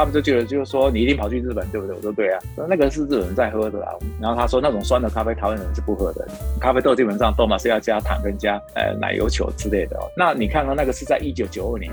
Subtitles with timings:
[0.00, 1.94] 他们就觉得就是说你一定跑去日本，对不对？
[1.94, 3.92] 我说对啊，那个是日本人在喝的啊。
[4.18, 6.26] 然后他说那种酸的咖啡，台湾人是不喝的，
[6.58, 9.98] 咖啡豆基本上都嘛是要加糖跟加呃奶油球之类的。
[10.16, 11.92] 那你看到那个是在一九九二年，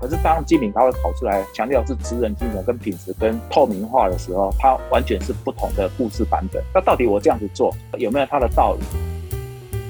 [0.00, 6.62] 可是当精品咖啡跑出来，强调是职人精神跟品质跟透明化的时候，它完全是不同的故事版本。
[6.72, 8.84] 那到底我这样子做有没有它的道理？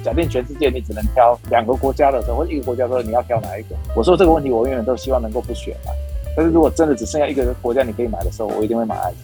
[0.03, 3.77] 假定全世界你只能挑两个国家的时候，或者一个国家的时候，你要挑哪一个？
[3.95, 5.93] 我说这个问题，我永远都希望能够不选啊。
[6.37, 9.15] 但是如果真的只剩下一个国家你可以买的时候，我一定会买爱尔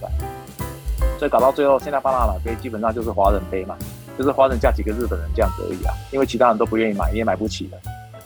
[1.19, 3.77] 所以搞到最后，现在巴拿马杯基本上就是华人杯嘛，
[4.17, 5.93] 就是华人加几个日本人这样子而已啊。
[6.13, 7.79] 因为其他人都不愿意买，也买不起的。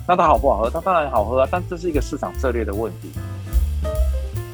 [0.06, 0.70] 那它好不好喝？
[0.70, 3.10] 它当然好喝啊，但这是一个市场策略的问题。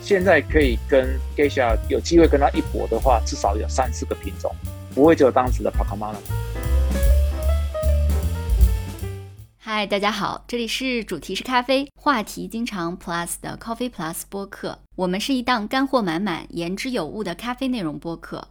[0.00, 4.50] 现在可以跟 Geisha 有机会跟他一搏的话，至少有三四个品种，
[4.94, 6.14] 不会只有当时的 Pacamama。
[9.72, 14.80] 嗨，大家好，这里是主题是咖啡，话题经常 Plus 的 Coffee Plus 播客。
[14.96, 18.48] 我们是一档干货满满、言之有物的咖啡内容播客，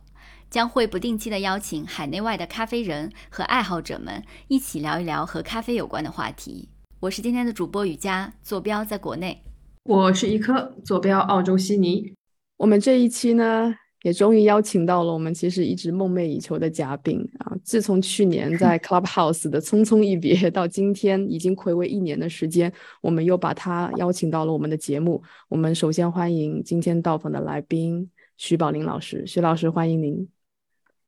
[0.50, 6.70] 将会不定期的邀请海内外的咖啡人和爱好者们一起聊一聊和咖啡有关的话题。
[7.02, 9.42] 我是今天的主播雨佳，坐标在国内；
[9.84, 12.14] 我是一颗，坐标澳洲悉尼。
[12.56, 13.76] 我们这一期呢？
[14.04, 17.52] 也终于邀请到了我们其实一直梦寐以求的嘉宾啊！
[17.64, 25.22] 自从去年在 Clubhouse 的匆匆一别，到今天已经暌违一年的时间，我们又把他邀请到了我们的节目。
[25.50, 30.30] 我们首先欢迎今天到访的来宾徐宝林老师，徐老师欢迎您。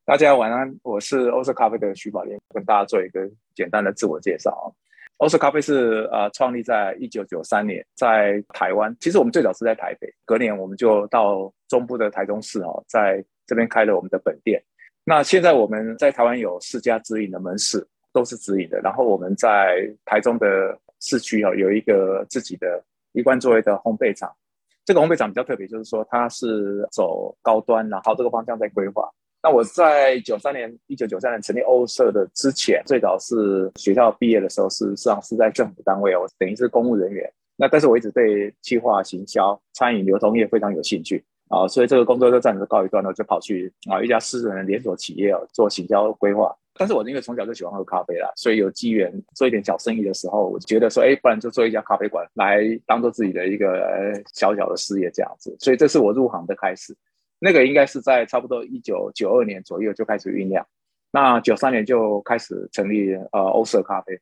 [0.03, 3.21] 大家晚安，我是欧式咖啡的徐宝林，跟大家做一个
[3.55, 4.80] 简单的自我介绍啊。
[5.21, 8.95] 欧式咖啡是呃创立在一九九三年，在台湾。
[8.99, 14.59] 其实我们最早是在台北，隔年我们就到中部的台中市哦，在这边开了我们的本店。
[15.03, 18.79] 那现在我们在台湾有四家直营的门市，都是直营的。
[18.79, 24.27] 然后我们在台中的市区哦，有一个自己的一贯作为的烘焙厂。
[24.83, 29.07] 这个烘焙厂比较特别，就是说它是走高端，然后这个方向在规划。
[29.43, 37.27] 那我在九三年，一九九三年成立欧社的之前，最早是学校毕业的时候，是实际上是在政府单位哦，等于是公务人员。
[37.55, 46.55] 那但是我一直对企划、行销、餐饮、流通业非常有兴趣啊，所以这个工作就暂时告一段落，就跑去啊一家私人的连锁企业哦做行销规划。
[46.75, 55.55] 但是我因为从小就喜欢喝咖啡啦，所以有机缘做一点小生意的时候，我觉得说，哎，不然就做一家咖啡馆来当做自己的一个小小的事业这样子。
[55.59, 56.95] 所以这是我入行的开始。
[57.43, 60.63] 那个应该是在差不多一九九二年左右就开始酝酿，
[61.11, 64.19] 那九三年就开始成立呃欧色咖啡，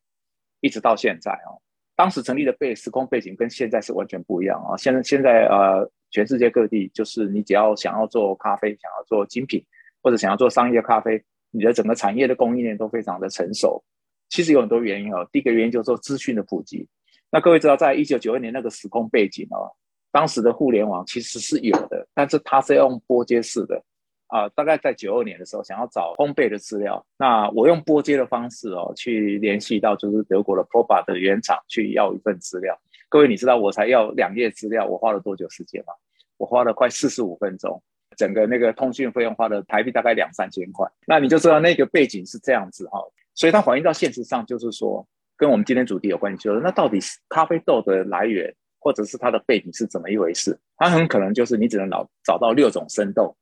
[0.62, 1.59] 一直到现在哦。
[1.97, 4.78] 当时成立的背时空背景跟现在是完全不一样啊。
[4.78, 9.62] 现在现在呃全世界各地就是你只要想要做咖啡，想要做精品
[10.01, 13.84] 或者想要做商业咖啡，你的整个产业的供应链都非常的成熟。
[14.30, 15.28] 其实有很多原因哦。
[15.30, 16.88] 第一个原因就是说资讯的普及。
[17.30, 19.69] 那各位知道，在一九九二年那个时空背景哦。
[20.11, 23.81] 当时的互联网其实是有的，但是它是用拨接式的
[24.27, 24.49] 啊。
[24.49, 32.79] 大概在九二年的时候，想要找烘焙的资料，那我用拨接的方式哦，去联系到就是德国的 Proba 的原厂去要一份资料。
[33.07, 35.93] 各位，你知道我才要两页资料，我花了多久时间吗？
[36.37, 37.81] 我花了快四十五分钟，
[38.15, 40.87] 整个那个通讯费用花了台币大概两三千块。
[41.05, 42.99] 那你就知道那个背景是这样子哈，
[43.35, 45.05] 所以它反映到现实上就是说，
[45.35, 48.55] 跟我们今天主题有关系，就是那到底是咖啡豆的来源？
[48.79, 50.57] 或者是它的背景是怎么一回事？
[50.78, 53.35] 它很可能就是你只能找找到六种生豆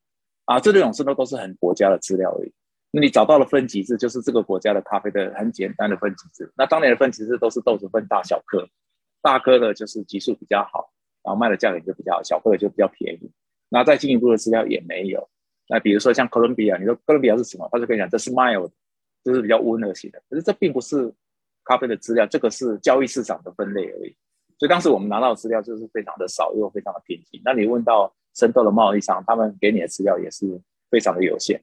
[0.45, 2.51] 啊，这六种生豆都是很国家的资料而已。
[2.91, 6.51] 那你找到了分级制，就是这个国家的咖啡的很简单的分级制。
[6.55, 8.67] 那当年的分级制都是豆子分大小颗，
[9.21, 10.89] 大颗的就是级数比较好，
[11.21, 13.31] 然后卖的价格就比较好，小颗的就比较便宜。
[13.69, 15.29] 那再进一步的资料也没有。
[15.67, 17.67] 那比如说像哥伦比亚，你说哥伦比亚是什么？
[17.71, 18.71] 他就跟你讲这是 mild，
[19.25, 20.23] 就是比较温和型的。
[20.29, 21.13] 可是这并不是
[21.65, 24.15] 咖啡的资料，这个是交易市场的分类而已。
[24.57, 27.41] 所以当时我们拿到的资料就是非常的少，又非常的偏激。
[27.45, 30.59] 那你问到生豆的贸易商，他们给你的资料也是
[30.89, 31.61] 非常的有限。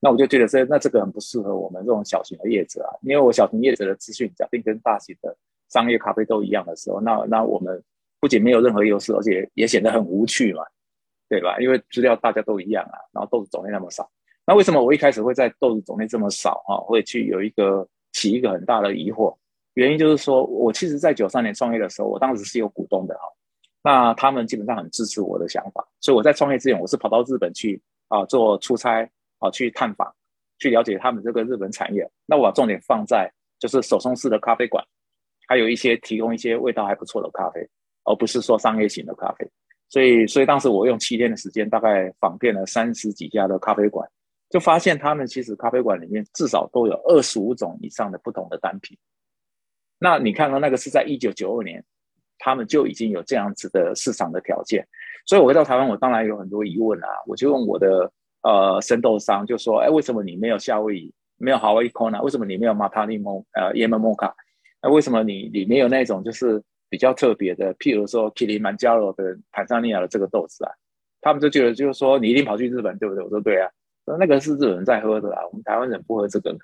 [0.00, 5.34] 那我就觉得这那这个很不适合我们这种小型的业者啊，因为我小型业者的资讯假定跟大型的
[5.70, 7.82] 商业咖啡都一样的时候，那那我们
[8.20, 10.62] 不仅没有任何优势，而且也显得很无趣嘛，
[11.30, 11.58] 对吧？
[11.58, 14.08] 因为资料大家都一样啊，然后豆子种类那么少，
[14.46, 19.34] 那为什么我一开始会在豆子种类这么少啊，会去有一个起一个很大的疑惑？
[19.76, 23.24] 原因就是说，我其实，在九三年创业的时候，我当时是有股东的哈，
[23.82, 27.78] 那他们基本上很支持我的想法，所以我在创业之前，我是跑到日本去
[28.08, 29.06] 啊做出差
[29.38, 30.10] 啊去探访，
[30.58, 32.10] 去了解他们这个日本产业。
[32.24, 34.82] 那我把重点放在就是手冲式的咖啡馆，
[35.46, 37.60] 还有一些提供一些味道还不错的咖啡，
[38.04, 39.46] 而不是说商业型的咖啡。
[39.90, 44.08] 所以，所以当时我用七天的时间，大概访遍了三十几家的咖啡馆，
[44.48, 48.96] 就发现他们其实咖啡馆里面至少都有二十五种以上的不同的单品。
[49.98, 51.82] 那你看到那个是在一九九二年，
[52.38, 54.86] 他们就已经有这样子的市场的条件。
[55.24, 58.10] 所以我回到台湾，我当然有很多疑问啊，我就问我的
[58.42, 62.22] 呃生豆商，就说，哎，为什么你没有夏威夷，没有 Hawaii Kona？
[62.22, 64.34] 为什么你没有马塔尼摩呃耶门摩卡？
[64.82, 70.70] 那为什么你你没有那种就是比较特别的，譬如说 Kilimanjaro 的坦桑尼亚的这个豆子啊？
[71.22, 73.24] 他们就觉得就是说你一定跑去日本，对不对？
[73.24, 73.68] 我说对啊，
[74.18, 76.56] 那个是日本人在喝的啊，我们台湾人不喝这个。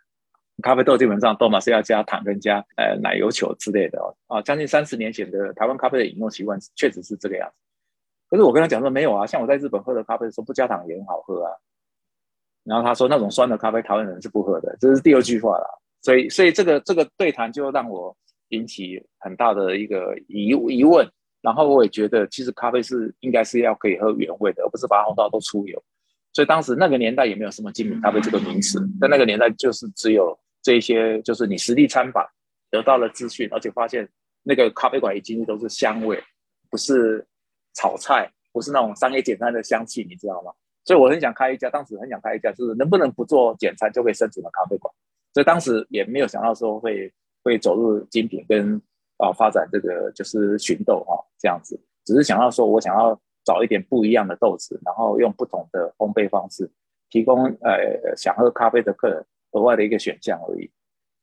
[0.63, 7.57] 咖啡豆基本上豆嘛是要加糖跟加呃奶油球之类的哦啊，将近三十年前的台湾咖啡的饮用习惯确实是这个样子。
[8.29, 11.53] 可是我跟他讲说没有啊，像我在日本喝的咖啡说不加糖也很好喝啊。
[12.65, 15.81] 然后他说那种酸的咖啡台湾人是不喝的，这是第二句话了。
[16.03, 18.17] 所以所以这个这个对谈就让我
[18.49, 21.09] 引起很大的一个疑疑问。
[21.41, 25.83] 然后我也觉得其实咖啡是应该是要可以喝原味的，而不是把它烘到都出油。
[26.33, 32.27] 所以当时那个年代也没有什么精品咖啡这个名词，在那个年代就是只有这一些，就是你实地参访
[32.71, 34.09] 得到了资讯，而且发现
[34.43, 36.19] 那个咖啡馆已经都是香味，
[36.71, 37.23] 不是
[37.75, 40.51] 炒菜，不是那种商业简单的香气，你知道吗？
[40.87, 44.93] 所以我很想开一家，当时很想开一家，就是能不能不做简餐就可以生存的咖啡馆。
[45.35, 47.13] 所以当时也没有想到说会
[47.45, 48.81] 会走入精品跟
[49.19, 53.21] 啊发展这个就是寻豆哈这样子，只是想要说我想要。
[53.45, 56.71] 找一点不一样的豆子，然后用不同的烘焙方式，
[57.11, 60.71] 提供呃想喝咖啡的客人额外的一个选项而已。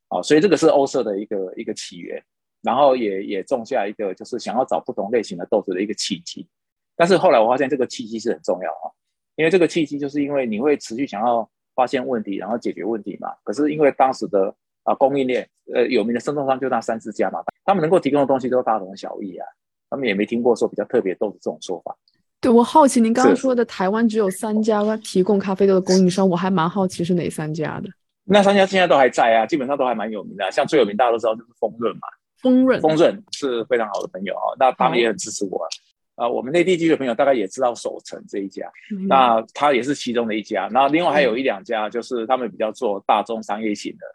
[0.10, 2.20] 啊，所以这个是欧色的一个一个起源，
[2.64, 6.48] 然后也也种下一个就是想要找不同类型的豆子的一个契机。
[6.96, 8.90] 但是后来我发现这个契机是很重要啊，
[9.36, 13.30] 因为这个契机就是因为你会持续想要发现问题，然后解决问题嘛。
[13.44, 19.48] 可是因为当时的啊供应链，呃有名的生豆商就那三四家嘛，他们能够提供的东西都大同小异啊，
[19.92, 21.96] 他们也没听过说比较特别豆子这种说法。
[22.42, 27.90] 对我好奇，您刚刚说的台湾只有三家提供咖啡豆的供应商，我还蛮好奇是哪三家的。
[28.24, 30.50] 那三家现在都还在啊，基本上都还蛮有名的。
[30.52, 32.02] 像最有名大家都知道就是丰润嘛，
[32.42, 35.68] 丰润，丰润是非常好的朋友啊，那他们也很支持我
[36.16, 36.30] 啊。
[36.30, 38.72] 我们内地区的朋友大概也知道守城这一家，
[39.08, 40.70] 那他也是其中的一家。
[40.70, 44.06] 然后另外还有一两家，就是他们比较做大众商业型的，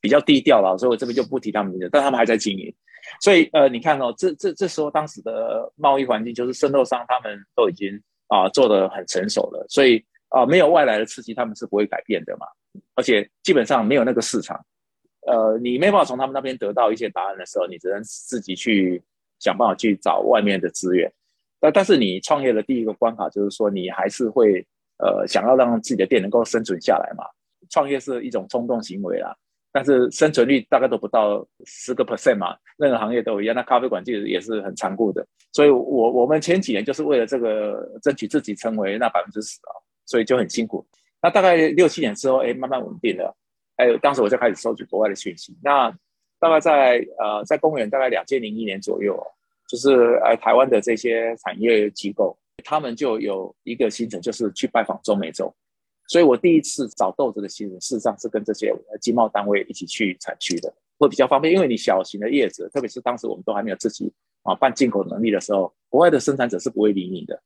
[0.00, 2.72] 比较低调了，所以我这边就不提他们名字，但他们还在经营。
[3.20, 7.88] 所以，呃，你看哦，这这这时候当时的贸易环境就是生豆商他们都已经
[8.28, 12.46] 啊做的很成熟了，所以啊没有外来的刺激，他们是不会改变的嘛。
[12.94, 14.64] 而且基本上没有那个市场，
[15.26, 19.02] 呃，你没办法从他们那边得到一些答案的时候，你只能自己去
[19.38, 21.12] 想办法去找外面的资源。
[21.60, 24.66] 但但是你创业的第一个关卡就是说，你还是会
[24.98, 27.24] 呃想要让自己的店能够生存下来嘛。
[27.70, 29.34] 创业是一种冲动行为啦。
[29.76, 33.56] 但是生存率大概都不到十个 percent 嘛，任何行业都一样。
[33.56, 39.74] 那咖啡馆其实也是很残酷的，所以我我们前几年就是为了这个争取自己成为那百分之十啊，
[40.06, 40.86] 所以就很辛苦。
[41.20, 43.36] 那大概六七年之后，哎，慢慢稳定了。
[43.74, 45.58] 哎，当时我就开始收集国外的讯息。
[45.60, 45.92] 那
[46.38, 49.20] 大概在呃，在公元大概两千零一年左右，
[49.68, 55.52] 就是呃台湾的这些产业机构，他们就有一个行程，就是去拜访中美洲。
[56.06, 61.52] 所以我第一次找豆子的新人，事实上是跟这些经贸单位一起去产区的，会比较方便。
[61.52, 64.12] 因为你小型的叶子，特别是当时我们都还没有自己
[64.42, 67.40] 啊办进口能力的时候，国外的生产者是不会理你的，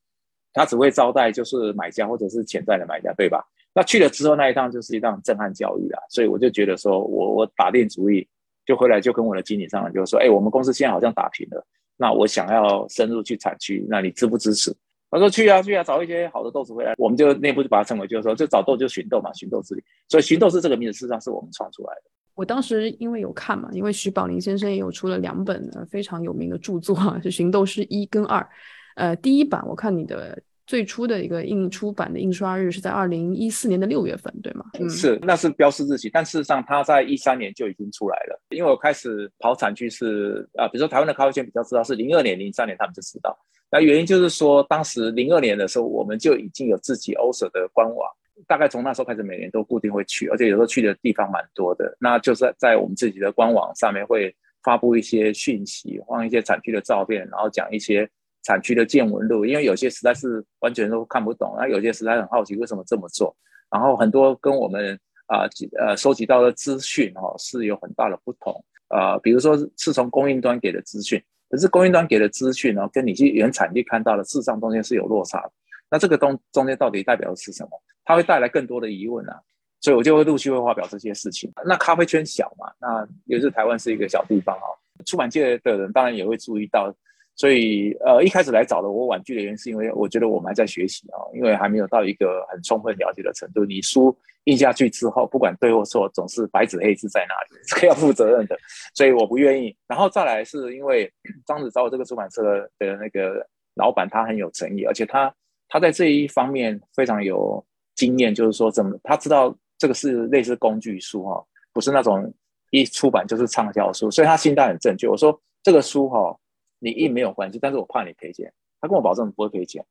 [0.53, 3.45] 他只会招待就是买家或者是潜在的买家，对吧？
[3.75, 8.27] 那去了之后那一趟就是一趟震撼教育啊，所以我就觉得说我我打定主意，
[8.67, 11.65] 就回来就跟我的经理商量，就是说，哎，我们公司现在好像打平了，
[11.97, 14.75] 那我想要深入去产区，那你支不支持？
[15.11, 19.85] 他说去啊去啊，找一些好的豆子回来，我们就内部就把它称为，就是说，就找豆就寻豆嘛，寻豆之旅。
[20.09, 22.11] 所以寻豆是这个名字，事实上是我们创出来的。
[22.35, 28.49] 我当时因为有看嘛，因为徐宝林先生也有出了两本非常有名的著作，是《寻豆师一》跟二。
[28.97, 30.41] 呃，第一版我看你的。
[30.69, 34.67] 最初的一个印出版的印刷日是在二零一四年的六月份，对吗？
[34.79, 38.39] 嗯，是，那是标示日期，但事实上它在一三年就已经出来了。
[38.51, 43.35] 因为我开始跑产区是啊，比如说台湾的咖啡圈比较知道是零二年、零三年他们就知道。
[43.71, 48.11] 那原因就是说，当时零二年的时候，我们就已经有自己欧舍的官网，
[48.47, 51.97] 大概从那时候开始每年都固定会去，而且有时候去的地方蛮多的。
[52.01, 58.09] 那就是在我们自己的官网上面会发布一些讯息，放一些产区的照片，然后讲一些。
[58.45, 63.37] 产区的见闻录，因为有些实在是完全都看不懂，那有些实在很好奇为什么这么做，
[63.69, 65.45] 然后很多跟我们啊
[65.79, 75.53] 呃收集到的资讯哈是有很大的不同啊，比如说是从供应端给的资讯，可是供应端给的资讯呢，跟你去原产地看到的事实上中间是有落差的，
[75.91, 77.71] 那这个东中间到底代表的是什么？
[78.05, 79.41] 它会带来更多的疑问啊，
[79.81, 81.53] 所以我就会陆续会发表这些事情。
[81.65, 84.69] 那咖啡圈小嘛，那也是台湾是一个小地方啊，
[85.07, 86.95] 出版界的人当然也会注意到。
[87.39, 93.65] 所以，呃，一开始来找的我婉拒的原因，是因为我觉得我们还在学习啊，因为还没有到一个很充分了解的程度。
[93.65, 94.15] 你书
[94.45, 98.59] 印下去之后，不管对或错，总是白纸黑字在那里， 这个要负责任的。
[98.93, 99.73] 所以我不愿意。
[99.87, 101.09] 然后再来是因为
[101.47, 102.43] 张子找我这个出版社
[102.81, 105.33] 的那个老板他很有诚意，而且他
[105.69, 107.65] 他在这一方面非常有
[107.95, 112.35] 经验，就是说怎么他知道这个是类似工具书哈，不是那种
[112.71, 115.07] 一出版就是畅销书，所以他心态很正确。
[115.07, 116.37] 我说这个书哈，
[116.79, 119.85] 你印没有关系，但是我怕你赔钱，他跟我保证不会赔钱。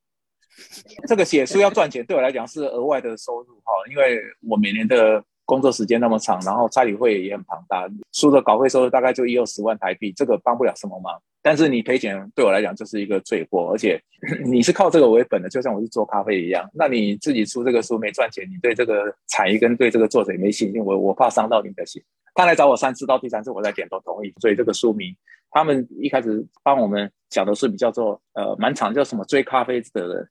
[1.08, 11.20] 这个写书要赚钱，对我来讲是额外的收入哈，因为我每年的工作时间那么长，然后差旅费也很庞大，书的稿费收入大概就一二十万台币，这个帮不了什么忙。
[11.42, 13.98] 但是你赔钱对我来讲就是一个罪过，而且
[14.46, 16.70] 你是靠这个为本的，就像我是做咖啡一样。
[16.74, 22.04] 那你自己出这个书没赚钱，你对这个产业跟对这个作者也没信心，我我怕伤到你的心。
[22.36, 24.34] 他来找我三次，到第三次我才点头同意。
[24.42, 25.16] 所以这个书名，
[25.50, 30.30] 他们一开始帮我们讲的是比较做呃蛮长，叫什么追咖啡的人。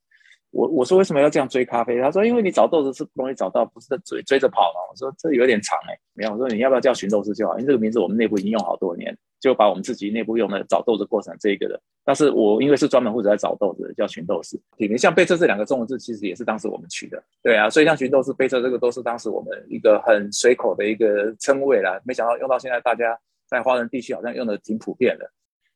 [0.57, 2.01] 我我说为什么要这样追咖啡？
[2.01, 4.81] 他说因为你找豆子是不容易找到，不是追追着跑嘛。
[4.91, 6.33] 我说这有点长哎，没有。
[6.33, 7.59] 我说你要不要叫寻豆师就好？
[7.59, 11.79] 因为这个名字我们内部已经用好多年，就把我们自己内部用的找豆子过程这个的。
[12.05, 14.59] 但是我因为是专门负责找豆子，叫寻豆师。
[14.79, 17.23] 你像贝彻这两个中文字，其实也是当时我们取的。
[17.43, 22.01] 对啊，所以像寻豆师、贝彻这个都是当时我们一个很随口的一个称谓啦。
[22.05, 25.31] 没想到用到现在，大家在华人地区好像用的挺普遍的。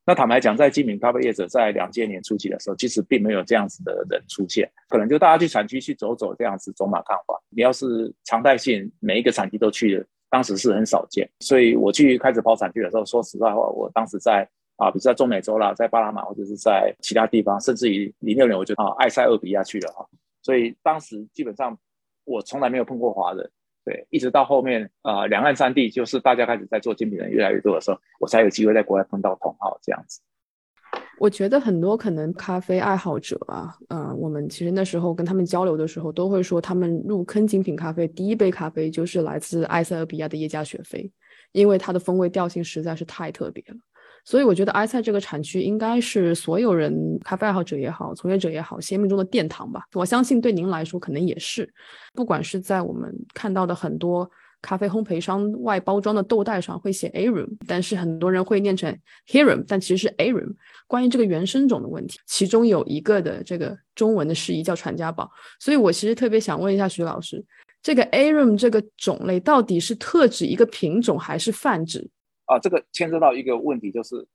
[0.06, 7.38] 那坦白讲，在精品咖啡业者在两千年初期的时候，其实并没有这样子的人出现，可能就大家去产区去走走这样子走马看花。
[7.50, 11.28] 你要是常态性每一个产区都去的，当时是很少见。
[11.40, 20.04] 所以我去开始跑产区的时候，说实在话，我当时在啊，比如在中美洲啦，在巴拿马或者是在其他地方，甚至于零六年我就啊埃塞俄比亚去了哈。
[20.42, 21.78] 所以当时基本上
[22.24, 23.48] 我从来没有碰过华人。
[23.84, 30.20] 对，一直到后面啊，两岸三地就是大家开始在做精品人越来越多的时候，我才有机会在国外碰到同好这样子。
[31.18, 41.10] 我觉得很多可能咖啡爱好者啊，嗯，我们其实那时候跟他们交流的时候，都会说他们入坑精品咖啡第一杯咖啡就是来自埃塞俄比亚的耶加雪菲，
[41.52, 43.76] 因为它的风味调性实在是太特别了。
[44.24, 49.84] 所以我觉得埃塞这个产区应该是所有人咖啡爱好者也好，从业者也好，心目中的殿堂吧。
[49.94, 51.72] 我相信对您来说可能也是。
[52.12, 54.30] 不管是在我们看到的很多
[54.62, 58.94] 咖啡烘焙商外包装的豆袋上会写 Arum，但是很多人会念成
[59.26, 60.54] Herum，但其实是 Arum。
[60.86, 65.30] 关于这个原生种的问题，其中有一个的这个中文的释义叫传家宝。
[65.58, 67.42] 所以我其实特别想问一下徐老师，
[67.82, 72.06] 这个 Arum 这个种类到底是特指一个品种还是泛指？
[72.50, 74.26] 啊，这个牵涉到一个问题，就是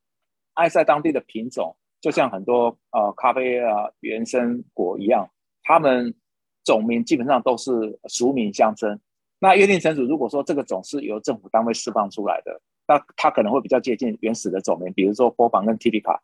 [0.53, 5.29] 埃塞当地的品种，就像很多呃咖啡啊原生果一样，
[5.63, 6.15] 他们
[6.63, 8.97] 种名基本上都是俗名相称。
[9.37, 16.23] 那约定成熟，如果说这个种是由政府单位释放出来的，那它可能会比较接近原始的种名，比如说波旁跟 T 卡，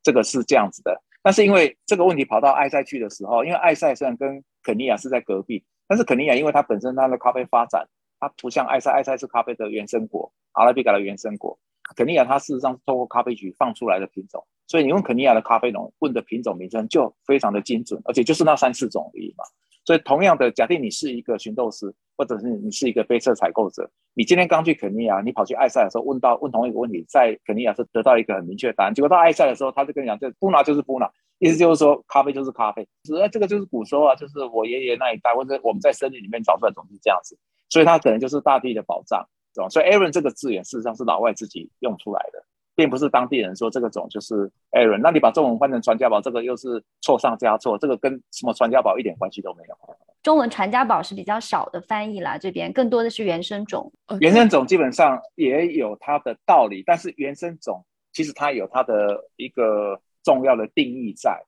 [0.00, 1.02] 这个是这样子的。
[1.24, 7.84] 但是因为这个问题跑到埃塞去的时候，因为埃塞虽然跟肯尼亚是在隔壁，但是肯尼亚因为它本身它的咖啡发展。
[8.22, 11.58] 它不像埃塞，埃塞是咖啡的原生果，阿拉比卡的原生果。
[11.96, 19.42] 肯尼亚它事实上是透过咖啡局放出来的品种，所以你问肯尼亚的咖啡农问的品种名称就非常的精准，而且就是那三四种而已嘛。
[19.84, 31.10] 所以同样的，假定你是一个寻豆师，或者是你是一个杯测采购者，你今天刚去肯尼亚，你跑去埃塞的时候问到问同一个问题，在肯尼亚是得到一个很明确的答案，结果到埃塞的时候，他就跟你讲，这布拿就是布拿，
[31.40, 37.36] 意思就是说咖啡就是咖啡，只这个就是古时候啊，就是我爷爷那一代或者我们在森林里面找出来种是这样子。
[37.72, 39.68] 所以它可能就是大地的宝藏，是吧？
[39.70, 45.00] 所以 Aaron 这个字眼事实上是老外自己用出来的，并不是当地人说这个种就是 Aaron。
[45.02, 49.96] 那你把中文换成传家宝，这个又是错上加错，这个跟什么传家宝一点关系都没有。
[50.22, 53.90] 中文传家宝是比较少的翻译啦，这边更多的是原生种。
[54.20, 61.42] 原生种基本上也有它的道理，但是原生种其实它有它的一个重要的定义在。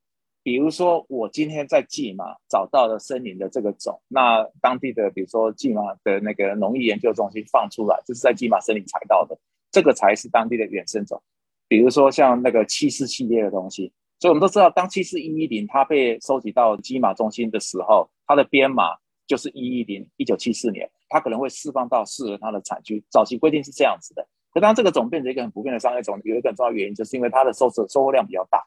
[0.45, 9.35] 比如说，我今天在蓟马找到了森林的这个种，那当地的比如说蓟马的那个农业研究中心放出来，就是在蓟马森林采到的，
[9.73, 11.21] 这个才是当地的原生种。
[11.67, 18.95] 比如说像那个七四系列的东西，所以我们都知道，当七四一一零它被收集到蓟马中心的时候，它的编码
[19.27, 23.03] 就是一一零一九七四年，它可能会释放到适合它的产区。
[23.09, 28.63] 早期规定是这样子的，可当这个种变成一个很普遍的商业种，有一个很重要原因，就是因为它的收收收获量比较大。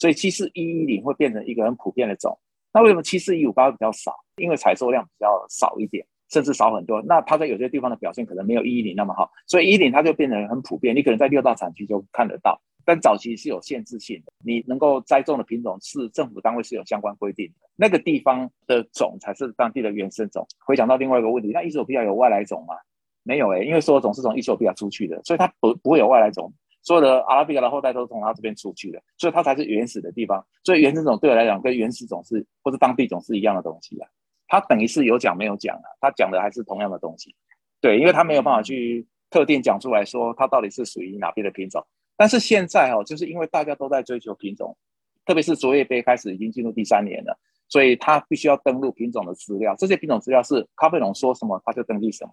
[0.00, 2.36] 所以七四一一零会变成一个很普遍的种，
[2.72, 4.16] 那为什么七四一五八比较少？
[4.36, 7.02] 因为采收量比较少一点，甚至少很多。
[7.02, 10.96] 那它在有些地方的表现可能没有一一零那么好，所以一零它就变成很普遍。
[10.96, 14.32] 你可能在六大产区就看得到，但早期是有限制性的。
[14.42, 20.46] 你能够栽种的品种是政府单位是有相关规定的，那个地方的种才是当地的原生种。
[20.64, 22.74] 回想到另外一个问题，那伊索比亚有外来种吗？
[23.22, 26.50] 没有诶，因为所有种是从伊索比亚出去的，所以它不不会有外来种。
[26.82, 30.44] 所有的阿拉比卡的后代都是从他这边出去的，所以它才是原始的地方。
[30.64, 34.08] 所以原始种对我来讲，跟原始种是或者当地种是一样的东西啊。
[34.48, 37.34] 它等于是有讲没有讲啊，它讲的还是同样的东西。
[37.80, 41.86] 对，因为它没有办法去特定讲出来说它到底是属于哪边的品种。
[42.16, 44.76] 但是现在哦，就是因为大家都在追求品种，
[45.24, 49.74] 特别是卓越杯开始已经进入第三年了，所以它必须要登录品种的资料。
[49.76, 52.30] 这些品种资料是咖啡农说什么，它就登记什么。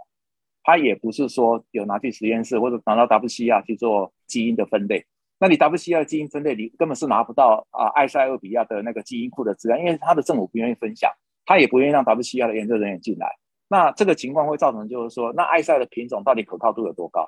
[0.67, 5.05] 它也不是说有拿去实验室或者拿到 WCR 去做基因的分类。
[5.39, 11.09] 那你 WCR 基因分类，你根本是拿不到啊埃塞俄比亚的那个基因库的资料，因为他的政府不愿意分享，
[11.45, 13.33] 他也不愿意让 WCR 的研究人员进来。
[13.69, 17.25] 那这个情况会造成，就是说，那埃塞的品种到底可靠度有多高？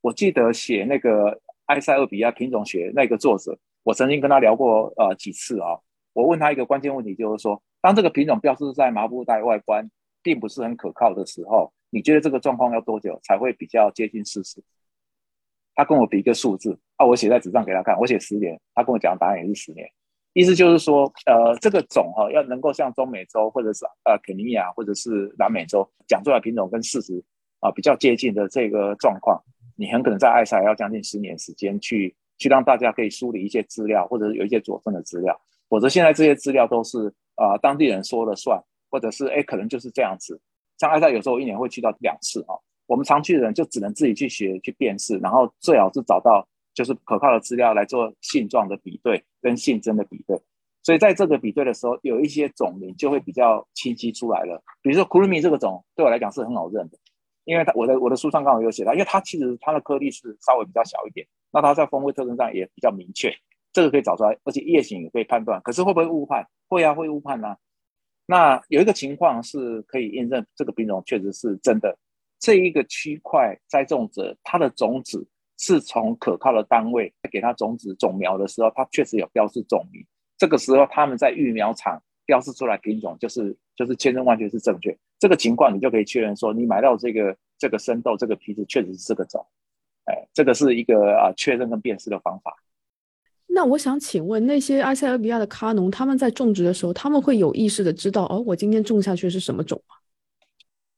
[0.00, 5.78] 我记得写那个埃塞俄比亚品种学那个作者，我曾经跟他聊过呃几次啊。
[6.12, 9.88] 我问他一个关键问题，就是说，当这个品种标志在麻布袋外观
[10.24, 14.62] 并不是很可靠的时候，你觉得这个状况要多久才会比较接近事实？
[15.74, 19.90] 他跟我比一个数字啊，我写在纸上给他看，我写十年，他跟我讲答案也是十年。
[20.32, 27.20] 意思就是说，呃，这个种哈要能够像中美洲或者是呃肯尼亚或者是南美洲讲出来品种跟事实
[27.58, 29.42] 啊比较接近的这个状况，
[29.76, 35.40] 你很可能在埃塞要将近十年时间去去让大家可以梳理一些资料，或者有一些佐证的资料。
[35.68, 40.40] 否则现在这些资料都是啊当地人说了算，或者是哎可能就是这样子。
[40.80, 46.44] 像爱沙有时候一年会去到两次哈，我们常去的人就只能自己去学去辨识，然后最好是找到。
[46.72, 50.40] 就是可靠的资料来做性状的比对跟性征的比对，
[50.84, 54.62] 所以在这个比对的时候，有一些种名就会比较清晰出来了。
[54.80, 56.96] 比如说 k u r m i 这个种，对我来讲是很好认的，
[57.44, 63.34] 因为它我的我的书上刚好有写到，因为它其实它的颗粒是稍微比较小一点，那它在风味特征上也比较明确，
[63.72, 65.60] 这个可以找出来，而且叶型也可以判断。
[65.62, 66.46] 可是会不会误判？
[66.68, 67.56] 会啊，会误判呢。
[68.30, 71.98] 那有一个情况是可以验证这个品种确实是真的，
[72.38, 75.26] 这一个区块栽种者它的种子。
[75.62, 80.02] 是从可靠的单位给他种子种苗的时候，他确实有标示种名。
[80.38, 84.96] 这个时候他们在育苗场标示出来品种，就是就是千真万确是正确。
[85.18, 89.46] 这个情况你就可以确认说，你买到这个这个生豆这个皮子确实是这个种。
[90.06, 92.56] 哎，这个是一个啊确认跟辨识的方法。
[93.52, 99.96] 那我想请问那些埃塞俄比亚的咖农，他们在种植的时候，他们会有意识的知道哦，我今天种下去是什么种吗？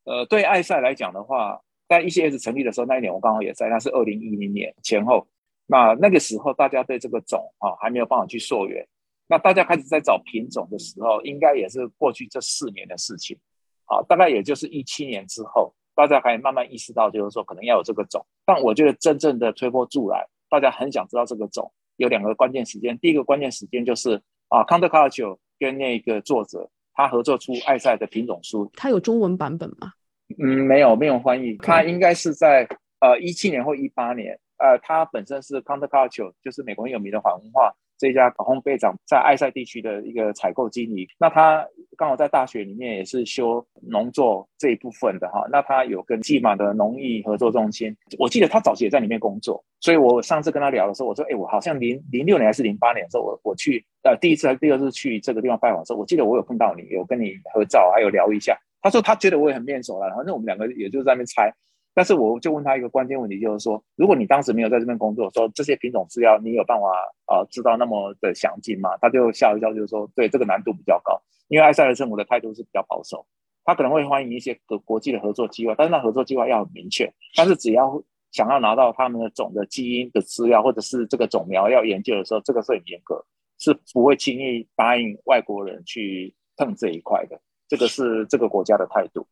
[0.05, 1.61] 呃，对埃塞来讲的话。
[1.89, 5.29] 在 ECS 成立的时候，那一年我刚好也在，那是二零一零年前后。
[5.67, 8.83] 那那个时候，大家对这个种啊还没有办法去溯源。
[9.27, 13.39] 那大家开始在找品种的时候，应该也是过去这四年的事情。
[13.85, 18.25] 啊，大概也就是一七年之后，大家可以慢慢意识到，就是说可能要有这个种。
[18.47, 21.71] 但我觉得真正的推波助澜，大家很想知道这个种，
[22.03, 22.99] 有两个关键时间。
[22.99, 29.93] 第一个关键时间就是啊康德卡 c u 跟那个作者他合作出爱赛的品种书，他有中文版本吗？
[30.39, 32.67] 嗯，没有没有翻译，它应该是在
[33.01, 41.07] 呃一七年或一八年，呃，它本身是 Counterculture，就是美国很有名的反文化这家烘焙厂在埃塞地区的一个采购经理。
[41.21, 41.65] 那他
[41.97, 58.59] 刚好在大学里面也是修农作这一部分的哈，那他有跟济马的农艺合作中心，我记得他早期也在里面工作，所以我上次跟他聊的时候，我说，哎，我好像零零六年还是零八年的时候，我我去呃第一次还是第二次去这个地方拜访的时候，我记得我有碰到你，有跟你合照，还有聊一下。
[58.81, 61.55] 他说他觉得我也很面熟了，反正我们两个也就在那边猜。
[61.95, 66.87] 但是我就问他一个关键问题，就是说，如果你当时没有在这边工作，说这些品种资料你有办法
[67.27, 68.97] 啊知道那么的详尽吗？
[68.99, 73.27] 他就笑一笑，就是说，对这个难度比较高，因为埃塞俄政府的态度是比较保守，
[73.65, 77.13] 他可能会欢迎一些国国际的合作计划，但是那合作计划要很明确。
[77.37, 83.23] 但是只要想要拿到他们的种的基因的资料，或者是这个种苗要研究的时候，这个是很严格，
[83.59, 87.39] 是不会轻易答应外国人去碰这一块的。
[87.69, 89.27] 这个是这个国家的态度，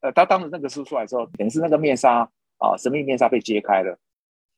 [0.00, 2.20] 呃，他当时那个书出来之后，等于是那个面纱
[2.58, 3.98] 啊，神秘面纱被揭开了。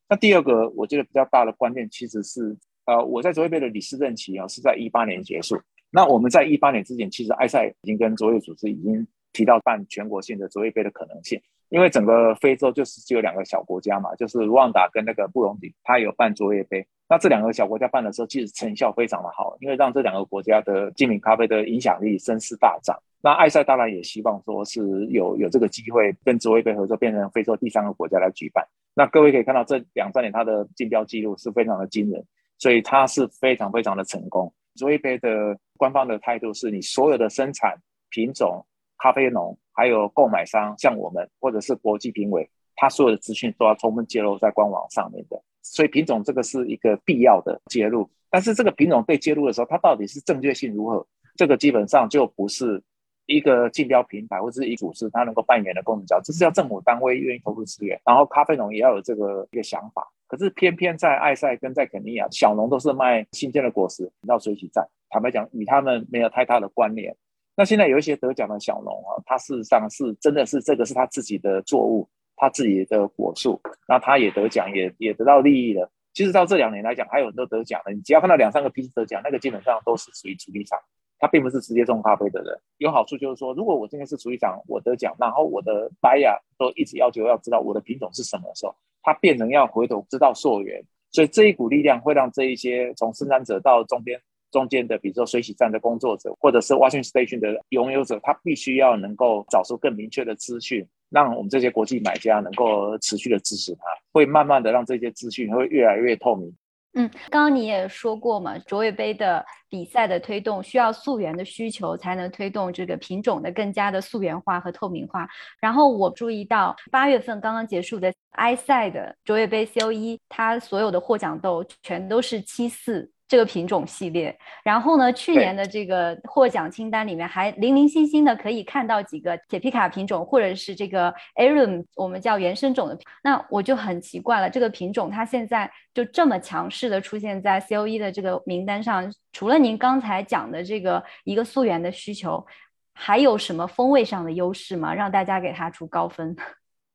[0.09, 5.61] 那第二个，我觉得比较大的关键其实是，呃，我在卓越杯的理事任期啊，是在一八年结束。
[5.91, 11.41] 那我们在一八年之前，其实埃塞已经跟卓越组织已经提到办全国性的卓越杯的可能性，
[11.73, 16.87] 因为整个非洲就是只有两个小国家嘛，就是卢旺达跟那个布隆迪，它有办卓越杯。
[17.09, 22.95] 那这两个小国家办的时候，其实成效非常的好，因为让这两个国家的精品咖啡的影响力声势大涨。
[23.23, 28.63] 那埃塞当然也希望说是有有这个机会跟卓越杯合作，变成非洲第三个国家来举办。
[28.95, 32.23] 那各位可以看到，这两三年它的竞标记录是非常的惊人，
[32.59, 34.53] 所以它是非常非常的成功。
[34.75, 37.79] 卓越杯的官方的态度是你所有的生产
[38.11, 38.63] 品种、
[39.03, 45.43] 咖啡农，还有购买商，像我们或者是国际评委，他所有的资讯都要充分揭露在官网上面的。
[45.63, 51.05] 所以品种这个是一个必要的揭露，但是这个品种被揭露的时候，它到底是正确性如何？
[51.35, 52.81] 这个基本上就不是。
[53.27, 60.05] 一个竞标平台或者是一组织，它能够扮演的功能角，这是要政府单位愿意投入资源，然后咖啡农也要有这个一个想法。
[60.27, 67.17] 可是偏偏在埃塞跟在肯尼亚，小农都是卖新鲜的果实到水洗站，坦白讲与他们没有太大的关联。
[67.55, 75.91] 那现在有一些得奖的小农啊，他事实上是真的是这个是他自己的作物，他自己的果树，那他也得奖，也也得到利益了。
[76.15, 77.93] 其实到这两年来讲，还有很多得奖的。
[77.93, 80.79] 你只要看到两三个批次得奖，那个基本上都是属于主力厂，
[81.19, 82.59] 他并不是直接种咖啡的人。
[82.79, 90.83] 有好处就是说，如果我今天是主力厂，我得奖，然后我的 buyer 都一直要求要知道我的品种是什么时候，他变成要回头知道溯源。
[91.11, 94.19] 所以这一股力量会让这一些从生产者到中间
[94.53, 100.87] 中间的，比如说水洗站的工作者，或者是 washing station 的拥有者，他必须要能够找出更明确的资讯。
[101.11, 103.81] 让我们这些国际买家能够持续的支持他，
[104.13, 106.51] 会慢慢的让这些资讯会越来越透明。
[106.95, 115.29] 嗯，刚刚你也说过嘛，卓越杯的比赛的推动需要溯源的需求，才能推动这个品种的更加的溯源化和透明化。
[115.61, 123.11] 然后我注意到八月份刚刚结束的埃塞的卓越杯 C O E，它所有的获奖豆全都是七四。
[123.33, 132.99] 这个品种系列，然后呢，去年的这个获奖清单里面还零零星星的可以看到几个铁皮卡品种，或者是这个 Arum，我们叫原生种的。
[133.25, 142.47] 那我就很奇怪了，这个品种它现在就这么强势的出现在 C O E 的这个名单上，除了您刚才讲的这个一个溯源的需求，
[142.93, 144.93] 还有什么风味上的优势吗？
[144.93, 146.37] 让大家给它出高分？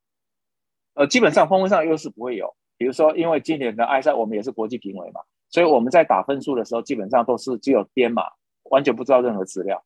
[0.93, 5.21] 呃，基本上风味上的优势不会有，比如说，因为今年的埃塞我们也是国际评委嘛。
[5.57, 8.21] 所以我们在打分数的时候，基本上都是只有编码，
[8.69, 9.83] 完全不知道任何资料。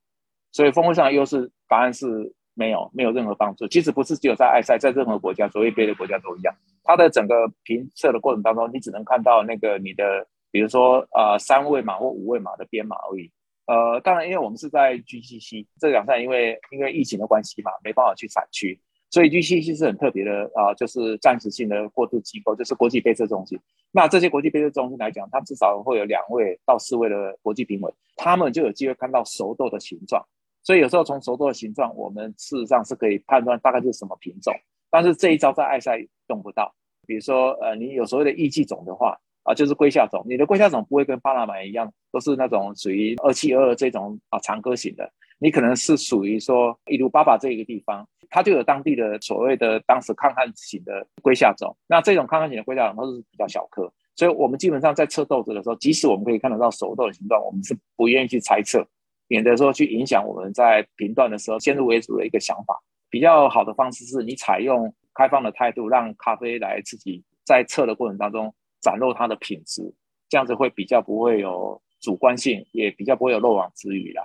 [0.51, 2.05] 所以风味上的优势答案是
[2.53, 3.65] 没有，没有任何帮助。
[3.69, 6.53] 其实不是只有在埃塞，在任何国家，所谓别的国家都一样。
[6.83, 13.31] 它的整个评测的过程当中，你只能看到那个你的，比如说呃三位码或五位码的编码而已。
[13.67, 18.77] 呃，当然，因为我们是在 GCC 这两站，因为因为疫情的关系嘛，没办法去产区。
[19.11, 23.59] 所以 GCC 是很特别的啊，就是暂时性的过渡机构，就是国际杯测中心。
[23.91, 30.25] 那这些国际杯测中心来讲，它至少会有两位到四位的国际评委，他们就有机会看到熟豆的形状。
[30.63, 34.53] 所以有时候从熟豆的形状，我们事实上是可以判断大概是什么品种。
[34.89, 36.73] 但是这一招在爱赛用不到。
[37.05, 45.11] 比如说，呃，你有所谓的异季种的话，啊，就是龟下种，你的龟下种不会跟巴拿马一样，都是那种属于二七二二这种啊长歌型的。
[45.43, 51.75] 你可能是属于说伊鲁巴巴这一个地方，它就有当地的所谓的当时抗旱型的龟下种。
[51.87, 58.87] 那这种抗旱型的龟下种都是比较小颗，所以我们基本上在测豆子的时候，即使我们可以看得到熟豆的形状，我们是不愿意去猜测，
[59.27, 62.79] 免得说去影响我们在评断的时候先入为主的一个想法。
[63.09, 69.91] 比较好的方式是你采用开放的态度，让咖啡来自己在测的过程当中展露它的品质，
[70.29, 74.23] 这样子会比较不会有主观性，也比较不会有漏网之鱼啦。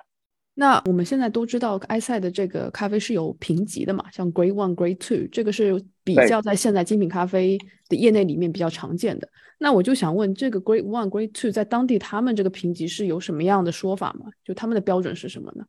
[0.58, 4.10] 那我们现在都知道，埃塞的这个咖啡是有评级的嘛？
[4.10, 7.58] 像 Grade One、Grade Two，这个是比较在现在精品咖啡
[7.90, 9.28] 的业内里面比较常见的。
[9.58, 14.30] 那我就想问，这个 Grade One、Grade Two 在当地他们这个评级是有什么样的说法吗？
[14.42, 15.66] 就他们的标准是什么呢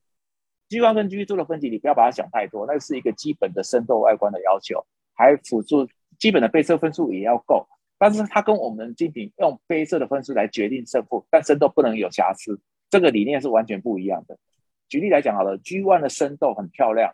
[0.70, 4.82] ？G One 跟 G Two 的分级，你不要把它想太多，那是一个基本的深度外观的要求，
[5.14, 5.86] 还辅助
[6.18, 7.68] 基本的杯测分数也要够。
[8.00, 12.58] 但是它跟我们精品用杯测的分数来决定胜负，但深度不能有瑕疵，
[12.90, 14.38] 这个理念是完全不一样的。
[14.90, 17.14] 举例来讲好了，G One 的深豆很漂亮，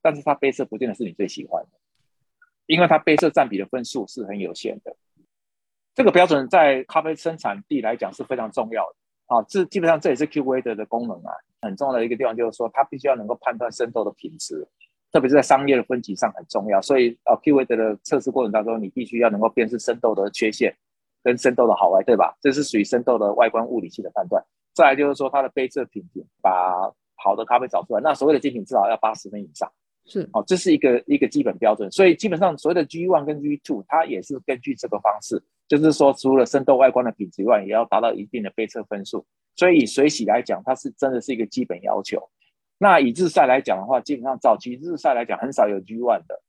[0.00, 1.70] 但是它杯色不见得是你最喜欢的，
[2.66, 4.94] 因为它杯色占比的分数是很有限的。
[5.94, 8.96] 这个标准在咖啡生产地来讲是非常重要的。
[9.26, 11.32] 啊，这基本上这也是 Q V 的的功能啊，
[11.62, 14.66] 很重要的一个地方就是说，它必须要能够判断生豆的品质，
[15.10, 16.82] 特别是在商业的分级上很重要。
[16.82, 20.74] 所以啊，Q V 的测试过程当中，你必须要能够辨识生豆的缺陷
[21.22, 22.36] 跟生豆的好坏，对吧？
[22.42, 24.44] 这是属于生豆的外观物理性的判断。
[24.74, 29.70] 再来就是说它的杯色品质，把好的咖啡找出来，那所谓的精品至少要八十分以上，
[30.06, 31.90] 是哦，这是一个一个基本标准。
[31.92, 39.24] 所以基本上所谓的 G one 跟 G two，它也是根据这个方式，就是说除了生豆外观的品质外，也要达到一定的杯测分数。
[39.54, 42.28] 所以以水洗来讲，它是真的是一个基本要求。
[42.78, 46.42] 那以日晒来讲的话，基本上早期日晒来讲很少有 G one 的。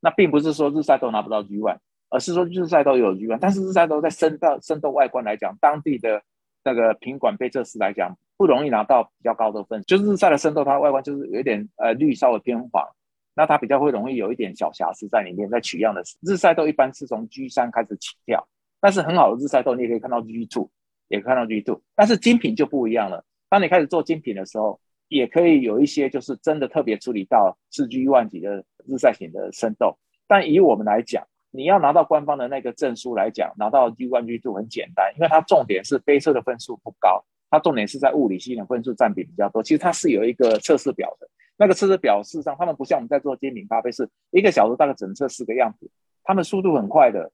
[0.00, 6.22] 那并不是说日晒都拿不到 G one，而是说日晒都有 G one，但是日晒都在生豆生豆外观来讲，当地的
[6.66, 8.14] 那个品管杯测师来讲。
[8.38, 12.86] 不容易拿到比较高的分，就是日晒的生豆，它外观就是有一点呃绿，稍微偏黄，
[13.34, 15.48] 那它比较会容易有一点小瑕疵在里面。
[15.48, 18.46] 在取样的时日晒豆一般是从 G 三开始起跳，
[18.78, 20.68] 但是很好的日晒豆你也可以看到 G two，
[21.08, 23.24] 也看到 G two，但是精品就不一样了。
[23.48, 29.96] 当你开始做精品的时候，也可以有一些就是真的特别处理到四 G 万级的日晒型的生豆，
[30.28, 37.24] 但以我们来讲，你要拿到官方的那个证书来讲，拿到 G one G two 很简单，因为它重点是杯测的分数不高。
[37.48, 41.28] 它重点是在物理性的分数占比比较多，其实它是有一个测试表的。
[41.56, 45.88] 那个测试表事实上，他们不像我们在做精品咖啡，是一个小时大概只能测四个样子，
[46.24, 47.30] 他们速度很快的。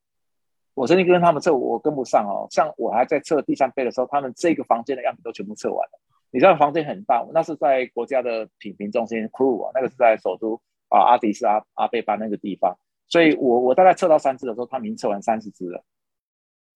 [0.74, 2.46] 我曾经跟他们测，我跟不上哦。
[2.50, 5.98] 像我还在测第三杯的时候，他们这个房间的样子都全部测完了。
[6.30, 12.76] 你知道房间很大，那是在国家的品评中心 Crew 啊，那个是在首都啊阿迪斯阿阿贝巴那个地方。
[13.12, 15.84] 所以我我大概测到三只的时候，他们已经测完三十只了。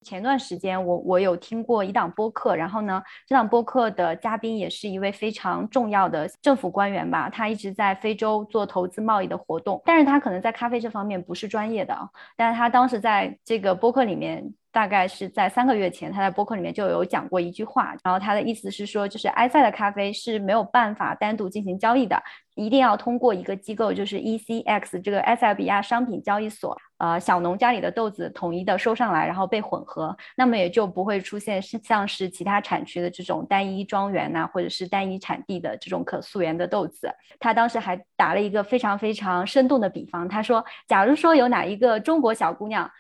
[0.02, 11.98] 前段时间我我有听过一档播客，然后呢，这档播客的嘉宾也是一位非常重要的政府官员吧，他一直在非洲做投资贸易的活动，但是他可能在咖啡这方面不是专业的，
[12.36, 14.52] 但是他当时在这个播客里面。
[14.76, 22.22] 大概是在三个月前，他在播客里面就有讲过一句话，然后他的意思是说，就是埃塞的咖啡是没有办法单独进行交易的，
[22.56, 37.10] 一定要通过一个机构，就是 ECX 这个埃塞比亚商品交易所，呃，小农家里的豆子统一的收上来，然后被混合，那么也就不会出现像是其他产区的这种单一庄园呐，或者是单一产地的这种可溯源的豆子。
[37.40, 42.90] 他当时还打了一个非常非常生动的比方，他说，假如说有哪一个中国小姑娘。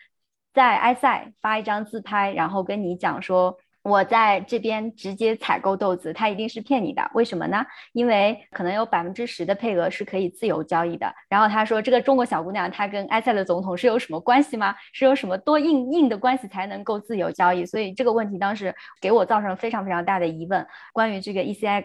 [0.56, 7.08] 在埃塞发一张自拍，然后跟你讲说我在这边直接采购豆子，他一定是骗你的。
[7.12, 7.62] 为什么呢？
[7.92, 11.14] 因为可能有百分之十的配额是可以自由交易的。
[11.28, 14.74] 然后他说这个中国小姑娘她跟埃塞的总统是有什么关系吗？
[14.94, 17.66] 是有什么多硬硬的关系才能够自由交易？
[17.66, 20.66] 所以这个问题当时给我造成了非常非常大的疑问。
[20.94, 21.84] 关于这个 ECX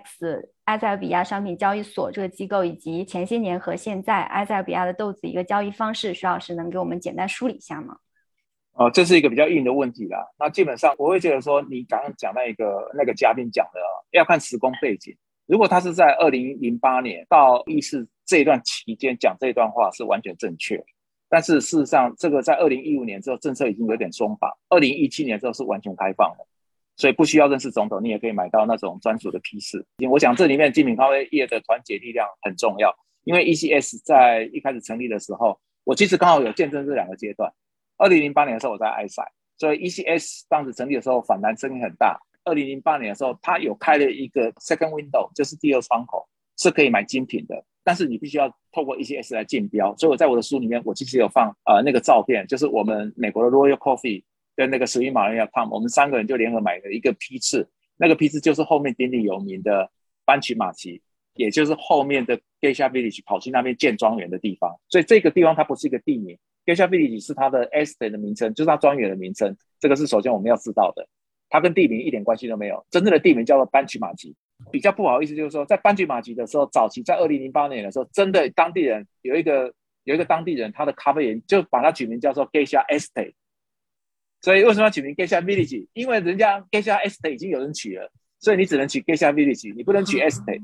[0.64, 7.98] 埃塞俄比亚商品交易所这个机构以及前些年和现在埃塞俄比亚的豆子一个交易方式，徐老师能给我们简单梳理一下吗？
[8.74, 10.26] 哦，这是一个比较硬的问题啦。
[10.40, 13.80] 那基本上我会觉得说，你刚刚讲那个那个嘉宾讲的，
[14.12, 15.16] 要看时空背景。
[15.46, 20.82] 如果他是在二零零八年到一四这一段期间讲这一段话是完全正确，
[21.28, 26.46] 但是事实上，这个在二零一五年之后政策已经有点松绑，二零一七年之后是完全开放的，
[26.96, 29.86] 所以不需要认识总统，你也可以买到那种专属的批次。
[30.10, 37.52] 我想这里面精品咖啡业的团结力量很重要，因为 ECS 在一开始成立的时候，我其实刚好有见证这两个阶段。
[38.02, 39.24] 二零零八年的时候，我在埃塞，
[39.60, 42.20] 所以 ECS 当时成立的时候反弹声音很大。
[42.44, 49.96] 二零零八年的时候，它有开了一个 second window，就是第二窗口，是可以买精品的，但是你必须要透过 ECS 来竞标。
[49.98, 54.24] 所以我在我的书里面，我其实有放呃那个照片，就是我们美国的 Royal Coffee
[54.56, 59.92] 跟那个 Sri Maria Tom，我们三个人就联合买了一个批次，那个批次就是后面鼎鼎有名的
[60.26, 61.00] 班曲马奇，
[61.36, 64.76] 也就是后面的 Geisha Village 跑去那边建庄园的地方。
[64.90, 66.36] 所以这个地方它不是一个地名。
[66.66, 69.56] Geisha Village 是它的 estate 的名称，就是它庄园的名称。
[69.80, 71.08] 这个是首先我们要知道的，
[71.50, 72.86] 它跟地名一点关系都没有。
[72.90, 74.36] 真正的地名叫做班曲马吉。
[74.72, 83.34] 比较不好意思就是说，在班曲马吉的时候，早期在二零零八年的时候，真的当地人有一个有一个当地人，他的咖啡园就把它取名叫做 Geisha Estate。
[84.40, 85.88] 所以为什么要取名 Geisha Village？
[85.94, 90.62] 因为人家 Geisha Estate 已经有人取了，所以你只能取 Geisha Village，你不能取 Estate。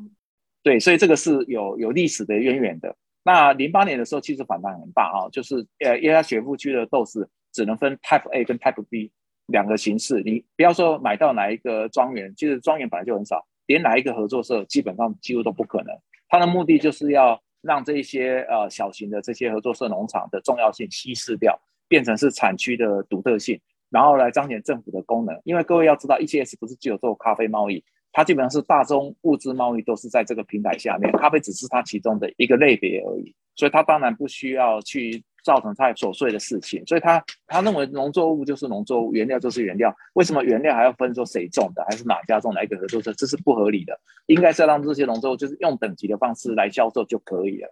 [0.62, 2.96] 对，所以这个是有有历史的渊源的。
[3.28, 9.12] 那零八年的时候，其实反弹很大啊，就是呃，因为它雪富区的豆子只能分 Type A 跟 Type B
[9.48, 10.22] 两个形式。
[10.24, 15.94] 你不要说买到哪一个庄园，其实庄园本来就很少，连哪一个合作社基本上几乎都不可能。
[16.30, 21.60] 它的目的就是要让这一些呃小型的这些合作社农场的重要性稀释掉，
[21.90, 23.60] 变成是产区的独特性，
[23.90, 25.38] 然后来彰显政府的功能。
[25.44, 27.84] 因为各位要知道，ECS 不是只有做咖啡贸易。
[28.18, 36.84] 它基本上是大宗物资贸易都是在这个平台下面，咖啡只是它其中的一个类别而已，所以它当然不需要去造成太琐碎的事情。
[36.88, 43.14] 所以他他认为农作物就是农作物，原料就是原料，为什么原料还要分说谁种的，还是哪家种哪一个合作社？
[43.14, 47.72] 这是不合理的，应该是让这些农作物就是用等级的方式来销售就可以了。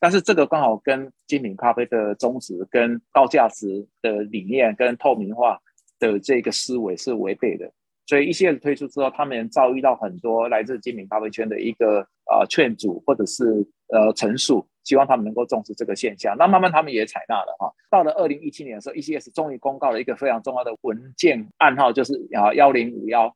[0.00, 5.60] 但是这个刚好跟精品咖啡的宗旨、跟高价值的理念、跟透明化
[6.00, 7.70] 的这个思维是违背的。
[8.06, 13.44] 所以 ECS 推出之后，他们遭遇到很多来自精品咖啡圈的一个呃劝阻或者是
[13.88, 16.36] 呃陈述，希望他们能够重视这个现象。
[16.38, 17.72] 那慢慢他们也采纳了哈。
[17.90, 23.34] 到了二零一七年的时候，ECS 终于公告了一个非常重要的文件暗号，就是啊幺零五幺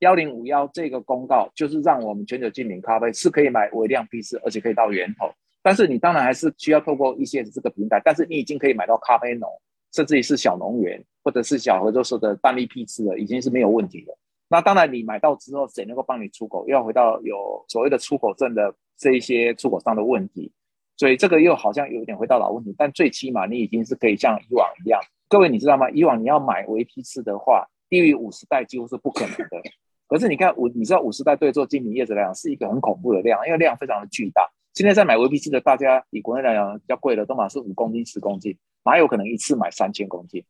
[0.00, 5.32] 幺零五幺这个公告，就是让我们全球精品咖啡是可以买微量批次，而且可以到源头。
[5.62, 9.48] 但是你当然还是需要透过 ECS 这个平台，但是你已经可以买到咖啡农。
[9.94, 14.16] 甚至于是小农园或者是小合作社的单粒批次的，已经是没有问题的。
[14.48, 16.66] 那当然，你买到之后，谁能够帮你出口？
[16.66, 20.50] 又要回到有所谓的出口证的这一些出口商的问题。
[20.96, 22.74] 所以这个又好像有点回到老问题。
[22.78, 24.98] 但最起码你已经是可以像以往一样。
[25.28, 25.90] 各位你知道吗？
[25.90, 29.62] 以往你要买微批次的话，低于五十袋几乎是不可能的。
[30.06, 34.48] 可是你看五，你知道五十袋对做精品叶子来讲是一个很恐怖的量，因为量非常的巨大。
[34.72, 38.56] 现在在买微批次的，大家以国内来讲比较贵的，都买是五公斤、十公斤。
[38.84, 40.42] 哪有可能一次买三千公斤？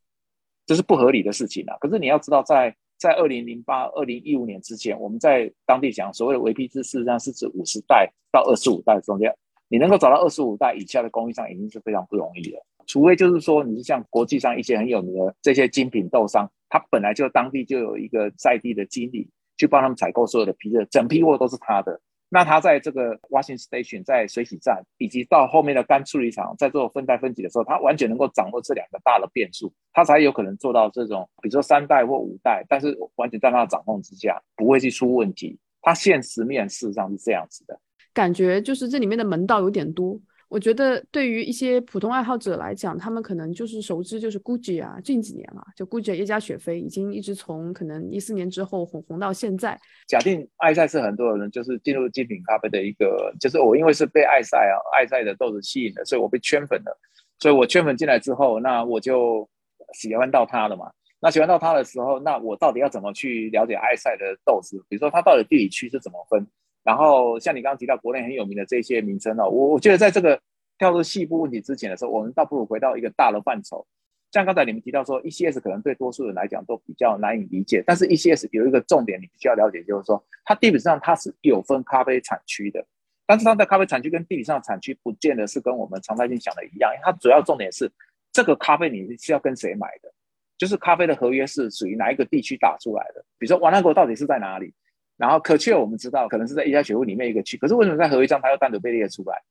[0.68, 1.74] 这是不合理的事情啊！
[1.80, 9.34] 可是你要知道，在在二零零八、二零一五年之前，我们在当地讲所谓的维 P 制，事实上是指五十代到二十五代中间，
[9.70, 12.62] 你能够找到二十五代以下的供应商，已经是非常不容易了。
[12.86, 19.26] 除非就是说，你是像国际上一些很有名的这些精品豆商，他本来就当地就有一个在地的经理
[19.56, 21.98] 去帮他们采购所有的批次，整批货都是他的。
[22.30, 35.58] 那他在这个 washing station 在水洗站，以及到后面的干处理厂在做分代分级的时候，他完全能够掌握这两个大的变数，他才有可能做到这种，比如说三代或五代，但是完全在他的掌控之下，不会去出问题。
[35.80, 37.80] 他现实面事实上是这样子的，
[38.12, 40.20] 感觉就是这里面的门道有点多。
[40.48, 49.78] 我觉得对于一些普通爱好者来讲，他们可能就是熟知就是 Gucci 啊，近几年啊，就 Gucci 耶加雪菲已经一直从可能一四年之后红红到现在。
[50.06, 56.98] 假定爱赛是很多人就是进入精品咖啡的一个，就是我因为是被爱赛啊爱赛的豆子吸引的，所以我被圈粉了。
[57.38, 59.48] 所以我圈粉进来之后，那我就
[59.92, 60.90] 喜欢到它了嘛。
[61.20, 64.82] 那喜欢到它的时候，那我到底要怎么去了解爱赛的豆子？
[64.88, 66.46] 比如说它到底地理区是怎么分？
[66.88, 70.40] 然后像你刚刚提到国内很有名的这些名称哦，我我觉得在这个
[70.78, 73.86] 跳入细部问题之前的时候，我们倒不如回到一个大的范畴。
[74.32, 82.82] 像刚才你们提到说，ECS 可能对多数人来讲都比较难以理解，但是 ECS 有一个重点你必须要了解，就是说它地理上它是有分咖啡产区的，
[83.26, 87.92] 但是它的咖啡产区跟地理上的产区不见得是跟我们常态性想的一样，因为它主要重点是
[88.32, 90.10] 这个咖啡你是要跟谁买的，
[90.56, 94.72] 就是咖啡的合约是属于哪一个地区打出来的，比如说瓦纳国到底是在哪里？
[95.18, 99.42] 然后可确我们知道可能是在一家学屋里面一个区，可是为什么在合约上它要单独被列出来？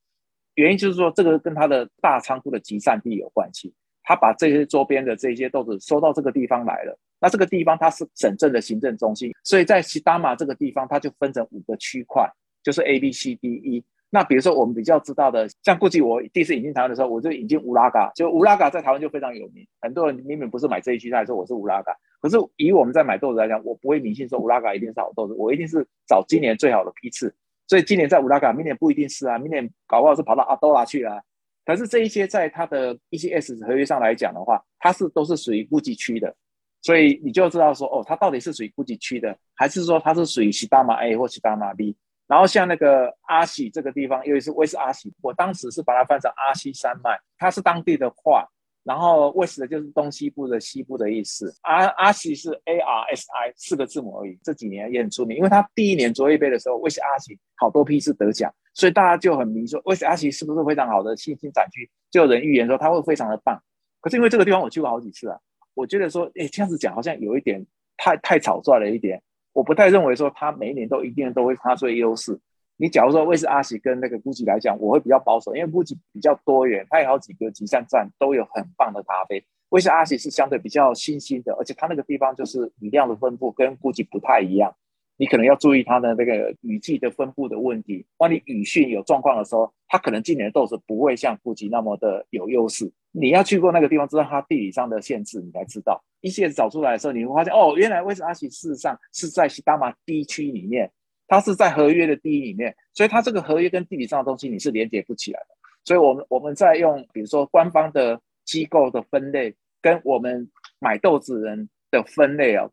[0.55, 3.71] 原因就是说这个跟它的大仓库的集散地有关系。
[4.09, 12.25] 它把这些周边的这些豆子收到这个地方来了，那这个地方它是省镇的行政中心，所以在西达马这个地方它就分成五个区块，
[12.63, 13.83] 就是 A B C D E。
[14.09, 21.93] 那比如说我们比较知道的，像估计我第一次引进台湾的时候，我就引进乌拉嘎，就乌拉嘎在台湾就非常有名，很多人明明不是买这一区，他说我是乌拉嘎。
[22.21, 27.33] 可是以我们在买豆子来讲，我不会迷信说乌拉嘎一定是好豆子，我一定是找今年最好的批次。
[27.67, 31.21] 所以今年在乌拉嘎，明年不一定是啊，明年搞不好是跑到阿多拉去了。
[31.65, 36.33] 可是这一些在它的 ECS 合约上来讲的话，它是都是属于估计区的，
[36.81, 41.93] 所以你就知道说，哦，它到底是属于估计区的，还是说它是属于西达马 A 或西达马 B？
[42.27, 48.47] 然后像那个阿喜这个地方，因为是威斯阿喜，我当时是把它翻成阿西山脉，它是当地的话。
[48.83, 54.39] 然后 West 就是东西部的西部的意思，阿阿喜是 A R S I 四个字母而已。
[54.41, 61.91] 这几年也很出名，因为他第一年卓越杯的时候，威斯阿喜好多批次得奖，所以大家就很迷说威斯阿喜是不是非常好的新兴展区？
[62.09, 63.61] 就有人预言说他会非常的棒。
[63.99, 65.37] 可是因为这个地方我去过好几次啊，
[65.73, 67.61] 我觉得说，哎，这样子讲好像有一点
[67.97, 69.21] 太太草率了一点。
[69.57, 72.39] 我不太认为说他每一年都一定都会发出优势。
[72.75, 79.43] 你假如说威士阿喜跟那个 GUCCI 来讲，我会比较保守，因为 GUCCI 比较多元，它有好几个集散站都有很棒的咖啡。
[79.69, 84.75] 威士阿喜是相对比较新兴的，而且它那个地方就是饮料的分布跟 GUCCI 不太一样，
[85.17, 88.05] 你可能要注意它的那个雨季的分布的问题。
[88.17, 92.91] 万一雨汛有状况的时候，它可能今年的豆子不会像富集那么的有优势。
[93.11, 96.01] 你要去过那个地方，知道它地理上的限制，你才知道。
[96.21, 100.89] 一些找出来的时候，你会发现哦，原来威斯阿喜事实上是在西达马地区里面。
[101.29, 105.47] 它是在合约的第一里面，所以它这个合约跟地理上的东西你是连接不起来的。
[105.83, 110.49] 所以，我们我们在用，比如说官方的机构的分类，跟我们
[110.79, 112.71] 买豆子人的分类哦，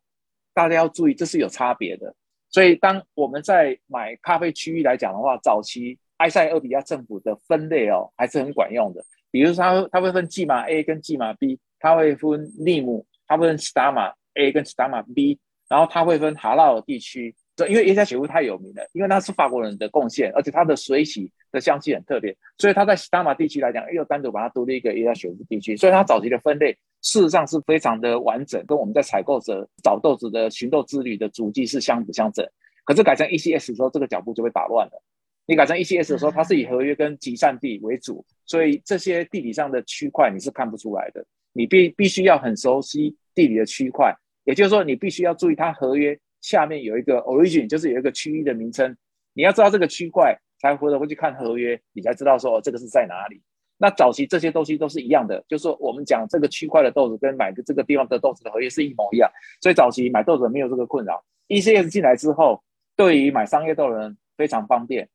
[0.53, 2.15] 大家要注意，这是有差别的。
[2.55, 9.03] 所以，当我们在买咖啡区域来讲的话，早期埃塞俄比亚政府的分类哦，还是很管用的。
[9.29, 15.37] 比如说，它它会分季马 A 跟季马 B，它会分利姆，它会分斯达马 A 跟斯达马 B，
[15.67, 17.35] 然后它会分哈拉尔地区。
[17.55, 32.45] 这因为耶加雪夫太有名了，因为它是法国人的贡献，而且它的水洗的香气很特别，所以它在西达马地区来讲，又单独把它独立一个耶加雪夫地区，所以它早期的分类事实上是非常的完整，跟我们在采购者找豆子的寻豆之旅的足迹是相辅相成。
[32.83, 35.01] 可是改成 ECS 的时候，这个脚步就被打乱了。
[35.47, 41.25] 你改成 ECS 的时候，它是以合约跟集散地为主，所以这些地理上的区块你是看不出来的。
[41.53, 44.13] 你必必须要很熟悉地理的区块，
[44.43, 46.19] 也就是说，你必须要注意它合约。
[46.45, 48.95] 下面有一个 origin，就是有一个区域的名称，
[49.33, 53.41] 你要知道这个区块，才回头会去看合约，你才知道说哦，这个是在哪里。
[53.79, 59.27] 那早期这些东西都是一样的，就是说我们讲这个区块的豆子跟买的这个地方的豆子的合约是一模一样，
[59.59, 61.25] 所以早期买豆子没有这个困扰。
[61.47, 62.63] ECS 进来之后，
[62.95, 65.09] 对于买商业豆的人非常方便，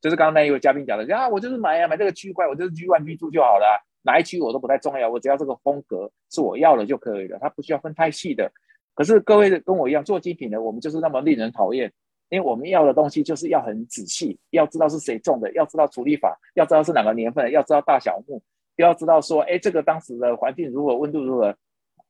[0.00, 8.50] 就是刚刚那一位嘉宾讲的，啊，我就是买呀，买这个区块，我就是 G one G two 就好了，哪一区我都不太重要，我只要这个风格是我要的就可以了，它不需要分太细的。
[8.98, 11.92] 可是各位跟我一样做精品的，我们就是那么令人讨厌，
[12.30, 18.42] 因为我们要的东西就是要很仔细，要知道是谁种的，要知道处理法，要知道是哪个年份，要知道大小木，
[18.74, 21.56] 要知道说，哎，这个当时的环境如何，温度如何，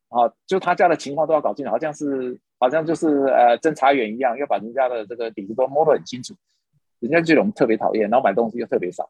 [0.08, 6.32] 啊，就他家的情况都要搞清楚，好像是好像就是呃侦查员一样，要把人家的这个底子都摸得很清楚，
[7.00, 9.06] 人家这种特别讨厌，然后买东西又特别少，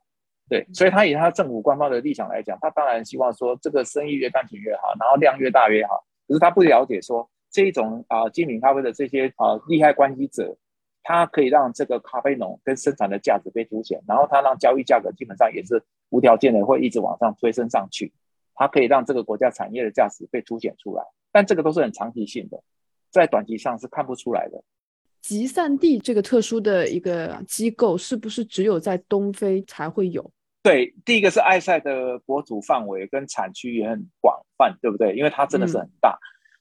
[0.48, 7.30] 对，所以他以他政府官方的立场来讲，他当然希望说这个生意越干净越好，然后量越大越好，可是他不了解说。
[7.50, 10.56] 这一种啊精品咖啡的这些啊利害关系者，
[11.02, 18.12] 它可以让这个咖啡农跟生产的价值被凸显，然后它让交易价格基本上也是无条件的会一直往上推升上去，
[18.54, 21.02] 它可以让这个国家产业的价值被凸显出来。
[21.30, 22.62] 但这个都是很长期性的，
[23.10, 24.62] 在短期上是看不出来的。
[25.20, 30.30] 集散地这个特殊的一个机构，是不是只有在东非才会有？
[30.62, 35.14] 对，第一个是埃塞的国土范围跟产区也很广泛，对不对？
[35.16, 36.18] 因为它真的是很大。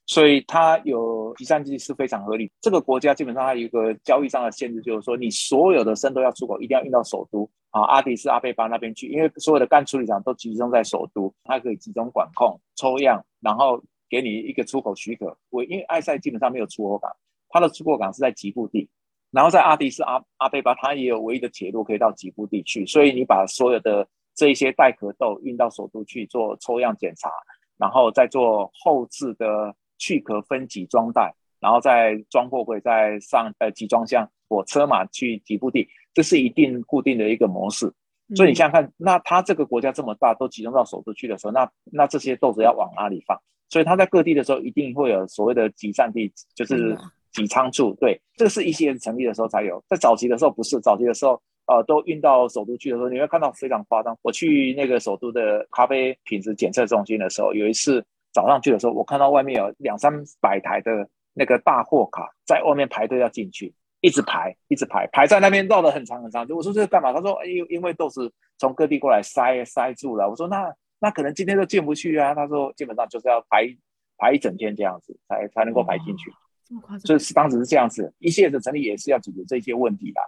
[0.08, 2.50] 所以它有集散地是非常合理。
[2.62, 13.78] 这个国家基本上它有一个交易上的限制，就是说你所有的生都要出口，一定要运到首都啊，阿迪斯阿贝巴那边去，因为所有的干处理厂都集中在首都，它可以集中管控、抽样，然后
[14.08, 15.36] 给你一个出口许可。
[15.50, 17.14] 我因为埃塞基本上没有出口港，
[17.50, 18.88] 它的出口港是在吉布地，
[19.30, 27.30] 然后在阿迪斯阿阿贝巴，它也有唯一的铁路可以到吉布地去，所以你把所有的这一些带壳豆运到首都去做抽样检查，
[27.76, 29.76] 然后再做后置的。
[29.98, 37.92] 去壳分级装袋，然后再装货柜，再上呃集装箱，火车嘛去集布地，这是一定固定的一个模式。
[38.36, 43.38] 所以你想想看，那他这个国家这么大，都集中到首都去的时候，那那这些豆子要往哪里放？
[43.70, 46.96] 所以他在各地的时候，一定会有所谓的集散地，就是
[47.32, 47.96] 集仓处。
[47.98, 54.16] 对，这是一些成立的时候才有，在早期的时候不是，早期的时候呃都运到首都去的时候，你会看到非常夸张。
[54.22, 58.04] 我去那个首都的咖啡品质检测中心的时候，有一次。
[58.32, 66.46] 早上去的时候，我看到外面有两三百台的那个大货卡在外面排队要进去，一直排，一直排，排在那边绕得很长很长。
[66.50, 67.12] 我说这是干嘛？
[67.12, 70.28] 他说：哎，因为豆子从各地过来塞塞住了。
[70.28, 72.34] 我说那那可能今天都进不去啊。
[72.34, 73.66] 他说基本上就是要排
[74.16, 76.30] 排一整天这样子才才能够排进去。
[76.64, 77.00] 这么夸张？
[77.00, 80.20] 就是当时是这样子，一系列的成立也是要解决这些问题的。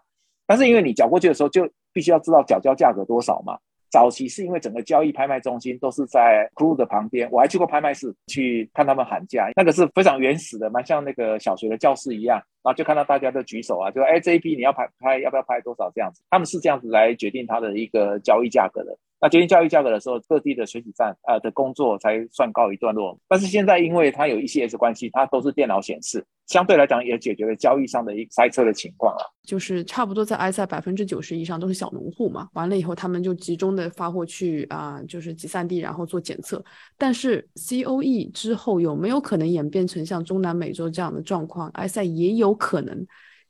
[0.47, 3.59] 但是因为你缴过去的时候就必须要知道缴交价格多少嘛。
[3.91, 18.97] 早期是因为整个交易拍卖中心都是在 crew 的旁边，我还去过拍卖室去看他们喊价，那个是非常原始的，蛮像那个小学的教室一样，然后就看到大家都举手啊，就说哎这一批你要拍拍要不要拍多少这样子，他们是这样子来决定它的一个交易价格的。
[19.21, 23.19] 那决定交易价格的时候，各地的水洗站呃的工作才算告一段落。
[23.29, 29.31] 但是现在因为它有一些 S 关系，它都是电脑显示，相对来讲也解决了交易上的一个塞车的情况了。
[29.45, 36.65] 就是差不多在埃塞百分之九十以上都是小农户嘛，完了以后他们就集中的发货去啊，就是集散地，然后做检测。
[36.97, 41.69] 但是 COE 之后有没有可能演变成像中南美洲这样的状况？
[41.75, 43.07] 埃塞也有可能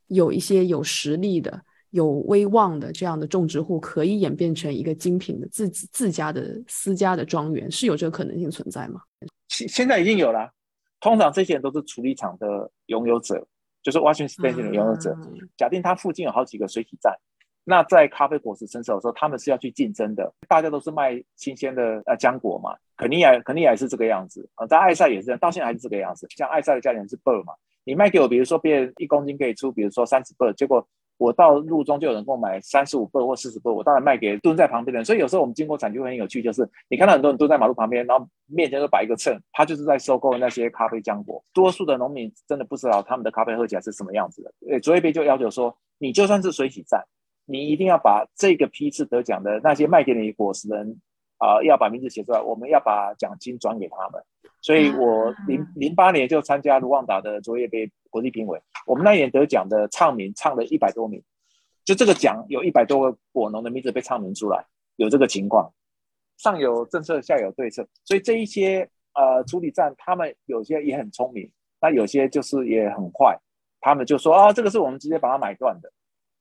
[0.08, 1.62] 有一些有实力的。
[1.90, 9.00] 有威望的这样的种植户可以演变成一个精品的自己自家的私家的庄园，是有这个可能性存在吗？
[9.48, 10.50] 现现在已经有了。
[11.00, 13.44] 通常这些人都是处理厂的拥有者，
[13.82, 15.16] 就是 Washington Station 的拥有者。
[15.56, 17.12] 假定他附近有好几个水体站，
[17.64, 20.32] 那在咖啡果实成熟的时候，他们是要去竞争的。
[20.46, 24.66] 大家都是卖新鲜的呃浆果嘛，肯定也肯定也是这个样子啊。
[24.66, 26.26] 在艾塞也是这样，到现在还是这个样子。
[26.36, 30.86] 像艾塞的价钱是 bird 嘛，你卖给我，比如说别人一公斤可以出，比如说三十 bird，结果。
[31.20, 35.04] 我到路中就有人跟我买三十五个或四十个，我当然卖给蹲在旁边的人。
[35.04, 41.44] 所以有时候我们经过产区很有趣，就是你看到很多人蹲在马路旁边，然后面前都摆一个秤，他就是在收购那些咖啡浆果。
[41.52, 44.52] 多数的农民真的不知道他们的咖啡喝起来是什么样子的。
[44.70, 47.04] 诶，卓一杯就要求说，你就算是水洗站，
[47.44, 50.98] 你一定要把这个批次得奖的那些卖给你果实的人
[51.40, 54.22] 啊，要把名字写出来，我们要把奖金转给他们。
[54.60, 61.22] 所以我零零八年就参加卢旺达的卓越杯国际评委，我们那年得奖的唱名唱了一百多名，
[61.82, 64.62] 就这个奖有一百多个果农的名字被唱名出来，
[64.96, 65.72] 有这个情况，
[66.36, 73.38] 上有政策，下有对策，所以这一些呃处理站他们有些也很聪明，那有些就是也很坏，
[73.80, 75.90] 他们就说啊这个是我们直接把它买断的。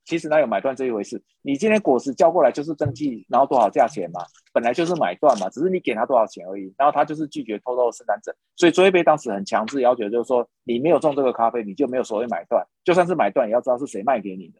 [0.10, 1.22] 其实哪有买断这一回事？
[1.44, 6.74] 你今天果实交过来就是登记，然后多少价钱嘛，本来就是买断嘛，只是你给他多少钱而已。
[6.80, 12.66] 然后他就是拒绝偷偷生产者，所以卓越杯当时很强制要求，就是说你没有种这个咖啡，你就没有所谓买断。
[12.84, 14.60] 就算是买断，也要知道是谁卖给你的。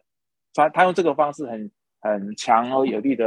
[0.54, 1.68] 他他用这个方式很
[2.00, 3.26] 很强而有力的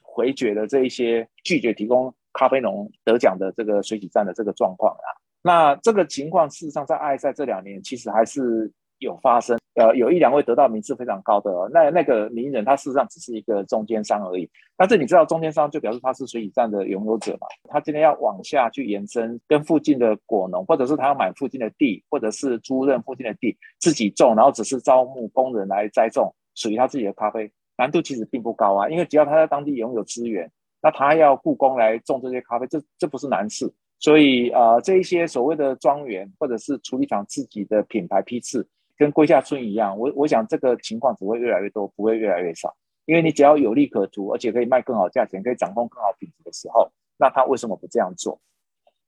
[0.00, 5.06] 回绝了这一些拒绝提供咖啡农得奖的这个水洗站的这个状况啊。
[5.42, 8.72] 那这个情况事实上在埃塞这两年其实还是。
[8.98, 14.48] 有发生，呃，有一两位得到名次非常高的，那那个名人他事实上只是一个中间商而已。
[14.76, 17.46] 但是你知道中间商就表示他是水洗站的拥有者嘛？
[17.68, 28.88] 他今天要往下去延伸，跟附近的果农，或者是他要买附近的地，或者是租任附近的地自己种，然后只是招募工人来栽种属于他自己的咖啡，难度其实并不高啊。
[28.88, 33.72] 因为只要他在当地拥有资源，那他要雇工来种这些咖啡，这这不是难事。
[34.00, 38.64] 所以啊，这一些所谓的庄园或者是处理厂自己的品牌批次。
[38.98, 42.74] 跟龟下村一样，我我想这个情况只会越来越多，不会越来越少。
[43.06, 48.38] 因为你只要有利可图，而且可以卖更好价钱，可以掌控更好品质的时候，那他为什么不这样做？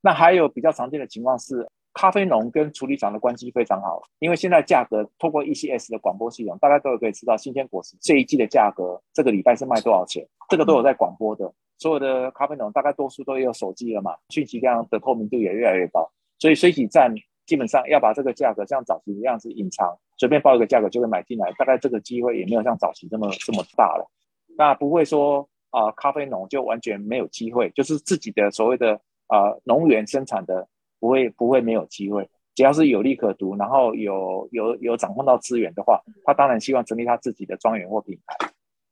[0.00, 11.52] 那还有比较常见的情况是，咖啡农跟处理厂的关系非常好，因为现在价格透过 ECS 的广播系统，大家都有可以知道新鲜果实这一季的价格，这个礼拜是卖多少钱，这个都有在广播的。
[11.76, 17.14] 所有的咖啡农大概多数都有手机了嘛，讯息量的透明度也越来越高，所以水洗站
[17.50, 24.08] 基本上要把这个价格像早期一样子隐藏，随便报一个价格就会买进来，大概这个机会也没有像早期这么这么大了。
[24.56, 28.92] 那不会说啊，咖啡农就完全没有机会，就是自己的所谓的
[29.26, 30.64] 啊农园生产的
[31.00, 38.36] 不会不会没有机会，只要是有利可图，然后有有有掌控到资源的话，他当然希望成立他自己的庄园或品牌。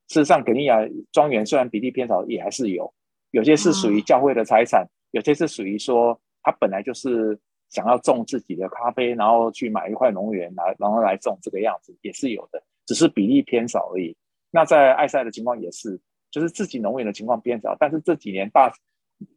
[0.08, 0.80] 事实上，肯尼亚
[1.12, 2.92] 庄园虽然比例偏少，也还是有，
[3.30, 7.38] 有些是属于教会的财产，有些是属于说他本来就是
[7.70, 14.16] 想要种自己的咖啡，然后去买一块农园来，然后来种这个样子，也是有的，只是比例偏少而已。
[14.50, 16.00] 那在埃塞的情况也是，
[16.30, 18.72] 就是自己农园的情况偏少，但是这几年大，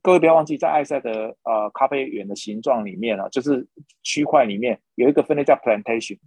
[0.01, 3.67] 各位不要忘记，在埃塞的呃咖啡园的形状里面啊，就是
[4.03, 6.17] 区块里面有一个分类叫 plantation。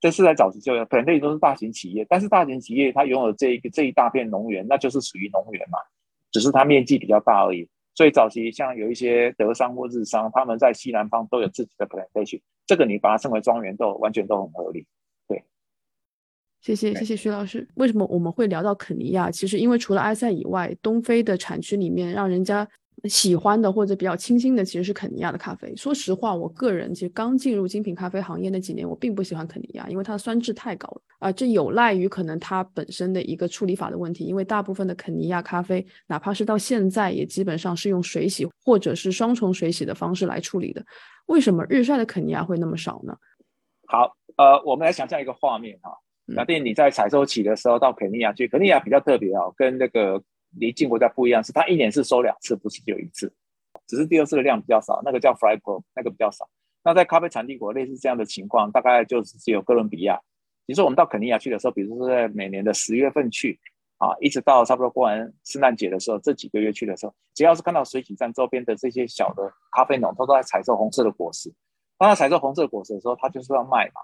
[0.00, 5.78] 这是在早期就有 plantation 都是大型企业，但是大型企业它拥有这一个这一大片农园，那就是属于农园嘛，
[6.30, 7.66] 只是它面积比较大而已。
[7.94, 14.86] 所以早期像有一些德商或日商，他们在西南方都有自己的 plantation，这个你把它称为庄园，都完全都很合理。
[15.26, 15.44] 对，
[16.60, 17.66] 谢谢谢谢徐老师。
[17.76, 19.30] 为什么我们会聊到肯尼亚？
[19.30, 22.68] 其实因为除了埃塞以外，东非的产区里面让人家。
[23.08, 25.74] 喜欢的或者比较清新的其实是肯尼亚的咖啡。
[25.76, 31.32] 说实话，我个人其实刚进入精品咖啡行业那几年，我并不喜欢肯尼亚，因为它的酸质太高了啊。
[31.32, 40.82] 这有赖于可能它本身的一个处理法的问题，因为大部分的肯尼亚咖啡，哪怕是到现在，也基本上是用水洗或者是双重水洗的方式来处理的。
[41.26, 43.14] 为什么日晒的肯尼亚会那么少呢？
[43.86, 45.90] 好，呃，我们来想象一个画面哈，
[46.34, 50.22] 假定你在采收期的时候到肯尼亚去，肯尼亚比较特别哦，跟那个。
[50.56, 53.32] 离境国家不一样，是它一年是收两次，不是只有一次，
[53.86, 55.00] 只是第二次的量比较少。
[55.04, 56.48] 那个叫 f r y Pro，那个比较少。
[56.82, 60.20] 那在咖啡产地国类似这样的情况，大概就是只有哥伦比亚。
[60.66, 63.58] 你说我们到肯尼亚去的时候，比如说在每年的十月份去
[63.98, 71.52] 啊，一直到差不多过完圣诞节的时候，这几个月去的时候，只要是看到水洗站周边的这些小的咖啡农，都都在采收红色的果实。
[71.96, 74.00] 当他采收红色果实的时候，他就是要卖嘛。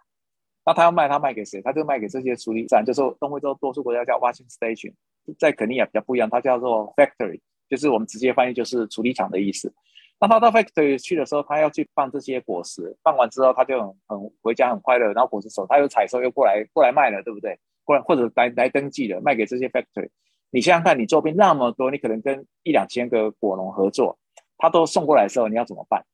[0.64, 1.60] 那他要卖，他卖给谁？
[1.62, 4.92] 他就卖给这些处理站，就是东非洲多数国家叫 washing station，
[5.38, 9.72] 在肯尼亚比较不一样，它叫做 factory，就是我们直接翻译就是处理厂的意思。
[10.20, 17.58] 那他到 factory 去的时候，他要去放这些果实，放完之后他就很很回家很快乐，然后果实手他又采收又过来过来卖了，对不对？
[17.84, 20.10] 过来或者来来登记的，卖给这些 factory。
[20.50, 24.18] 你想想看，你周边那么多，你可能跟一两千个果农合作，
[24.58, 26.04] 他都送过来的时候，你要怎么办？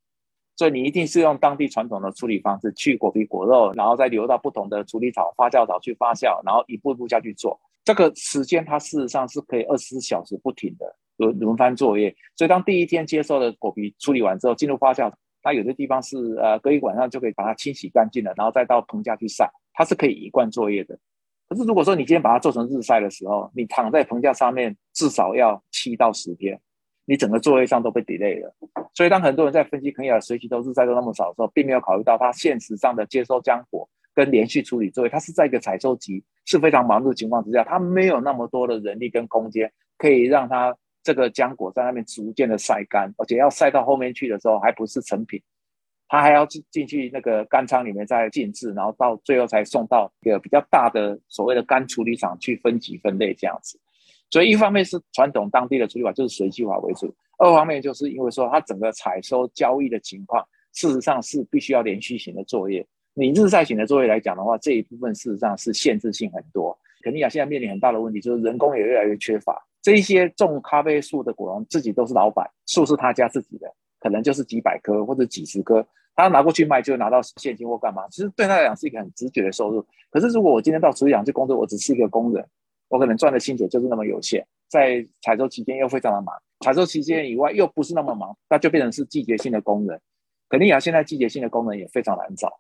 [0.55, 7.61] 所以你一定是用当地传统的处理方式去果皮果肉，然后再流到不同的处理厂、发酵槽去发酵，然后一步一步下去做。
[7.87, 10.85] 这个时间它事实上是可以二十四小时不停的
[11.17, 12.15] 轮轮番作业。
[12.37, 15.11] 所以当第一天接收的果皮处理完之后进入发酵，
[15.41, 20.99] 它有的地方是呃隔一晚上就可以把它清洗干净了，然后再到棚架去晒，它是可以一贯作业的。
[21.49, 26.61] 可是如果说你今天把它做成日晒的时候，你躺在棚架上面至少要七到十天。
[27.09, 28.53] 你整个作业上都被 delay 了，
[28.93, 45.39] 所以当很多人在分析肯尼亚水洗都日晒都那么少的时候，并没有考虑到它现实上的接收浆果跟连续处理作业，它是在一个采收期是非常忙碌的情况之下，它没有那么多的人力跟空间可以让它这个浆果在那边逐渐的晒干，而且要晒到后面去的时候还不是成品，
[46.09, 53.79] 它还要进进去那个干仓里面再静置，然后到最后才送到一个比较大的所谓的干处理厂去分级分类这样子。
[54.31, 60.43] 所以一方面是传统当地的处理法就是随机化为主，二方面就是因为说它整个采收交易的情况，
[60.73, 62.87] 事实上是必须要连续型的作业。
[63.19, 66.79] 你日晒型的作业来讲的话，这一部分事实上是限制性很多。
[67.01, 69.67] 肯尼亚现在面临很大的问题，就是人工也越来越缺乏。
[69.81, 75.83] 这一些种咖啡树的果农自己都是老板，树是他家自己的，可能就是几百棵或者几十棵，
[76.15, 79.83] 他拿过去卖就拿到现金或干嘛，其实对他来讲是一个很直觉的收入。
[80.11, 82.47] 可是如果我今天到处理厂去工作，我只是一个工人。
[82.89, 89.99] 我可能赚的薪水就是那么有限，在采收期间又非常的忙，采收期间以外又不是那么忙，那就变成是季节性的工人。
[90.51, 92.53] 肯定亚现在季节性的工人也非常难找，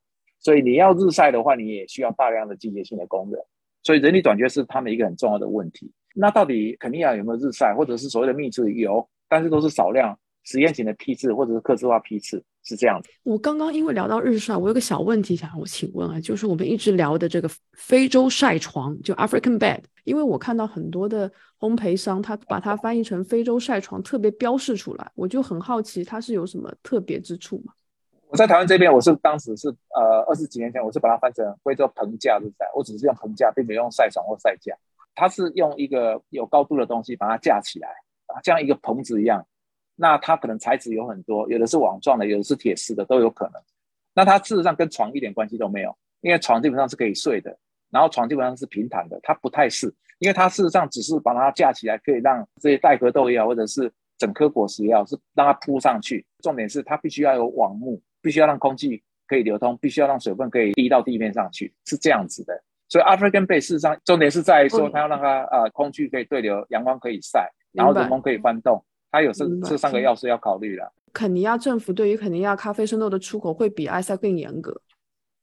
[0.47, 3.43] 所以你要日晒的话，你也需要大量的季节性的工人，
[3.83, 5.91] 所以人力短缺是他们一个很重要的问题。
[6.15, 10.17] 那到底肯定亚有没有日晒，或者是所谓的密制有，但是都是少量。
[10.45, 13.11] 实验型的批次或者是刻字化批次是这样子。
[13.25, 21.29] 我刚刚因为聊到日晒，我有个小问题想我请问啊，就是我们一直聊的这个非洲晒床，就 African bed，因为我看到很多的
[21.59, 27.73] 烘焙商，他把它翻译成非洲晒床，特别标示出来，我就很好奇它是有什么特别之处吗？
[28.37, 34.77] 在台湾这边，我是当时是呃二十几年前，我是把它翻成贵州棚架日晒，我只是用棚架，并没有用晒床或晒架，
[35.15, 37.89] 它是用一个有高度的东西把它架起来
[38.27, 39.45] 啊，像一个棚子一样。
[39.99, 43.63] 那它可能材质有很多，有的是网状的，有的是铁丝的，都有可能。
[44.15, 47.57] 那它事实上跟床一点关系都没有，因为床基本上是可以睡的，
[47.91, 49.87] 然后床基本上是平坦的，它不太是，
[50.19, 56.27] 因为它事实上只是把它架起来，可以让这些带壳豆也好，或者是整颗果实也好，是让它铺上去。
[56.41, 62.61] 重点是它必须要有网目，必须要让空气可以流通，必须要让水分可以滴到地面上去，是这样子的。
[62.89, 70.93] 所以 African Bay 事实上重点是在说，它要让它呃空气可以对流，阳光可以晒，然后人工可以翻动，它有这这三个要素要考虑的。
[71.13, 74.77] 肯尼亚政府对于肯尼亚咖啡生豆的出口会比埃塞更严格，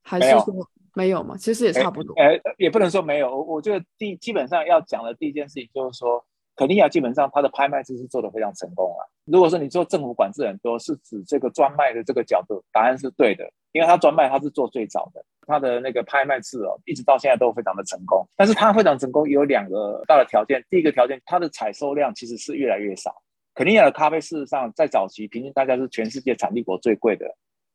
[0.04, 1.38] 还是说没有吗？
[1.38, 2.14] 其实也差不多。
[2.22, 3.30] 哎，也不能说没有。
[3.30, 6.22] 我我觉得第基本上要讲的第一件事情就是说，
[6.56, 9.02] 肯尼亚基本上它的拍卖制是做的非常成功啊。
[9.26, 15.24] 如果说你说政府管制很多，是指这个专卖的这个角度，答案是对的，因为它专卖它是做最早的。
[15.46, 18.26] 它的那个拍卖制哦，一直到现在都非常的成功。
[18.38, 23.14] 但是它非常成功有两个大的条件，第一个条件，它的采收量其实是越来越少。
[23.54, 27.26] 肯尼亚的咖啡事实上在早期平均大概是全世界产地国最贵的，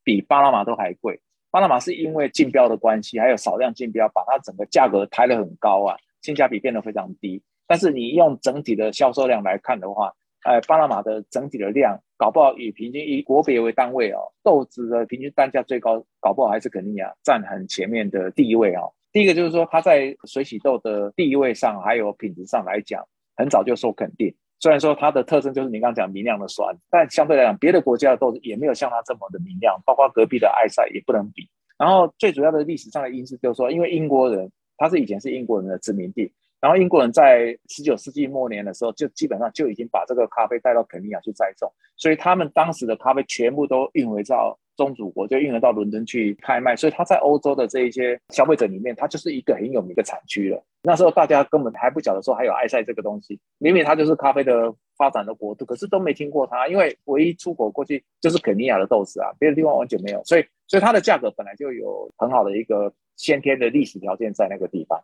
[0.02, 1.20] 比巴拿马都还贵。
[1.50, 7.42] 巴拿马是因为竞标的关系，还有少量竞标，把它整个价格抬得很高啊，性价比变得非常低。
[7.68, 10.12] 但是你用整体的销售量来看的话，
[10.44, 18.90] 呃，巴拿马的整体的量，搞不好以平均以国别为单位哦，豆子的平均单价最高，搞不好还是肯尼亚占很前面的第一位哦。
[19.12, 23.06] 第一个就是说，它在水洗豆的地位上，还有品质上来讲，
[23.36, 24.34] 很早就受肯定。
[24.60, 31.48] 虽然说它的特征就是你刚刚讲明亮的酸，但相对来讲，别的国家的豆子也没有像它这么的明亮，包括隔壁的埃塞也不能比。
[31.76, 36.32] 然后最主要的历史上的因素就是说，因为英国人，他是以前是英国人的殖民地。
[36.60, 46.74] 然后英国人在十九世纪末年的时候，就基本上就已经把这个咖啡带到肯尼亚去栽种，所以他们当时的咖啡全部都运回到中主国，就运回到伦敦去拍卖。
[46.74, 50.62] 所以他在欧洲的这一些消费者里面，他就是一个很有名的产区了。
[50.82, 60.22] 那时候大家根本还不晓得说还有埃塞这个东西，明明它就是咖啡的发展的国度，可是都没听过它，因为唯一出口过去就是肯尼亚的豆子啊，别的地方完全没有。
[60.24, 65.00] 所以，所以它的价格本来就有很好的一个先天的历史条件在那个地方。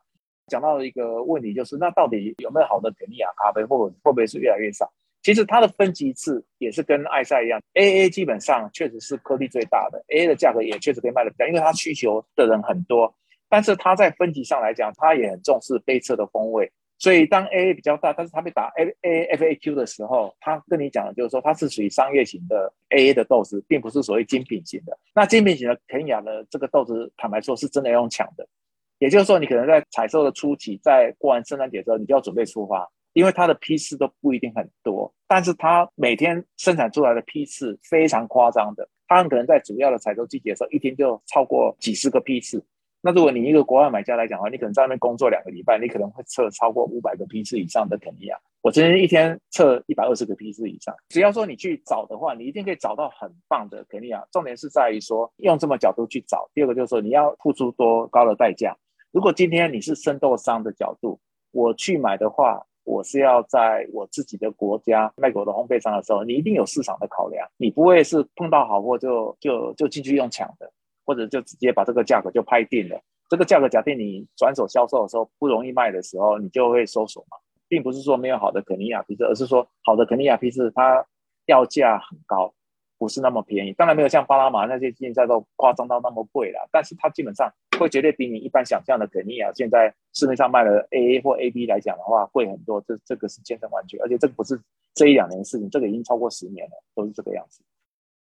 [0.49, 4.91] 讲到一个问题，就是那到底有没有好的肯尼亚咖啡，或会不会是越来越少？
[5.23, 13.15] 其实它的分级次也是跟埃塞一样，A A 基本上确实是颗粒最大的，A A 的价格也确实可以卖得比较，因为它需求的人很多。
[13.49, 16.71] 但是它在分级上来讲，它也很重视杯测的风味。
[16.99, 24.97] 所以当 A A 比较大，但是它被打 A A F A Q 的时候，它跟你讲的就是说它是属于商业型的 A A 的豆子，并不是所谓精品型的。
[25.15, 28.47] 那精品型的肯尼亚的这个豆子，坦白说是真的要用抢的。
[29.05, 42.65] 也就是说，你可能在采收的初期，在过完圣诞节之后，你就要准备出发，因为它的批次都不一定很多，但是它每天生产出来的批次非常夸张的，它很可能在主要的采收季节的时候，一天就超过几十个批次。
[43.03, 48.39] 那如果你一个国外买家来讲的话，你可能在那边工作两个礼拜，你可能会测超过五百个批次以上的肯尼亚。
[48.63, 54.27] 我今天一天测一百二十个批次以上，只要说你去找的话，你一定可以找到很棒的肯尼亚。
[54.33, 58.75] 重点是在于说用这么角度去找，第二个就是说你要付出多高的代价。
[59.15, 61.21] 如果今天你是生豆商的角度，
[61.53, 70.69] 我去买的话，我是要在我自己的国家卖给我的烘焙商的时候，你一定有市场的考量，你不会是碰到好货就就就进去用抢的，
[71.07, 73.01] 或者就直接把这个价格就拍定了。
[73.31, 77.39] 这个价格假定你转手销售的时候不容易卖的时候，你就会收手嘛，
[77.69, 81.07] 并不是说没有好的肯尼亚批次，而是说好的肯尼亚批次它
[81.47, 82.53] 要价很高。
[82.99, 94.61] 不是那么便宜，当然没有像巴拿马那些现在都夸张到那么贵了，但是它基本上会绝对比你一般想象的肯尼亚现在市面上卖的 A A 或 A B 来讲的话贵很多，这这个是千真万确，而且这个不是
[94.95, 97.63] 这一两年的事情，这个已经超过十年了，都是这个样子。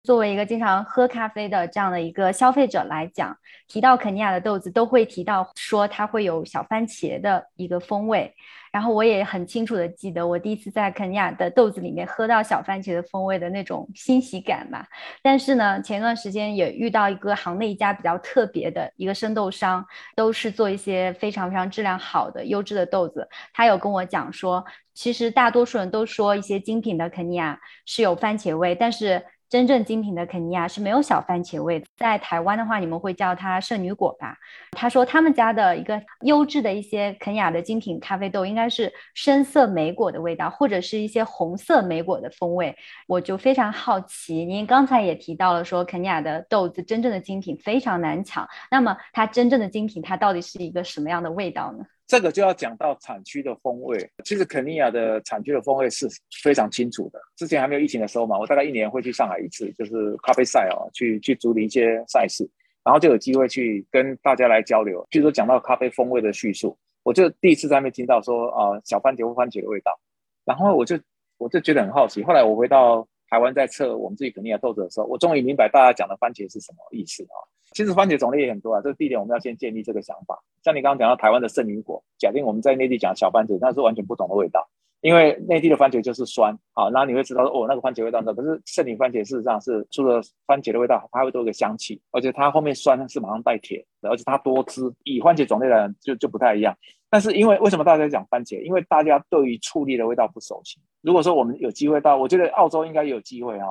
[0.03, 3.37] 作为一个经常喝咖啡的这样的一个消费者来讲，
[3.69, 8.35] 提到肯尼亚的豆子，都会提到说它会有小番茄的一个风味。
[8.73, 14.87] 然后我也很清楚的记得，我第一次在肯尼亚的豆子里面喝到小番茄的风味的那种欣喜感嘛。
[15.23, 19.85] 但是呢，前段时间也遇到一个行内一家比较特别的一个生豆商，
[20.15, 23.29] 都是做一些非常非常质量好的优质的豆子。
[23.53, 29.23] 他有跟我讲说，其实大多数人都说一些精品的肯尼亚是有番茄味，但是。
[29.51, 34.39] 真正精品的肯尼亚是没有小番茄味的，在台湾的话，你们会叫它圣女果吧？
[34.71, 42.77] 他说他们家的一个优质的一些肯尼亚的精品咖啡豆，应该是深色莓果的味道，或者是一些红色莓果的风味。
[43.09, 51.85] 我就非常好奇，您刚才也提到了说肯尼亚的豆子真正的精品非常难抢，那么它真正的精品它到底是一个什么样的味道呢？
[52.11, 53.97] 这个就要讲到产区的风味。
[54.25, 56.09] 其实肯尼亚的产区的风味是
[56.43, 57.21] 非常清楚的。
[57.37, 62.45] 之前还没有疫情的时候嘛，我大概一年会去上海一次，就是咖啡赛哦，去去主理一些赛事，
[62.83, 65.07] 然后就有机会去跟大家来交流。
[65.09, 69.97] 譬如说讲到咖啡风味的叙述，我就第一次在那边听到说啊小番茄或番茄的味道，
[70.45, 70.99] 然后我就
[71.39, 72.25] 我就觉得很好奇。
[72.25, 77.39] 后来我回到台湾在测我们自己肯尼亚豆子的时候，我终于明白大家讲的番茄是什么意思啊。
[77.73, 80.39] 其实番茄种类也很多啊，这个地点我们要先建立这个想法。
[80.63, 84.69] 像你刚刚讲到台湾的圣女果，假定我们在内地讲小番茄，那是完全不同的味道。
[85.03, 88.35] 因为内地的番茄就是酸，好，那你会知道哦，那个番茄味道呢？
[88.35, 96.77] 可是圣女番茄事实上是除了番茄的味道，它会多一个香气，而且它后面酸是马上带甜，而且它多汁，以番茄种类来讲就就不太一样。
[97.09, 98.61] 但是因为为什么大家讲番茄？
[98.63, 100.79] 因为大家对于醋栗的味道不熟悉。
[101.01, 103.69] 如果说我们有机会到，我觉得澳洲应该有机会哈，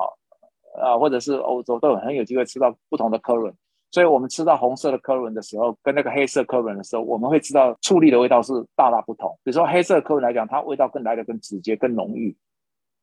[0.82, 3.54] 啊，或者是欧洲都有很有机会吃到不同的科伦。
[3.90, 9.28] 所以我们吃到红色的科伦的时候，跟那个黑色科伦的时候，我们会知道醋栗的味道是大大不同。
[9.42, 12.32] 比如说黑色科伦来讲，它味道更来的更直接、更浓郁；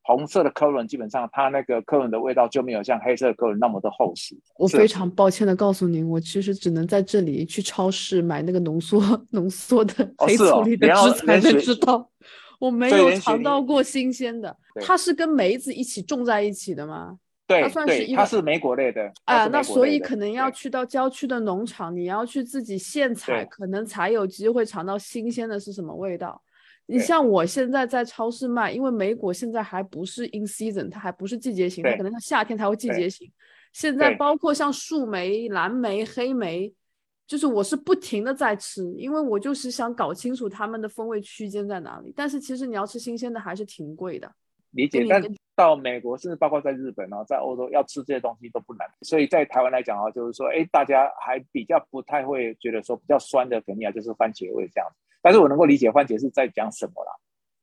[0.04, 4.34] 红色的科伦基本上它那个科伦的味道就没有像黑色科伦那么的厚实。
[4.58, 12.10] 我非常抱歉的告诉您，我其实只能在这里去超市买那个浓缩浓缩的黑醋栗的汁才能知道，
[12.60, 14.56] 我没有尝到过新鲜的。
[14.80, 17.18] 它是跟梅子一起种在一起的吗？
[17.48, 26.42] 对，它算是一它是莓果类的啊，那所以可能要去到郊区的农场，你要去自己现采，可能才有机会尝到新鲜的是什么味道。
[26.88, 33.32] 你像我现在在超市卖，因为莓果现在还不是 in season，它还不是季节型，它可能它夏天才会季节型。
[33.74, 36.74] 现在包括像树莓、蓝莓、黑莓，
[37.28, 42.12] 就是我是不停的在吃，因为我就是想搞清楚它们的风味区间在哪里。
[42.16, 44.30] 但是其实你要吃新鲜的还是挺贵的。
[44.72, 45.22] 理解，但
[45.58, 48.88] 到美国甚至包括在日本啊，在欧洲要吃这些东西都不难。
[49.02, 54.96] 所以在台湾来讲啊，就是说，哎，大家还比较不太会觉得说比较酸的肯尼亚就是番茄味这样子。
[55.20, 57.12] 但是我能够理解番茄是在讲什么啦。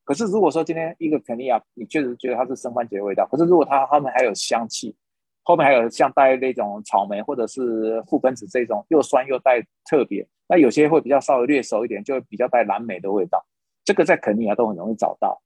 [0.03, 4.93] 可是如果说今天一个肯尼亚，你确实觉得它是生番茄的味道，可是如果它后面还有香气，
[5.43, 13.43] 后面还有像带那种草莓或者是覆盆子这种又酸又带特别，那有些会比较稍微略熟一点，就会比较带蓝莓的味道。
[13.85, 15.41] 这个在肯尼亚都很容易找到。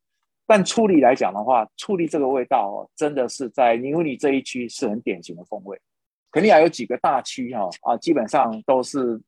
[0.49, 5.79] 但处理来讲的话，处理这个味道哦，真的是在尼乌尼这一区是很典型的风味。
[6.31, 9.21] 肯尼亚有几个大区哈啊，基本上都是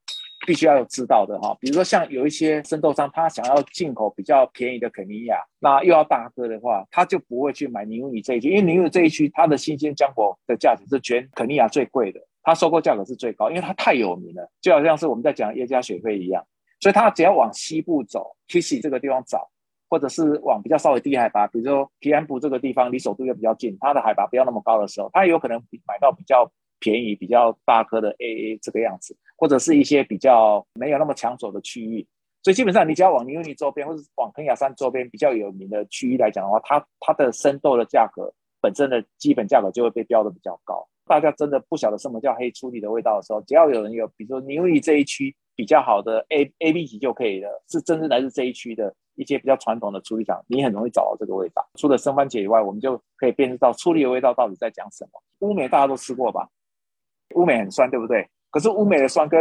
[0.47, 1.55] 必须要知道的哈。
[1.59, 16.43] 比如说像有一些生豆商，他想要进口比较便宜的肯尼亚，那又要大哥的话，他就不会去买尼乌尼这一区，因为尼乌尼这一区它的新鲜浆果的价值是全肯尼亚最贵的，它收购价格是最高，因为它太有名了，就好像是我们在讲耶加雪菲一样，
[16.79, 19.47] 所以它只要往西部走，Kissy 这个地方找。
[19.91, 32.07] 或者是往比较稍微低海拔，比如说皮安布这个地方离首都又比较近，它的海拔不要那么高的时候，它有可能买到比较便宜、比较大颗的 AA 这个样子，或者是一些比较没有那么抢手的区域。
[32.41, 40.87] 所以基本上你只要往尼欧尼周边，或者往肯亚山周边比较有名的区域来讲的话，它它的生豆的价格本身的基本价格就会被标的比较高。
[41.05, 48.95] 大家真的不晓得什么叫黑粗粒的味道的时候，只要有人有，比如说尼欧尼这一区比较好的 A A B 级就可以了，是真正来自这一区的。
[49.21, 51.63] 一些比较传统的处理厂，你很容易找到这个味道。
[51.75, 55.21] 除了生番茄以外，我们就可以辨识到醋栗的味道到底在讲什么。
[55.47, 56.49] 乌梅大家都吃过吧？
[57.35, 58.27] 乌梅很酸，对不对？
[58.49, 59.39] 可是乌梅的酸跟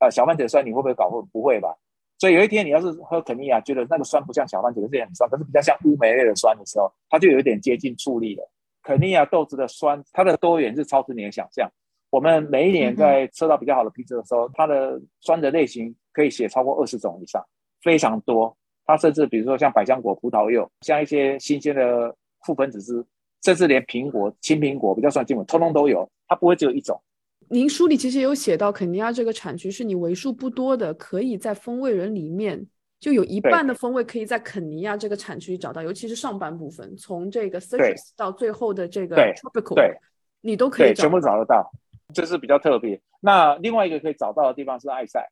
[0.00, 1.24] 呃小番茄的酸，你会不会搞混？
[1.32, 1.74] 不会吧？
[2.18, 8.50] 所以有一天你要是喝肯尼亚，觉得那个酸不像小番茄，可是也很酸，可是比较像乌梅类的酸的时候，它就有点接近醋栗了。
[8.82, 11.70] 肯尼亚豆子的酸，它的多元是超出你的想象。
[12.10, 17.42] 我们每一年在吃到比较好的批次的时候，它的酸的类型可以写超过二十种以上，
[17.82, 18.56] 非常多。
[18.90, 22.12] 它甚至比如说像百香果、葡萄柚，像一些新鲜的
[22.44, 23.04] 覆盆子汁，
[23.44, 26.10] 甚至连苹果、青苹果比较酸、金果，通通都有。
[26.26, 27.00] 它不会只有一种。
[27.48, 32.66] 您书里其实有写到，肯尼亚这个产区是你为数不多的可以在风味人里面
[32.98, 39.96] 就有一半的风味可以在肯尼亚这个产区找到，尤其是上半部分，从这个 citrus 到最后的这个 tropical，对，
[40.40, 41.70] 你都可以全部找得到。
[42.12, 43.00] 这是比较特别。
[43.20, 45.24] 那另外一个可以找到的地方是埃塞。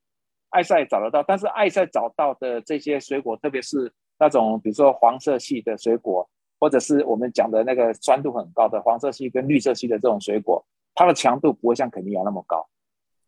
[0.51, 6.29] 艾塞找得到，但是艾塞找到的这些水果，特别是那种比如说黄色系的水果，
[6.59, 12.67] 或者是我们讲的那个酸度很高的黄色系跟绿色系的这种水果，它的强度不会像肯尼亚那么高。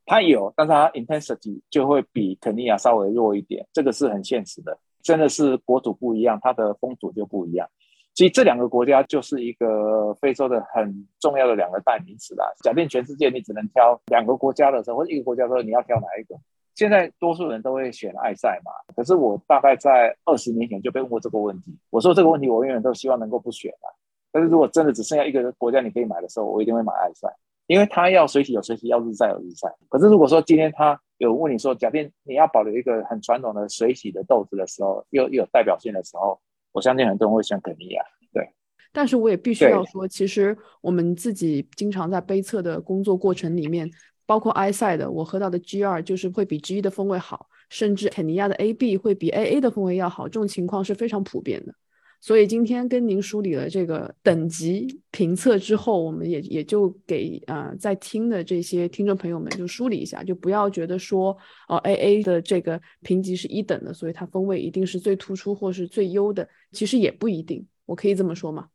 [0.06, 4.76] 它有，但是它 intensity 就会比肯尼亚稍微弱一点，这个是很现实的。
[5.02, 7.68] 真的是国土不一样，它的风土就不一样。
[8.14, 12.44] 所以这两个国家就是一个非洲的很重要的两个代名词啦。
[12.62, 16.34] 假定全世界你只能挑两个国家的时候，或者一个国家的时候，你要挑哪一个？
[16.80, 21.76] 现在多数人都会选爱赛嘛，可是我大概在二十年前就被问过这个问题。
[21.90, 23.92] 我说这个问题我永远都希望能够不选啊。
[24.32, 27.28] 但是如果真的只剩下一个国家你可以买的时候，我一定会买爱赛，
[27.66, 29.68] 因为它要水洗有水洗，要日晒有日晒。
[29.90, 36.40] 可是如果说今天他有问你说，假定你要保留一个很传统的水洗的豆子的时候，又又有代表性的时候，
[36.72, 38.02] 我相信很多人会选肯尼亚。
[38.32, 38.48] 对，
[38.90, 43.86] 但是我也必须要说，其实我们自己经常在杯测的工作过程里面。
[44.30, 51.74] 包括埃塞的，我喝到的 G 二就是会比 G 一的风味好，甚至肯尼亚的 AB 会比 AA 的风味要好，这种情况是非常普遍的。
[52.20, 67.66] 所以今天跟您梳理了这个等级评测之后，我们也也就给呃在听的这些听众朋友们就梳理一下，就不要觉得说哦 A A 的这个评级是一等的，所以它风味一定是最突出或是最优的，其实也不一定。
[67.84, 68.68] 我可以这么说吗？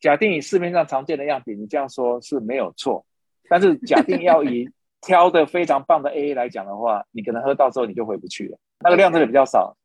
[0.00, 3.04] 假定以市面上常见的样品，你这样说是没有错。
[3.48, 4.70] 但是假定要以
[5.00, 8.58] 挑的非常棒的 A A 来讲的话，你可能喝到之后你就回不去了。
[8.80, 9.76] 那个量真的比较少。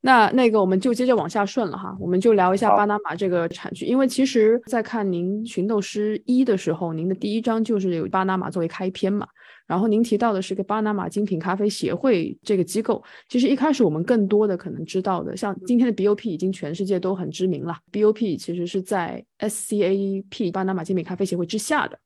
[0.00, 9.26] 那那个我们就接着往下顺了哈，我们就聊一下巴拿马这个产区，因为其实，在看您《寻豆师一》的时候，您的第一章就是有巴拿马作为开篇嘛。
[9.66, 21.98] 然后您提到的是个巴拿马精品咖啡协会这个机构，其实一开始我们更多的可能知道的，像今天的 BOP 已经全世界都很知名了，BOP 其实是在 SCAP 巴拿马精品咖啡协会之下的，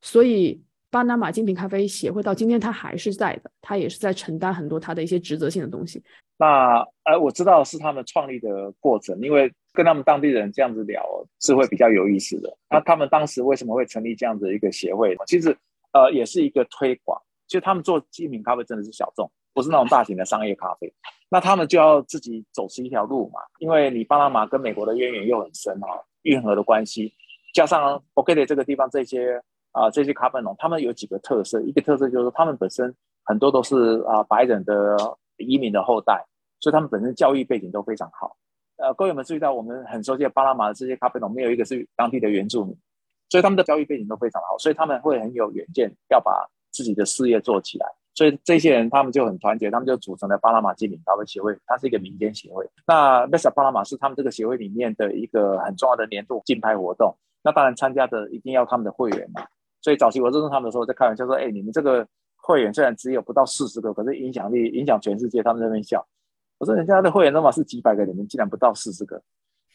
[0.00, 0.62] 所以。
[0.90, 6.02] 巴拿马精品咖啡协会到今天它还是在的，它也是在承担很多它的一些职责性的东西。
[6.36, 11.04] 那呃，我知道是他们创立的过程，因为跟他们当地人这样子聊
[11.40, 12.52] 是会比较有意思的。
[12.68, 15.16] 那他们当时为什么会成立这样子一个协会？
[15.26, 15.56] 其实
[15.92, 17.20] 呃，也是一个推广。
[17.46, 20.92] 其实他们做精品咖啡真的是小众，不是那种大型的商业咖啡。
[21.28, 25.86] 那他们就要自己走出一条路嘛，因为你巴拿马跟美国的渊源又很深啊，
[26.22, 27.12] 运河的关系，
[27.54, 29.40] 加上 o k 这个地方这些。
[29.72, 32.94] 啊，这些咖啡农他们有几个特色，一个特色就是他们本身
[33.24, 34.96] 很多都是啊白人的
[35.36, 36.24] 移民的后代，
[36.58, 38.36] 所以他们本身教育背景都非常好。
[38.76, 42.74] 呃，各位有没有注意到，我们很熟悉的巴拿马的这些咖啡农，没有一个是当地的原住民，
[43.28, 47.86] 所以他们的教育背景都非常好，所以他们会很有远见，要把自己的事业做起来。
[48.12, 52.68] 所以这些人他们就很团结，他们就组成了巴拿马精品咖啡协会，它是一个民间协会。
[52.86, 57.14] 那 Mesa 巴拿马是他们这个协会里面的一个很重要的年度竞拍活动。
[57.42, 59.42] 那当然参加的一定要他们的会员嘛。
[59.82, 62.06] 所以早期我认识他们的时候，在开玩笑说：“哎，你们这个
[62.36, 66.06] 会员虽然只有不到四十个，可是影响力影响全世界。”他们在那边笑。
[66.58, 69.22] 我说：“人家的会员那么是几百个，你们竟然不到四十个。”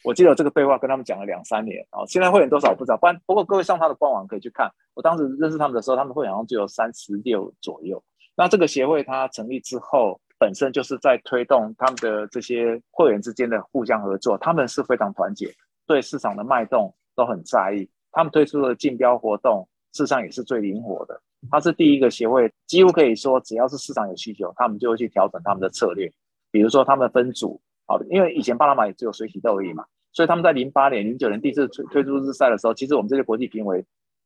[0.04, 2.06] 我记得这个对话跟他们讲了两三年啊。
[2.06, 4.70] 现在会员多少不知道，不然不过各位上他的官网可以去看。
[4.94, 8.00] 我当时认识他们的时候，他们会员好像只有三十六左右。
[8.36, 14.38] 那这个协会它成立之后，本身就是在推动他们的这些会员之间的互相合作。
[14.38, 15.52] 他们是非常团结，
[15.86, 17.90] 对市场的脉动都很在意。
[18.12, 19.68] 他们推出的竞标活动。
[19.96, 21.18] 事实上也是最灵活的，
[21.50, 26.12] 它是第一个协会，几乎可以说只要是市场有需求，他们就会去调整他们的策略。
[26.50, 33.82] 比如说他们分组，好，因为以前巴拿马也只有水洗豆而已嘛，所以他们在零八年、零九年第一次推推出日赛的时候，其实我们这些国际评委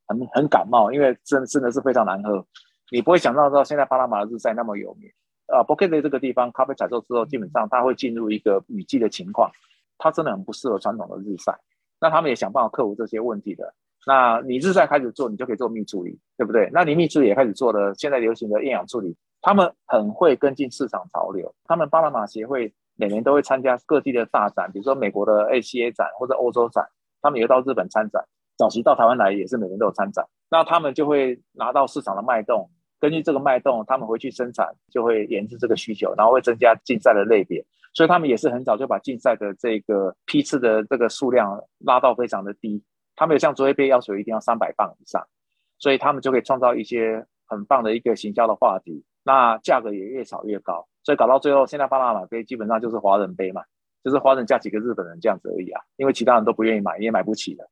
[0.09, 2.45] 很很感冒，因为真真的是非常难喝。
[2.93, 5.09] 你不会想到到现在巴拿马的日赛那么有名
[5.47, 5.63] 啊。
[5.63, 9.51] b o k e t 这个地方咖啡采收之后，基本上它会进入一个雨季的情况，
[9.99, 11.57] 它真的很不适合传统的日晒。
[12.01, 13.75] 那他们也想办法克服这些问题的。
[14.07, 16.71] 那你日晒开始做，你就可以做蜜处理，对不对？
[16.73, 21.55] 那你蜜处理也开始做了，现在流行的厌氧处理，他们很会跟进市场潮流。
[21.65, 26.85] 他们巴拿马协会每年都会参加各地的大展，比如说美国的 ACA 展或者欧洲展，
[27.21, 28.25] 他们也到日本参展。
[28.57, 30.27] 早期到台湾来也是每年都有参展。
[30.51, 37.65] 那他们就会拿到市场的脉动，根据这个脉动，他们回去生产，就会研制这个需求，然后会增加竞赛的类别。
[37.95, 42.83] 所以他们也是很早就把竞赛的这个批次的这个数量拉到非常的低。
[43.21, 45.23] 他们有像卓越杯要求一定要三百磅以上，
[45.79, 53.63] 所以他们就可以创造一些很棒的一个行销的话题，那价格也越炒越高，所以搞到最后，现在巴拿马杯基本上就是华人杯嘛，
[54.03, 57.69] 就是华人加几个日本人这样子而已啊，因为其他人都不愿意买，也买不起的。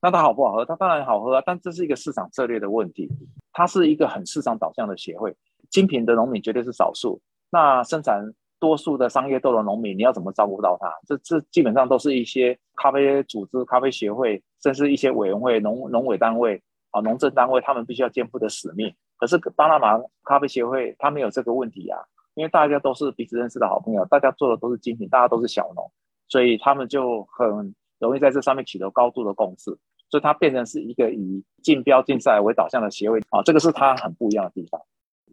[0.00, 0.64] 那它好不好喝？
[0.64, 3.08] 它当然好喝啊，但这是一个市场策略的问题。
[3.52, 5.34] 它是一个很市场导向的协会，
[5.68, 8.32] 精品的农民绝对是少数，那生产。
[8.62, 10.88] 多数的商业豆的农民，你要怎么照顾到他？
[11.04, 18.94] 这这基本上都是一些咖啡组织、咖啡协会，甚至一些委员会、农农委单位啊、农政单位，他们必须要肩负的使命。
[19.16, 21.98] 可是巴拿马咖啡协会他没有这个问题啊，
[22.34, 25.90] 因为大家都是彼此认识的好朋友，大家做的都是精品，大家都是小农，
[26.28, 29.76] 所以他们就很容易在这上面取得高度的共识，
[30.08, 34.80] 所以它变成是一个以竞标竞赛为导向的协会啊，这个是它很不一样的地方。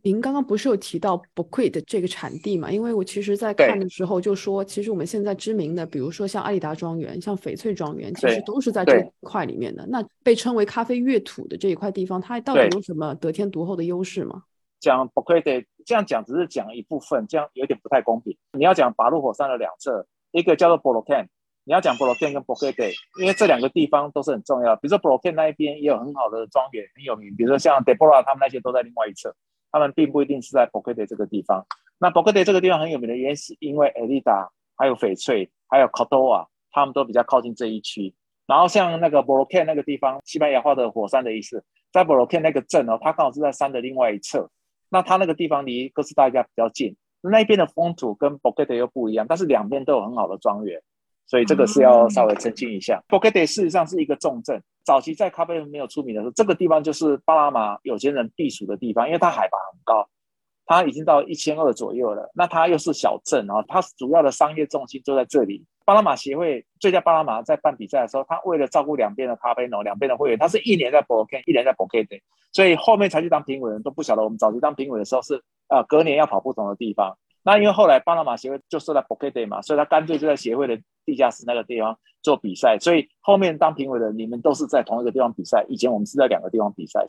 [0.04, 2.72] 您刚刚不是有提到 b o q u e 的这个产地嘛？
[2.72, 9.86] 因为我其实在看的时候就说，其实我们现在知名的，比如说像阿里达庄园、像翡翠庄园，其实都是在这一块里面的。
[9.88, 14.44] 那被称为咖啡乐土的这一块地方，它到底有什么得天独厚的优势吗？
[14.80, 18.38] 讲 b o q u e 这样讲只是讲一部分，这样有点不太公平。
[18.54, 21.28] 你要讲八路火山的两侧，一个叫做 b o l o k a n
[21.66, 24.76] 你要讲 b o l o k a n 跟 Bookit，因为这两个地方都是很重要。
[24.78, 27.36] 比如说 b o l o k a n 那一边也有很好的庄园，很有名。
[27.36, 29.36] 比如说像 Deborah 他们那些都在另外一侧。
[29.72, 31.66] 他们并不一定是在 b o k e t 这个地方。
[32.00, 38.14] 那 b o k e t 这个地方很有名的原因，是因为 Elida 还有翡翠还有 Cordova，他们都比较靠近这一区。
[38.48, 42.44] 然后像那个 b o r o k a n 那个地方，西班牙话的火山的意思，在 b o r o k a n
[42.44, 44.50] 那个镇哦，它刚好是在山的另外一侧。
[44.90, 50.82] 那它那个地方离哥斯达黎加比较近，那边的风土跟 b o k e t 又不一样，但是两边都有很好的庄园，
[51.28, 53.04] 所以这个是要稍微澄清一下。
[53.08, 60.10] b o k e d 事实上是一个重镇，早期在咖啡没有出名的时候，这个地方就是巴拿马有钱人避暑的地方，因为它海拔很高，
[60.66, 62.32] 它已经到一千二左右了。
[62.34, 65.66] 那它又是小镇然后，它主要的商业重心就在这里。
[65.86, 72.22] 巴拿马协会最佳巴拿马在办比赛的时候，他为了照顾两边的咖啡农、两边的会员，他是一年在 b o k 一年在 b o k e
[72.52, 77.18] 所以后面才去当评委人都不晓得我们早期当评委的时候是呃隔年要跑不同的地方。
[77.44, 80.80] 那因为后来巴拿马协会就设在 b o k e 嘛，所以他干脆就在协会的。
[81.06, 85.66] 地下室那个地方做比赛，所以后面当评委的你们都是在同一个地方比赛。
[85.70, 87.06] 以前我们是在两个地方比赛。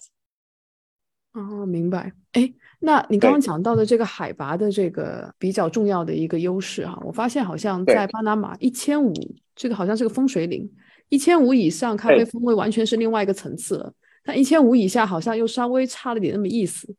[1.33, 2.13] 哦，明白。
[2.33, 9.13] 哎，那你刚刚讲到的这个海拔的这个比较重要的一个优势哈，我发现好像在巴拿马一千五，
[9.55, 10.69] 这个好像是个风水岭，
[11.09, 13.93] 一千五以上咖啡风味完全是另外一个层次了。
[14.25, 16.93] 但一千五以下好像又稍微差了点那么意思。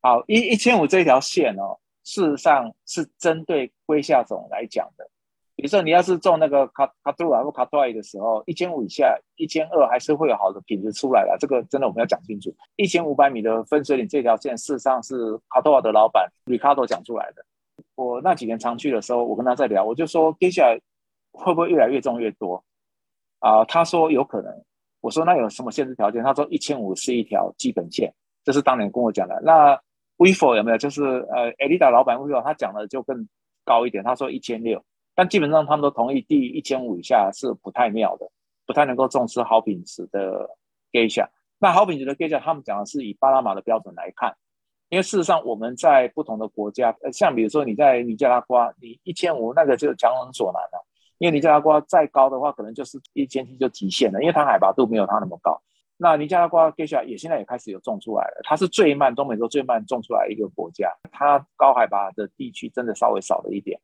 [0.00, 5.06] 好，一一千五这条线哦，事实上是针对龟下种来讲的。
[5.56, 11.34] 比如说，你要是种那个卡卡杜拉或卡杜埃的时候，一千五以下、一千二还是会有好的品质出来的。
[11.38, 12.54] 这个真的我们要讲清楚。
[12.76, 17.42] 一千五百米的分水岭这条线，事实上是卡杜瓦的老板 Ricardo 讲出来的。
[17.94, 20.78] 我那几年常去的时候，我跟他在聊，我就说接下来
[21.32, 22.62] 会不会越来越种越多
[23.38, 23.64] 啊？
[23.64, 24.52] 他说有可能。
[25.00, 26.22] 我说那有什么限制条件？
[26.22, 28.12] 他说一千五是一条基本线，
[28.44, 29.40] 这是当年跟我讲的。
[29.42, 29.74] 那
[30.18, 30.76] Vivo 有没有？
[30.76, 31.02] 就是
[31.32, 33.26] 呃 e l i d a 老板 Vivo 他讲的就更
[33.64, 34.82] 高一点，他说一千六。
[35.16, 38.30] 但基本上他们都同意，第一千五以下是不太妙的，
[38.66, 40.48] 不太能够重视好品质的
[40.92, 41.26] Geisha。
[41.58, 44.36] 那好品质的 ge 下他们讲的是以巴拿马的标准来看，
[44.90, 50.86] 因为事实上我们在不同的国家，呃，像比如说你在尼加拉瓜，你一千五那个就强人所难了，
[51.16, 55.58] 因为尼加拉瓜再高的话，可能就是一千七就极限了，因为它海拔度没有它那么高。
[55.96, 63.80] 那尼加拉瓜 ge 下也现在也开始有种出来了，它是最慢中美洲最慢种出来一个国家，它高海拔的地区真的稍微少了一点。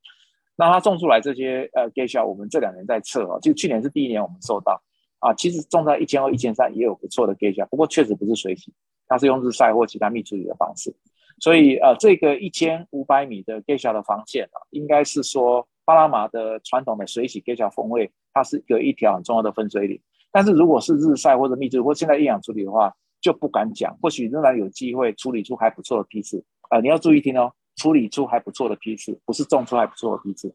[0.62, 4.80] 那它种出来这些呃 g e s h a 我们这两年在测啊，就去年是第一年我们收到
[5.18, 8.72] 啊，其实种在一千二、一千三也有不错的 g e s h a 不过确实不是水洗，
[9.08, 10.94] 它是用日晒或其他密处理的方式，
[11.40, 20.00] 所以呃这个一千五百米的 g e s h a 的防线啊，应该是说巴拿马的传统的水洗 g e s h a 风味，它是有一条很重要的分水岭。
[20.30, 27.52] 但是如果是日晒或者密处理或现在厌氧处理的话，就不敢讲，或许仍然有机会处理出还不错的批次啊，你要注意听哦。
[27.76, 30.54] 处理出还不错的批次，不是种出还不错的批次，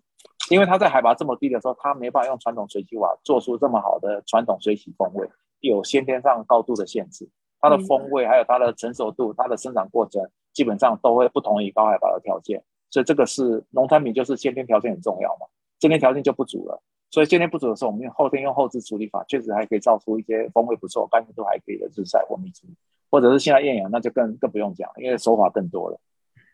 [0.49, 5.28] 因为它在海拔这么低的时候，它没办法用传统水洗瓦做出这么好的传统水洗风味，
[5.59, 7.28] 有先天上高度的限制，
[7.59, 10.22] 它的风味还有它的成熟度、它的生长过程，
[10.53, 15.47] 基本上都会不同于高海拔的条件，所以这个是农产品就是先天条件很重要嘛，
[15.80, 22.76] 先天条件就不足了，所以先天不足的时候，我们用后天用后置处理法，确实还可以造出一些风味不错、干净度还可以的日晒或蜜处理，
[23.09, 25.99] 或者是现在艳阳，那就更更不用讲，因为手法更多了。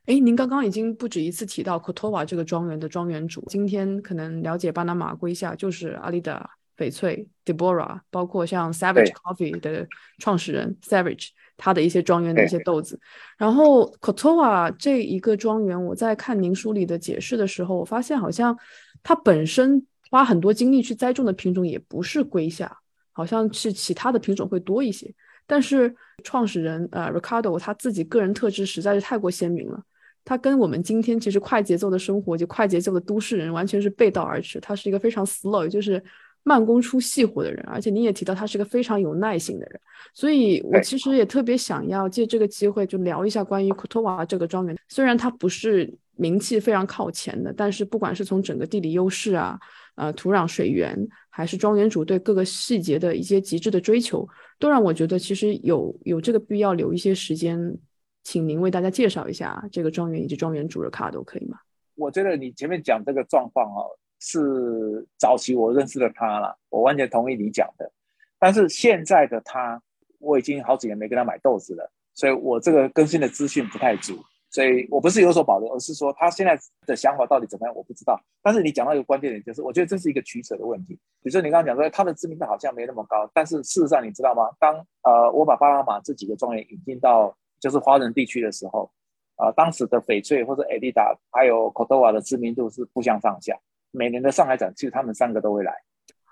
[0.05, 3.41] 哎，您刚刚已经不止一次提到 Cotova 这个庄园的庄园主。
[3.47, 9.87] 今天可能了解巴拿马瑰夏就是阿丽达、翡翠、Deborah，包括像 Savage Coffee 的
[10.17, 12.99] 创始人 Savage，他的一些庄园的一些豆子。
[13.37, 18.57] 然后 Cotova 这一个庄园，我在看您书里的解释的时候，我发现好像
[19.03, 22.77] 它本身花很多精力去栽种的品种也不是瑰夏，
[23.13, 25.09] 好像是其他的品种会多一些。
[25.47, 25.95] 但是
[26.25, 29.81] 创始人呃 Ricardo 他自己个人特质实在是太过鲜明了。
[30.25, 34.59] 他跟我们今天其实快节奏的生活，就快节奏的都市人完全是背道而驰。
[34.59, 36.01] 他是一个非常 slow，就是
[36.43, 37.61] 慢工出细活的人。
[37.67, 39.79] 而且你也提到他是个非常有耐心的人，
[40.13, 44.77] 所以我其实也特别想要借这个机会就聊一下关于 o w a 这个庄园。
[44.87, 49.59] 虽然它不是名气非常靠前的，但是不管是从整个地理优势啊，
[49.95, 50.97] 呃，土壤水源，
[51.29, 54.25] 还是庄园主对各个细节的一些极致的追求，
[54.57, 57.77] 都让我觉得其实有有这个必要留一些时间。
[58.23, 61.59] 请您为大家介绍一下这个庄园以及庄园主的卡都可以吗？
[61.95, 63.85] 我觉得你前面讲这个状况哦，
[64.19, 67.91] 是早期我认识的他了，我完全同意你讲的。
[68.39, 69.81] 但是现在的他，
[70.19, 74.17] 我已经好几年没跟他买豆子了，所以我这个更新的资讯不太足，
[74.49, 78.19] 所以我不是有所保留，而是说他现在的想法到底怎么样，我不知道。
[78.41, 80.93] 但是你讲到一个关键点，就是我觉得这是一个取舍的问题。
[81.21, 84.49] 比如说你刚刚讲说他的知名度好像没那么高，但是事实上你知道吗？
[84.59, 88.91] 当呃我把巴拿马这几个庄园引进到就是华人地区的时候，
[89.37, 93.57] 啊，当时的翡翠或者 Adidas 还有 c o t o a 的知名度是不相上下。
[93.91, 95.73] 每年的上海展，其实他们三个都会来，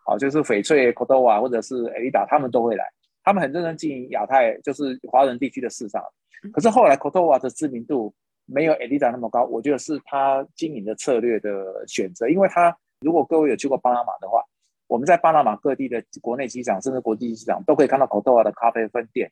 [0.03, 2.83] 好，就是翡翠、c o t o a 或者是 Adidas，，他们都会来。
[3.23, 6.03] 他们很认真经营亚太，就是华人地区的市场。
[6.51, 8.13] 可是后来 c o t o a 的知名度
[8.45, 12.27] 没有 Adidas 那么高，我觉得是他经营的策略的选择。
[12.27, 14.43] 因为他如果各位有去过巴拿马的话，
[14.87, 19.31] 我们在巴拿马各地的国内机场甚至国际机场都可以看到 c o t o a 的咖啡分店。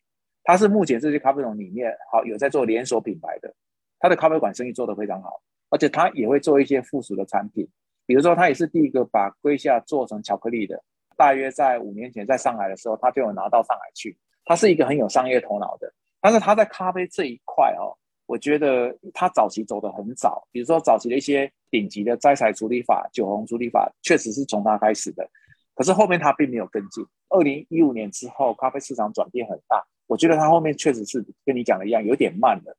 [0.50, 3.54] 它是目前这些咖啡农里面好有在做连锁品牌的，
[4.00, 5.40] 它的咖啡馆生意做得非常好，
[5.70, 7.68] 而且它也会做一些附属的产品，
[8.08, 10.84] 比如说，他也是第一个把龟下做成巧克力的。
[11.16, 14.18] 大约在五年前在上海的时候，他就有拿到上海去。
[14.44, 17.94] 他是一个很有商业头脑的，但是他在咖啡这一块哦，
[18.26, 20.48] 我觉得他早期走得很早。
[20.52, 25.30] 比如说早期的一些顶级的摘采处理法、酒红处理法，确实是从他开始的。
[25.76, 27.06] 可是后面他并没有跟进。
[27.30, 32.76] 二零一五年之后，咖啡市场转变很大，我觉得他后面确实是跟你讲的一样，有点慢了。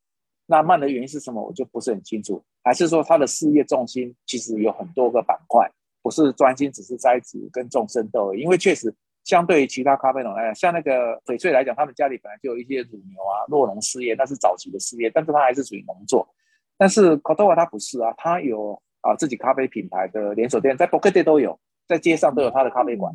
[0.46, 1.40] 那慢的原因是什么？
[1.40, 2.42] 我就不是很清楚。
[2.62, 5.70] 还是说他的事业重心其实有很多个板块，
[6.02, 8.34] 不是专心只是栽植跟种生豆？
[8.34, 8.92] 因为确实，
[9.24, 16.28] 相对于其他咖啡农来讲，像那个翡翠来讲，他们家里本来就有一些乳牛啊、洛农事业，那是早期的事业，但是他还是属于农作。
[16.76, 23.14] 但是 c o t o a 他不是啊，他有啊自己咖啡品牌的连锁店，在 b o k e t 都有，在街上都有他的咖啡馆。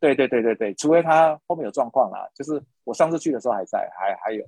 [0.00, 4.44] 对对对对对，除非他后面有状况啦，就是我上次去的时候还在，还还有。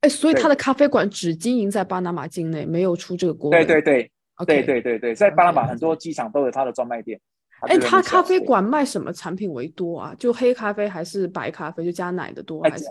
[0.00, 3.50] 哎，所以他的咖啡馆只经营在巴拿马境内，没有出这个国。
[3.50, 4.10] 对对对，
[4.46, 7.20] 对对对对，在巴拿马很多机场都有他的专卖店。
[7.62, 10.14] 哎，他咖啡馆卖什么产品为多啊？
[10.18, 11.84] 就黑咖啡还是白咖啡？
[11.84, 12.84] 就加奶的多还是？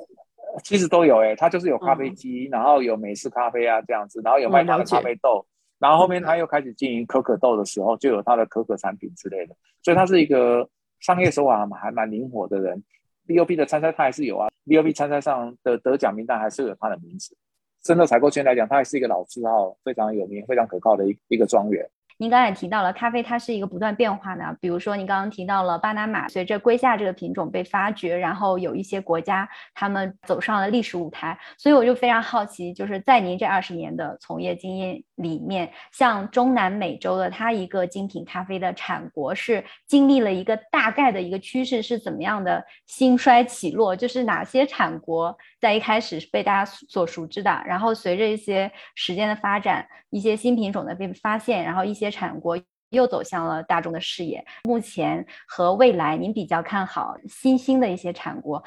[0.64, 5.46] 其实都有哎，他就是有咖啡机，然后有美式咖啡啊这样子，然后有卖他的咖啡豆，
[5.78, 9.56] 然后后面他又开始经营可可豆的时候，就有他的可可产品之类的。
[9.84, 10.68] 所以他是一个
[11.00, 12.84] 商业手法还蛮灵活的人。
[13.26, 17.36] B O B 的参赛他还是有啊，B O B 参赛上的得奖名单还是有他的名字。
[17.84, 21.90] 真的采购圈来讲，他还是一个老字号，非常有名、非常可靠的一一个庄园。
[22.20, 24.58] 您刚才提到了咖啡，它是一个不断变化的。
[24.60, 31.38] 比如说，您刚刚提到了巴拿马，随着龟夏这个品种被发掘，然后有一些国家他们走上了历史舞台。
[31.60, 43.96] 所以我就非常好奇，就是在您这二十年的从业经验里面，像中南美洲的它一个精品咖啡的产国是经历了一个大概的一个趋势是怎么样的兴衰起落？
[43.96, 52.07] 就是哪些产国在一开始是被大家所熟知的，然后随着一些时间的发展，一些新品种的被发现，然后一些。
[52.12, 52.58] 产国
[52.90, 54.46] 又走向了大众的视野。
[54.64, 58.64] 目前和未来，您比较看好新兴的一些产国？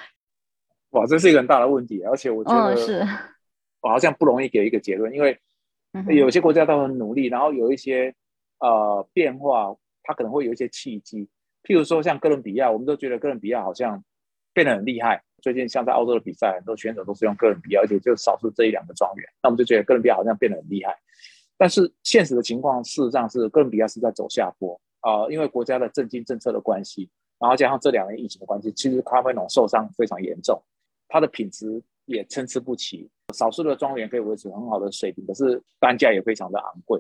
[0.90, 3.06] 哇，这是一个很大的问题，而且我觉得是，
[3.80, 5.38] 我好像不容易给一个结论，因为
[6.08, 8.14] 有些国家都很努力，然后有一些
[8.58, 11.28] 呃变化，它可能会有一些契机。
[11.62, 14.02] 譬如说像哥伦比亚，我们都觉得哥伦比亚好像
[14.52, 15.22] 变得很厉害。
[15.42, 20.98] 最近像在澳洲的比赛，很多选手都是用哥伦比亚，而且就少数这一两个庄园，那我们就觉得哥伦比亚好像变得很厉害。
[21.60, 27.06] 但是现实的情况事实上是哥伦比亚是在走下坡啊，因为国家的政经政策的关系，
[27.38, 30.58] 然后加上这两年疫情的关系，其实咖啡农受伤非常严重，
[31.06, 33.06] 它的品质也参差不齐。
[33.34, 36.98] 少数的庄园可以维持很好的水平，可是单价也非常的昂贵。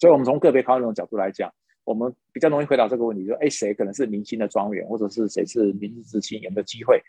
[0.00, 1.48] 所以，我们从个别咖啡农角度来讲，
[1.84, 7.00] 我们比较容易回答这个问题：，就哎，谁可能是明星的庄园，或者是谁是明日之星，有没有机会？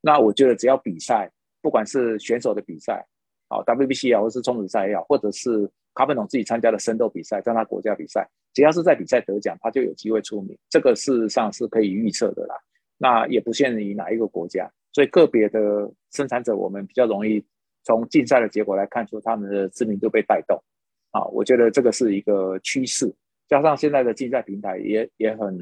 [0.00, 1.30] 那我觉得，只要比赛，
[1.62, 3.06] 不管是选手的比赛，
[3.48, 10.56] 好 WBC 啊，或是冲子赛也好，或者是卡本农自己参加的深度比赛，在他国家比赛，只要是在比赛得奖，他就有机会出名。
[10.70, 12.54] 这个事实上是可以预测的啦。
[12.98, 17.44] 那也不限于哪一个国家，所以个别的生产者，我们比较容易
[17.84, 20.56] 从竞赛的结果来看出他们的知名度被带动。
[21.10, 23.12] 啊，我觉得这个是一个趋势。
[23.48, 25.58] 加上现在的竞赛平台也也很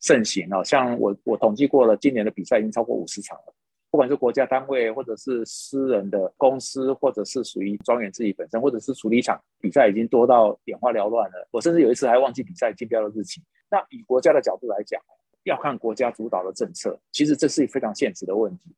[0.00, 3.54] 盛行啊，像我我统计过了，今年的比赛已经超过五十场了。
[3.90, 11.48] 不管是国家单位，或者是私人的公司，或者是属于庄园自己本身，或者是处理厂，比赛已经多到眼花缭乱了。
[11.50, 13.40] 我甚至有一次还忘记比赛竞标的日期。
[13.70, 15.00] 那以国家的角度来讲，
[15.44, 18.74] 要看国家主导的政策，其实这是一非常现实的问题。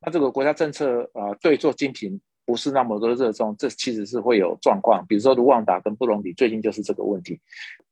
[0.00, 5.04] 那这个国家政策啊，对做精品不是那么多热衷，这其实是会有状况。
[5.08, 7.40] 比如说卢旺达跟布隆迪最近就是这个问题。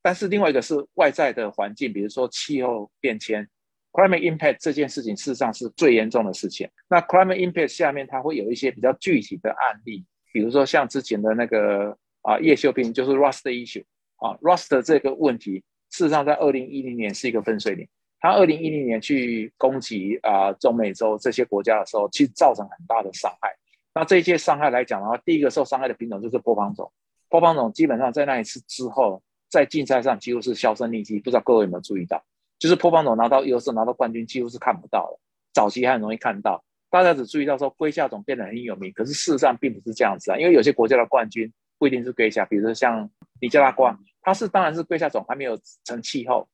[0.01, 3.49] 但是另外一个是外在的环境，比如说气候变迁。
[3.93, 6.69] Climate impact 这件事情事实上是最严重的事情。
[6.89, 13.85] 那 Climate impact 下面它会有一些比较具体的案例，比如说像之前的那个啊叶锈病，就是 Rust issue
[14.17, 17.89] 啊 Rust 这个问题，事实上在二零一零年是一个分水岭。
[18.21, 23.51] 它二零一零年去攻击啊中美洲这些国家的时候，其实造成很大的伤害。
[23.95, 26.93] 那这些伤害来讲的话，第一个受伤害的品种就是波旁种。
[27.29, 32.23] 波旁种基本上在那一次之后，在竞赛上几乎是销声匿迹，不知道各位有没有注意到？
[32.59, 35.21] 就是破棒总拿到有时候拿到冠军几乎是看不到了，
[35.53, 43.09] 早期还很容易看到，大家只注意到说龟夏总变得很有名，可是事实上并不是这样子啊，因为有些国家的冠军不一定是龟夏，比如说像
[43.41, 46.49] 尼加拉瓜，它是当然是龟夏种还没有成气候，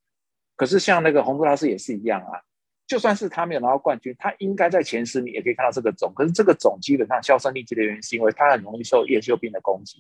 [0.56, 2.42] 可是像那个洪都拉斯也是一样啊，
[2.86, 9.98] 就算是他没有拿到冠军，他应该在前十名也可以看到这个种，可是这个种基本上销声匿迹的原因是因为它很容易受叶锈病的攻击，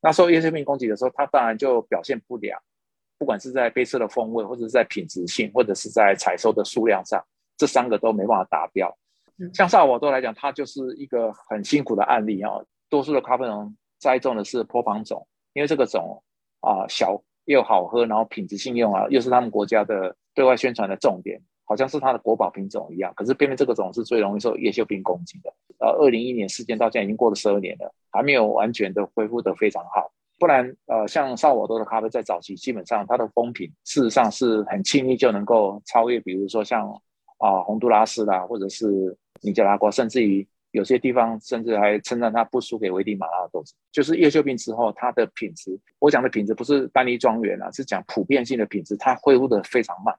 [0.00, 2.60] 那受叶锈病攻击的时候，它当然就表现不良。
[3.18, 7.24] 不管是在杯测的风味，或者是在品质性，或者是在采收的数量上，
[7.56, 8.94] 这三个都没办法达标。
[9.52, 12.50] 像萨尔瓦多来讲，它就是一个很辛苦的案例啊。
[12.88, 16.22] 多数的咖啡农栽种的是坡旁种，因为这个种
[16.60, 23.12] 啊小又好喝，然后品质性用啊，又是他们国家的对外宣传的重点，好像是它的国宝品种一样。
[23.16, 25.52] 可是偏偏这个种是最容易受叶锈病攻击的。
[25.78, 30.12] 呃，二零一一年事件到现在已经过了十二年了，还没有完全的恢复的非常好。
[30.38, 36.88] 不然，呃，像萨瓦多的咖啡在早期基本上它的风评事实上是很轻易就能够超越，比如说像
[37.38, 40.46] 啊洪都拉斯啦，或者是尼加拉瓜，甚至于。
[40.74, 50.12] 有些地方甚至还称赞它不输给危地马拉的豆子，就是叶锈病之后，它的品质，我讲的品质不是单一庄园啊，是讲普遍性的品质，它恢复的非常慢，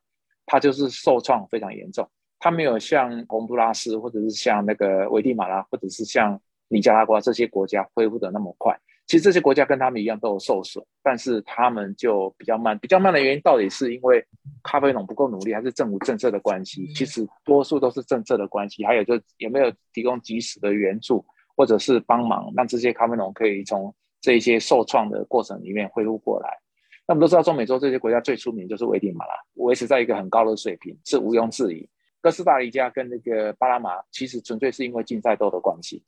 [0.45, 2.09] 它就是受创非常严重，
[2.39, 6.39] 它没有像洪都拉斯或者是像那个危地马拉或者是像
[6.69, 8.79] 尼加拉瓜这些国家恢复的那么快。
[9.07, 12.77] 其实这些国家跟他们一样都有受损，但是他们就比较慢。
[12.79, 14.25] 比较慢的原因到底是因为
[14.63, 16.91] 咖啡农不够努力，还是政府政策的关系？
[16.93, 21.23] 其实多数都是政策的关系，还有就有没有提供及时的援助，
[21.55, 26.49] 或者是帮忙，让这些咖啡农可以从这一些受创的过程里面恢复过来。
[27.07, 31.87] 那我们都知道，中美洲这些国家最出名就是危地马拉，维持在一个很高的水平是毋庸置疑。
[32.21, 36.03] 哥斯达黎加跟那个巴拿马其实纯粹是因为竞赛豆的关系。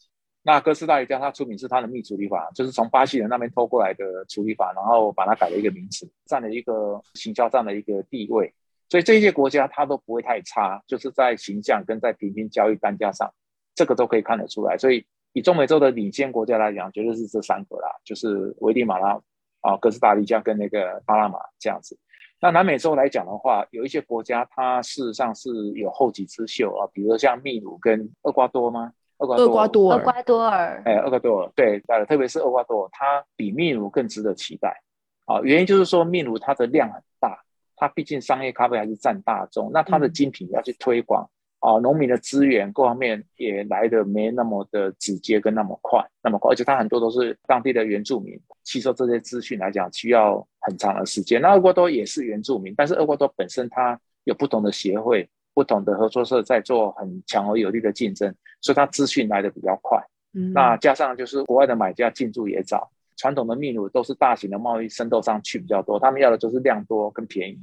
[0.47, 8.53] 那哥斯达黎加它出名是它的蜜处理法，就是从巴西人那边偷过来的处理法，然后把它改了一个名词，占了一个行销上的一个地位。
[8.87, 13.29] 所以这些国家它都不会太差，就是在形象跟在平均交易单价上，
[13.75, 14.77] 这个都可以看得出来。
[14.77, 19.21] 所以以中美洲的领先国家来讲，绝对是这三个啦，就是危地马拉
[19.59, 21.99] 啊、哥斯达黎加跟那个巴拿马这样子。
[22.39, 28.93] 那南美洲来讲的话，有一些国家它事实上是有后起之秀啊，比如像秘鲁跟厄瓜多吗？
[29.17, 34.81] 厄瓜多尔，厄瓜多尔，哎，厄瓜多尔，对，特别是厄瓜多尔，它比秘鲁更值得期待
[35.25, 35.41] 啊。
[35.41, 37.43] 原因就是说，秘鲁它的量很大，
[37.75, 41.27] 它毕竟商业咖啡还是占大众，那它的精品要去推广
[41.59, 51.41] 啊，农民的资源各方面也来的没那么的直接跟那么快，那么快，而且它很多都是当地的原住民，吸收这些资讯来讲需要很长的时间。
[51.41, 55.27] 那厄瓜多也是原住民，但是厄瓜多本身它有不同的协会。
[55.57, 58.31] 不同的合作社在做很强而有力的竞争，
[58.61, 59.99] 所以它资讯来的比较快。
[60.35, 67.57] 嗯，那加上就是国外的买家进驻也早，传统的秘鲁都是大型的贸易生豆商去比较多，他们要的就是量多跟便宜。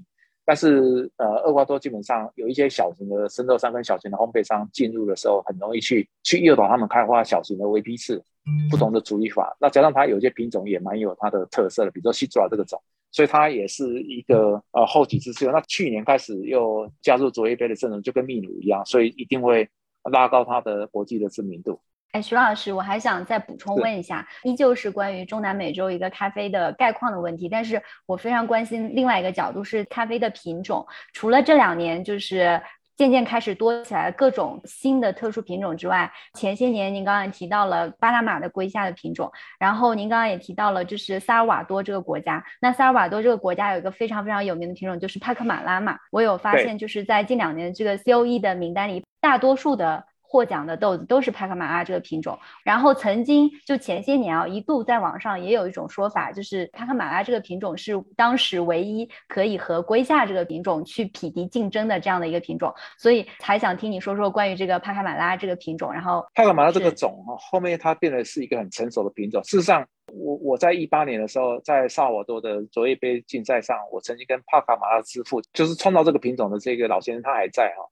[0.44, 8.20] 但是呃，厄瓜多基本上有一些小型的生豆商跟小型的烘焙商进入的时候，很容易去去诱导他们开发小型的微批次
[8.68, 9.56] 不同的处理法。
[9.60, 12.82] 那加上它有些品种也蛮有它的特色的，比如说西爪这个种。
[13.14, 15.52] 所以它也是一个呃后起之秀。
[15.52, 19.68] 那去年开始又加入卓越杯的阵容，就跟秘鲁一样，所以一定会
[20.10, 21.80] 拉高它的国际的知名度。
[22.10, 30.84] 哎，徐老师，我还想再补充问一下，依旧是关于中南美洲一个咖啡的概况的问题，但是我非常关心另外一个角度是咖啡的品种。
[31.12, 32.60] 除了这两年就是。
[32.96, 42.44] 渐渐开始多起来各种新的特殊品种之外，前些年您刚刚提到了巴拿马的龟下的品种，然后您刚刚也提到了就是萨尔瓦多这个国家。
[42.60, 50.04] 那萨尔瓦多这个国家有一个非常非常有名的品种就是帕克马拉嘛，我有发现就是在近两年这个 COE 的名单里，大多数的。
[50.34, 65.92] 获奖的豆子都是帕克马拉这个品种，然后曾经就前些年啊，一度在网上也有一种说法，就是帕克马拉这个品种是当时唯一可以和龟夏这个品种去匹敌竞争的这样的一个品种，所以还想听你说说关于这个帕克马拉这个品种。
[65.92, 69.40] 然后帕克马拉这个种哈，后面它变得是一个很成熟的品种。
[69.44, 77.86] 事实上，我我在一八年的时候，在萨尔瓦多的卓越杯竞赛上，我曾经跟帕卡马拉之父，就是创造这个品种的这个老先生，他还在哈。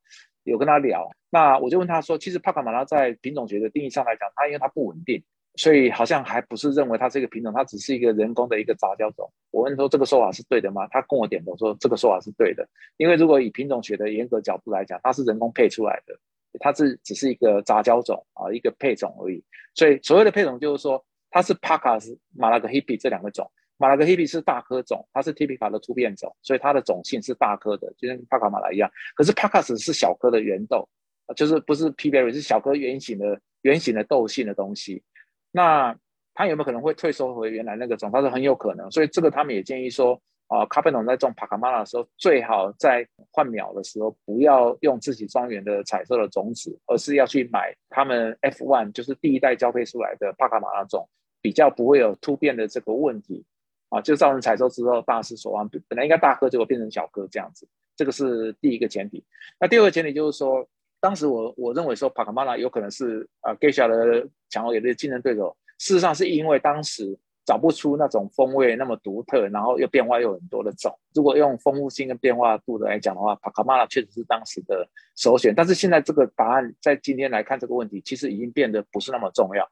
[0.45, 5.23] 有跟他聊，那我就问他说，其实帕卡马拉在品种学的定义上来讲，它因为它不稳定，
[5.57, 9.31] 所以好像还不是认为它是一个品种，它只是一个人工的一个杂交种。
[9.51, 10.87] 我问说这个说法是对的吗？
[10.89, 16.19] 他跟我点头说这个说法是对的，因为如果以品种学的严格角度来讲，它是人工配出来的，
[16.59, 19.45] 它是只是一个杂交种啊，一个配种而已。
[19.75, 23.51] 所以所谓的配种就是说它是帕卡斯马拉格黑皮这两个种。
[23.79, 28.91] 马拉格黑皮是大颗种，它是 T P 卡的突变种，所以它的种性是大颗的，就跟帕卡马拉一样。
[29.17, 30.89] 可是帕卡斯是小颗的圆豆，
[31.35, 35.03] 就是不是 P berry 是小颗圆形的圆形的豆性的东西。
[35.51, 35.97] 那
[36.35, 38.11] 它有没有可能会退缩回原来那个种？
[38.13, 38.91] 它是很有可能。
[38.91, 51.07] 所以这个他们也建议说，啊，咖啡农在种帕卡马拉的时候，最好在换苗的时候不要用自己庄园的彩色的种子，而是要去买他们 F one 就是第一代交配出来的帕卡马拉种，
[51.41, 53.45] 比较不会有突变的这个问题。
[53.93, 59.23] 啊，就造成采收之后大失所望，本来应该大颗，结果变成小颗这样子，这个是第一个前提。
[59.61, 60.67] 那第二个前提就是说，
[60.99, 70.97] 当时我我认为说帕卡马拉有可能是啊 Geisha 的强有力的竞争对手，事实上是因为当时找不出那种风味那么独特，然后又变化又很多的种。
[71.15, 75.55] 如果用丰富性跟变化度的来讲的话，帕卡马拉确实是当时的首选。
[75.55, 79.69] 但是现在这个答案在今天来看这个问题，其实已经变得不是那么重要。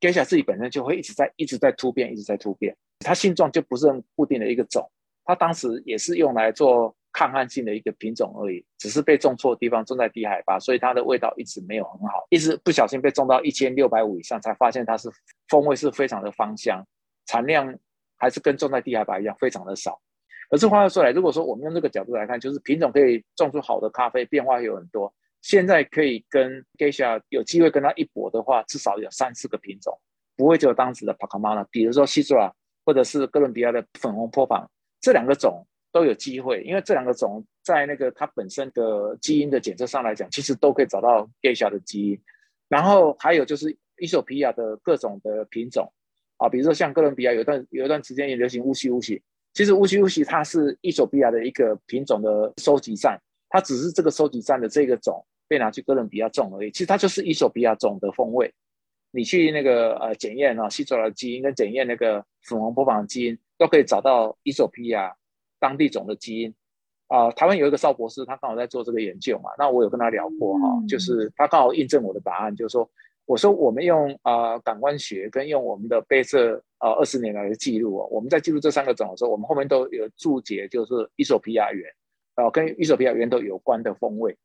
[0.00, 2.74] Genia 自己本身就会一直在一直在突变，一直在突变。
[3.00, 4.90] 它性状就不是很固定的一个种，
[5.24, 15.10] 它当时也是用来做抗旱性的一个品种而已，只是被种错地方，种在低海拔，所以它的味道一直没有很好，一直不小心被种到一千六百五以上，才发现它是
[15.48, 16.82] 风味是非常的芳香，
[17.26, 17.74] 产量
[18.16, 20.00] 还是跟种在低海拔一样非常的少。
[20.50, 25.12] 可是话又说来，如果说我们用这个角度来看，就是品种可以种出好的咖啡，变化有很多。
[25.42, 29.98] 现在可以跟 Geisha 有机会跟它一搏的话，至少有三四个品种，
[30.36, 32.52] 不会只有当时的 Pacamara，比如说西爪啊，
[32.84, 42.20] 或者是哥伦比亚的粉红坡旁，这两个种都有机会，因为这两个种在那个它本身的基因的检测上来讲，其实都可以找到 Geisha 的基因。
[42.68, 45.92] 然后还有就是伊索比亚的各种的品种
[46.36, 49.22] 啊，比如说像哥伦比亚有段有一段时间也流行乌西乌西。
[49.52, 56.70] 其实乌西乌西它是伊索比亚的一个品种的收集站，它只是这个收集站的这个种被拿去哥伦比亚种而已。
[56.70, 58.54] 其实它就是伊索比亚种的风味。
[59.10, 65.12] 你去那个呃检验啊，西索的基因跟检验那个粉红波旁基因，都可以找到伊索比亚
[65.58, 66.54] 当地种的基因。
[67.08, 72.88] 啊，台湾有一个邵博士，他刚好在做这个研究嘛，那我有跟他聊过哈，就是他刚好印证我的答案，就是说。
[73.26, 81.88] 我说我们用啊感官学跟用我们的杯测啊二十年来的记录哦，我们在记录这三个种的时候，我们后面都有注解，就是伊索比亚原
[82.34, 84.36] 啊跟伊索比亚原都有关的风味。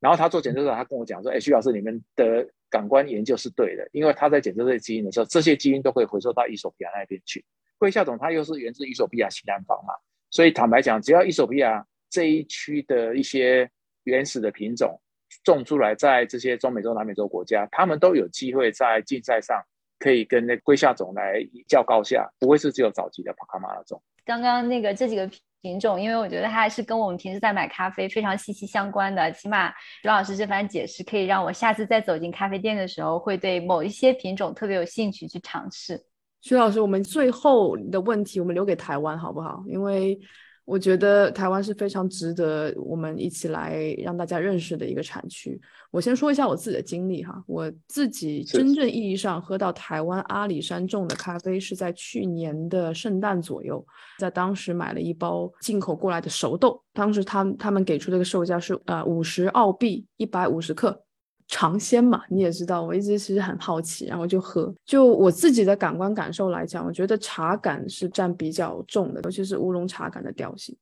[0.00, 7.44] 然后他做检测的时候，他跟我讲说：“哎，徐老师，你们的感官研究是对的，因为他在检测这些基因的时候，这些基因都可以回收到伊索比亚那边去。
[7.78, 9.94] 贵夏种它又是源自伊索比亚西南方嘛，
[10.30, 13.70] 所以坦白讲，只要伊索比亚这一区的一些
[14.04, 15.00] 原始的品种。”
[15.44, 19.62] 种出来，在这些中美洲、南美洲国家，他们都有机会在竞赛上
[19.96, 24.02] 可以跟那龟下种来较高下，不会是只有早期的帕卡马拉种。
[24.24, 25.30] 刚刚那个这几个
[25.62, 29.30] 品种，因为我觉得它还是跟我们平时在买咖啡非常息息相关的。
[29.32, 29.70] 起码
[30.02, 36.02] 徐老师这番解释，可以让我下次再走进咖啡店的时候，会对某一些品种特别有兴趣去尝试。
[36.40, 39.62] 徐老师，我们最后的问题，我们留给台湾好不好？
[39.66, 40.18] 因为。
[40.70, 45.60] 我觉得台湾是非常值得我们一起来让大家认识的一个产区。
[45.90, 53.84] 我先说一下我自己的经历哈，我自己真正意义上喝到台湾阿里山种的咖啡是在去年的圣诞左右，
[54.20, 61.02] 在当时买了一包进口过来的熟豆，当时他他们给出的一个售价是呃五十澳币一百五十克。
[61.50, 64.72] 尝鲜嘛，你也知道，我一直其实很好奇，然后就喝。
[64.86, 70.76] 就我自己的感官感受来讲，我觉得茶感是占比较重的，尤其是乌龙茶感的调性。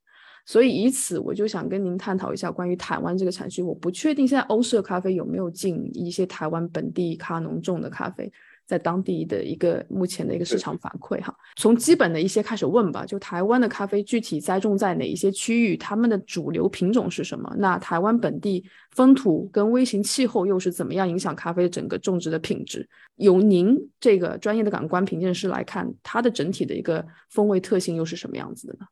[0.45, 3.63] 所以以此，我就想跟您探讨一下关于台湾这个产区。
[3.63, 8.31] 我不确定现在欧式咖啡有没有进一些台湾本地咖农种的咖啡。
[8.69, 17.51] 在当地的一个目前的一个市场反馈哈，从基本的一些开始问吧，就台湾的咖啡具体栽种在哪一些区域，他们的主流品种是什么？
[17.57, 22.87] 那台湾本地风土跟微型气候又是怎么样影响咖啡整个种植的品质？
[23.17, 28.87] 由您这个专业的感官评鉴师来看，它的整体的一个风味特性又是什么样子的呢？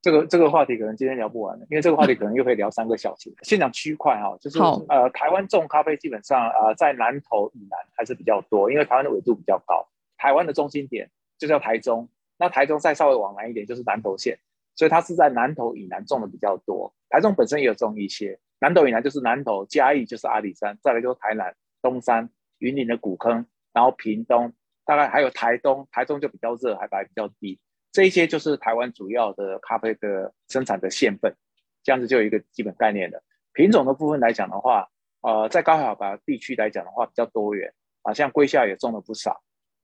[0.00, 3.34] 这个这个话题可能今天聊不完了，因为这个话题可能又可以聊三个小时。
[3.42, 4.58] 先讲区块哈，就是
[4.88, 9.88] 呃，台湾种咖啡基本上呃在南投以南还是比较多，因为台湾的纬度比较高。
[10.16, 12.08] 台湾的中心点就叫台中，
[12.38, 14.38] 那台中再稍微往南一点就是南投县，
[14.74, 16.92] 所以它是在南投以南种的比较多。
[17.08, 24.52] 台中本身也有种一些，南投以南就是南投、嘉义就是阿里山，再来就是台南、东山、云林的古坑，然后屏东，
[24.84, 27.60] 大概还有台东，台中就比较热，海拔比较低。
[27.90, 31.34] 这些就是台湾主要的咖啡的生产的县份，
[31.82, 33.22] 这样子就有一个基本概念的。
[33.52, 34.88] 品种的部分来讲的话，
[35.22, 39.42] 呃，在高海拔地区来讲的话比较多元啊，像龟夏也种了不少。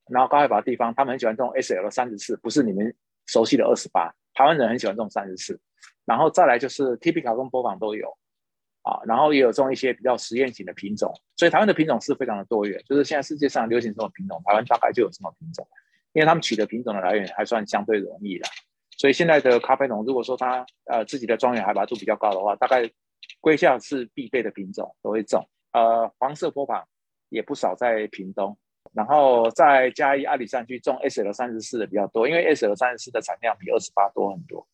[0.09, 2.95] 然后高海拔地方，他们很喜欢种 S L 三十四，不是你们
[3.27, 4.15] 熟悉的二十八。
[4.35, 5.59] 台湾人很喜欢种三十四。
[6.05, 8.15] 然后再来就是 T P 卡跟波旁都有
[8.83, 11.11] 啊，然后也有种一些比较实验型的品种。
[11.37, 15.67] 所以台湾的品种是非常的多元，就是现在世界上流行这种品种，台湾大概就有这么品种。
[16.15, 18.47] 因为他们取得品种的来源还算相对容易的，
[18.97, 22.89] 所以现在的咖啡农如果说他呃自己的庄园海拔度比较高的话，大概
[23.41, 25.47] 龟下是必备的品种都会种。
[25.73, 26.86] 呃，黄色波旁
[27.31, 28.57] 也不少在屏东，
[28.93, 34.65] 然后在嘉义阿里山区种 S L 三十四的比较多，因为 S L 三十四的产量比二十八多很多。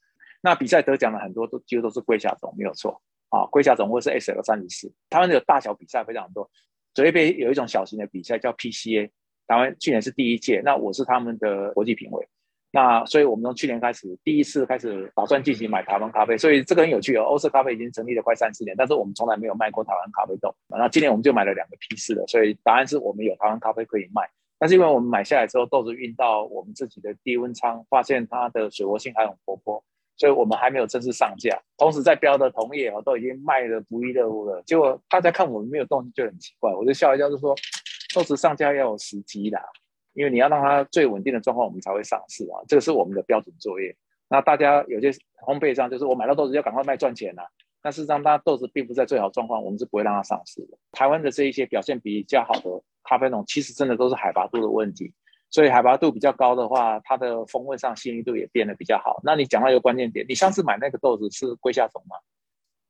[0.43, 3.01] 那比赛得奖的很多都几乎都是龟下种，没有错
[3.31, 4.93] 啊，龟下种或是 S L 三十四。
[5.09, 6.51] 他们的大小比赛非常多，
[6.95, 9.11] 所以杯有一种小型的比赛叫 P C A。
[9.51, 12.25] 台湾去年是第一届，那我是他们的国际评委，
[12.71, 17.25] 那所以我们从去年开始第一次开始打算进行买台湾咖啡，所以这个很有趣哦。
[17.25, 20.55] 欧式咖啡已经成立了快三十年，但是我们从来没有卖过台湾咖啡豆。
[20.69, 24.23] 那今年我们就买了两个批次的，所以答案是我们有台湾咖啡可以卖。
[24.57, 29.83] 但是因为我们买下来之后，豆子运到我们自己的低温仓，发现它的水活性还很活泼，
[30.17, 31.61] 所以我们还没有正式上架。
[31.77, 37.53] 同时在标的同业哦都已经卖的不亦乐乎了，结果大家看我们没有动就很奇怪，我就笑一笑就说。
[38.15, 39.61] 豆子上架要有时机的，
[40.15, 42.59] 因为你要让它最稳定的状况，我们才会上市啊。
[42.67, 43.97] 这个是我们的标准作业。
[44.29, 45.11] 那大家有些
[45.45, 47.43] 烘焙商就是我买到豆子要赶快卖赚钱呐、
[47.83, 50.79] 但事实上，它豆子并不在最好状况，我们是不会让它上市的。
[50.93, 55.13] 台湾的这一些表现比较好的咖啡农，其实真的都是海拔度的问题。
[55.51, 59.21] 所以海拔度比较高的话，它的风味上细腻度也变得比较好。
[59.25, 62.17] 那你讲到一个关键点，你上次买那个豆子是龟下种吗？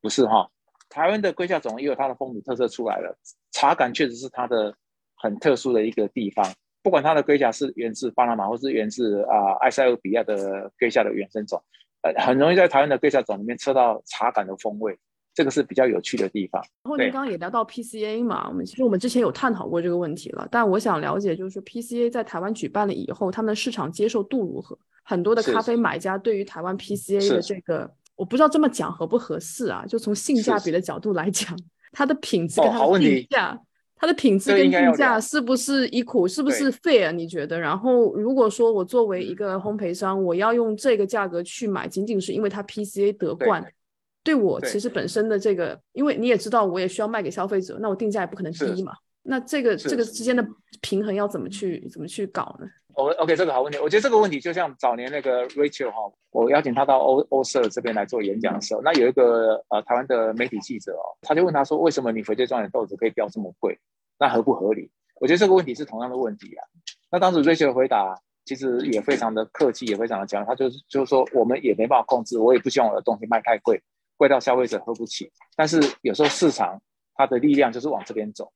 [0.02, 0.50] 不是哈，
[0.90, 3.16] 台湾的龟下种也有它的风土特色出来了。
[3.50, 4.74] 茶感确实是它的
[5.20, 6.46] 很特殊的一个地方，
[6.82, 11.62] 不管它的龟甲是源自巴拿马或是源自啊埃塞俄比亚的龟甲的原生种，
[12.02, 14.98] 呃，很容易在台湾的龟甲种里面吃到茶感的风味。
[15.32, 16.60] 这个是比较有趣的地方。
[16.82, 24.76] 然后您刚刚也聊到 PCA 嘛，我们其实我们之前有探讨过这个问题了，但我想了解就是 PCA 在台湾举办了以后，他们的市场接受度如何？
[25.04, 29.84] 很多的咖啡买家对于台湾 PCA 的这个，我不知道这么讲合不合适啊？
[29.86, 31.56] 就从性价比的角度来讲，
[31.92, 33.58] 它的品质跟它的定价，
[34.00, 37.12] 它的品质跟定价是不是 equal，是不是 fair？
[37.12, 37.60] 你觉得？
[37.60, 43.62] 然后如果说我作为一个烘焙商，我要用这个价格去买，仅仅是因为它 PCA 得冠。
[44.22, 48.94] 对我其实本身的这个，因为你也知道，我也需要卖给消费者，那我定价也不可能低嘛。
[49.22, 50.46] 那这个这个之间的
[50.80, 53.78] 平衡要怎么去怎么去搞呢？O OK，这个好问题。
[53.78, 55.98] 我觉得这个问题就像早年那个 Rachel 哈，
[56.30, 63.78] 我邀请他到欧欧社这边来做演讲的时候，那有一个呃台湾的媒体记者哦，他就问他说，为什么你翡翠庄园豆子可以标这么贵？
[64.18, 64.90] 那合不合理？
[65.20, 66.64] 我觉得这个问题是同样的问题啊。
[67.10, 73.82] 那当时 Rachel 回答其实也非常的客气，也非常的讲，他就是就是说我们也没办法控制，我也不希望我的东西卖太贵。
[74.16, 76.78] 贵到消费者喝不起，但是有时候市场
[77.14, 78.52] 它的力量就是往这边走，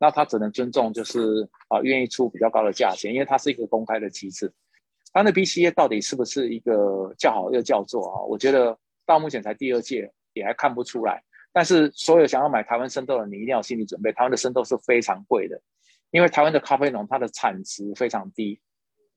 [0.00, 4.50] 那他只能尊重，就是啊愿意出比较高的价钱，因为它是一个公开的机制。
[5.12, 8.22] 它的 BCA 到底是不是一个叫好又叫座啊？
[8.22, 11.22] 我觉得到目前才第二届，也还看不出来。
[11.52, 15.60] 但是所有想要买台湾生豆的，你一定要心理准备，台湾的生豆是非常贵的，
[16.12, 18.58] 因为台湾的咖啡农它的产值非常低。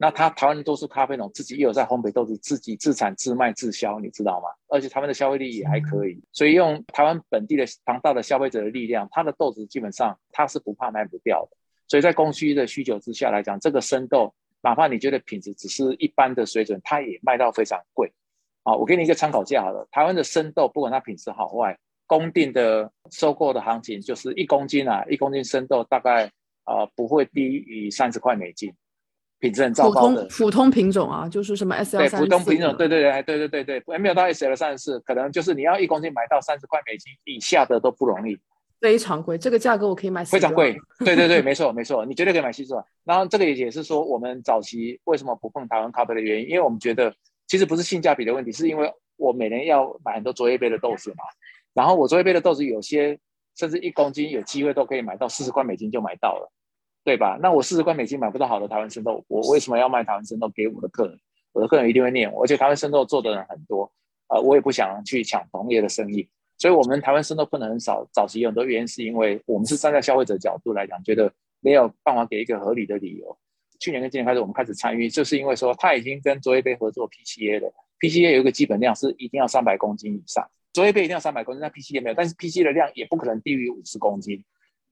[0.04, 4.50] 那他台湾都是咖啡农自己也有在烘焙豆子，自己自产自卖自销，你知道吗？
[4.68, 11.56] 而且台湾的消费力也还可以，所以用台湾本地的庞大的消费者的力量，他的豆子基本上他是不怕卖不掉的。
[11.88, 18.12] 所以在供需的需求之下来讲，这个生豆哪怕你觉得品质只是一般的水准，它也卖到非常贵。
[18.64, 26.30] 啊，我给你一个参考价好了，台湾的生豆不管它品质好坏，公定的收购的行情就是一公斤啊，一公斤生豆大概
[26.66, 28.74] 啊不会低于三十块美金。
[29.44, 32.08] 品质很糟糕的普通品种啊，就是什么 S L。
[32.08, 38.40] 对，普通品种，对对对，对对对对，还没有到 S L 三十四，可能就是你要一公斤买到三十块美金以下的都不容易，
[38.80, 39.38] 非常贵。
[39.38, 40.24] 这个价格我可以买。
[40.24, 42.86] 非常贵，对对对， 没错没错，你绝对可以买西子碗。
[43.04, 47.14] 然后这个也是说，我们早期为什么不碰台湾咖啡的原因，因为我们觉得
[47.46, 51.26] 其实不是性价比的问题，是因为我每年要买很多卓越杯的豆子嘛。
[51.74, 53.20] 然后我卓越杯的豆子有些
[53.58, 56.50] 甚至一公斤有机会都可以买到四十块美金就买到了。
[57.04, 57.38] 对吧？
[57.42, 61.20] 那我四十块美金买不到好的台湾生豆，我为什么要卖台湾生豆给我的客人？
[61.52, 63.92] 我的客人一定会念我，而且台湾生豆做的人很多，
[64.30, 66.28] 呃，我也不想去抢同业的生意，
[66.58, 68.08] 所以我们台湾生豆碰的很少。
[68.12, 73.38] 早期有很多原因是因为我们是站在消费者角度来讲，觉得没有办法给一个合理的理由。
[73.80, 84.44] 去年跟今年开始，我们开始参与，就是因为说他已经跟卓越杯合作 PCA 了，PCA 有一个基本量是一定要三百公斤以上，卓越杯一定要三百公斤，那 PCA 没有，但是 PCA 的量也不可能低于五十公斤。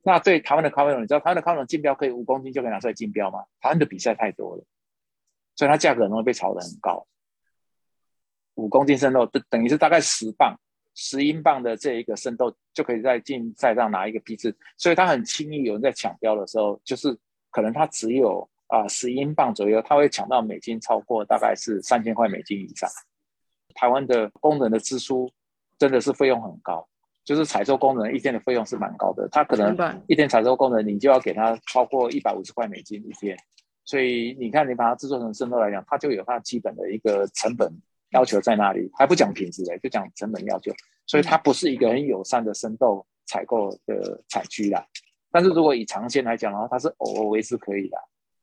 [0.03, 3.43] 那对台湾的咖啡农，你知道台湾的咖啡农竞标可以五公斤就可以拿出来竞标吗？
[3.59, 4.63] 台湾的比赛太多了，
[5.55, 7.05] 所以它价格很容易被炒得很高。
[8.55, 10.55] 五公斤生豆等等于是大概十磅、
[10.93, 17.17] 十英镑的这一个生豆就可以在竞赛上拿一个批次，所以它很轻易有人在抢标的时候，就是
[17.49, 22.89] 可能它只有啊十英镑左右，它会抢到美金超过大概是三千块美金以上。
[23.73, 25.31] 台湾的工人的支出
[25.77, 26.87] 真的是费用很高。
[27.23, 33.37] 就是采收工人一天的费用是蛮高的，他可能一天采收工人你就要给他超过一百五十块美金一天，
[33.85, 37.71] 所以你看你把它制作成生豆来讲，它就有它基本的一个成本
[38.11, 40.71] 要求在那里，还不讲品质嘞，就讲成本要求，
[41.05, 44.85] 所以它不是一个很友善的生豆采购的产区啦。
[45.31, 47.97] 但是如果以长线来讲的话，它是偶尔为之可以的。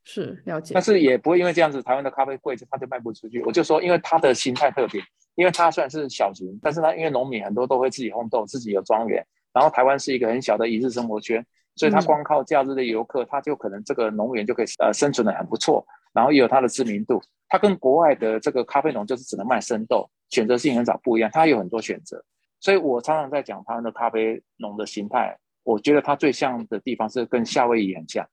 [0.05, 3.42] 是了解，但是也不会因为这样子，台湾的咖啡贵，它就卖不出去。
[3.42, 5.02] 我就说，因为它的心态特别，
[5.39, 11.47] 因为它虽然是小型，但是它因为农民很多都会自己烘豆，自己有庄园，然后台湾是一个很小的一日生活圈，
[11.77, 17.23] 所以它光靠假日的游客，它就可能这个农园就可以呃生存的很不错，然后也有它的知名度。
[17.48, 22.20] 它跟国外的这个咖啡农就是只能卖生豆，选择性很少不一样，它有很多选择。
[22.59, 28.27] 所以我常常在讲台湾的咖啡农的形态，我觉得它最像的地方是跟夏威夷很像。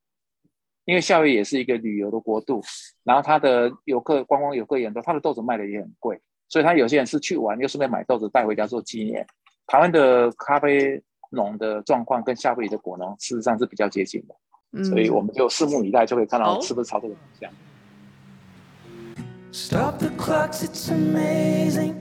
[0.86, 2.64] 因为夏威夷也是一个旅游的国度，
[3.03, 9.26] 然后它的游客观光游客也很多，它的豆子卖的也很贵，所以他有些人是去玩，又顺便买豆子带回家做纪念。
[9.67, 11.01] 台湾的咖啡
[11.31, 17.51] 农的状况跟夏威夷的果农事实上是比较接近的，所以我们就拭目以待，就可以看到是不是朝这个方向。
[19.51, 21.95] Stop the clocks, it's amazing.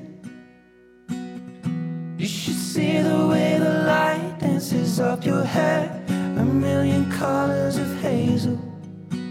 [2.18, 5.88] You should see the way the light dances up your hair.
[6.36, 8.58] A million colors of hazel,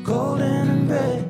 [0.05, 1.23] golden and red.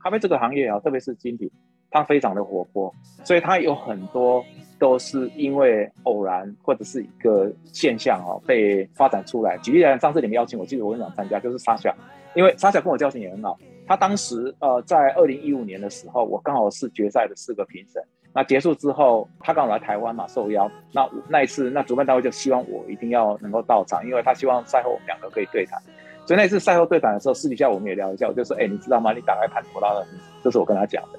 [0.00, 1.50] 咖啡这个行业啊，特别是精品，
[1.92, 2.92] 他非常的活泼，
[3.22, 4.44] 所以他有很多
[4.78, 9.56] 都是因为偶然或者是一个现象哦被发展出来。
[9.58, 11.94] 举例来，上次你们邀请我，记得我很想参加，就是沙夏，
[12.34, 13.56] 因为沙夏跟我交情也很好。
[13.86, 18.02] 他当时呃在二零一五年的时候，我刚好是决赛的四个评审。
[18.34, 20.70] 那结束之后，他刚好来台湾嘛，受邀。
[20.90, 25.78] 那那一次，那主办单位就希望我一定要能够到场，因为他希望赛后我们两个可以对谈。
[26.24, 29.12] 所以那次赛后对谈的时候，私底下我们也聊一下，我就说：“哎，你知道吗？
[29.12, 30.06] 你打开潘多拉的，
[30.42, 31.18] 这是我跟他讲的。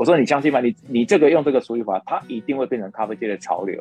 [0.00, 0.62] 我说你相信吗？
[0.62, 3.78] 你你这个用这个处理法，它一定会变成咖啡界的潮流。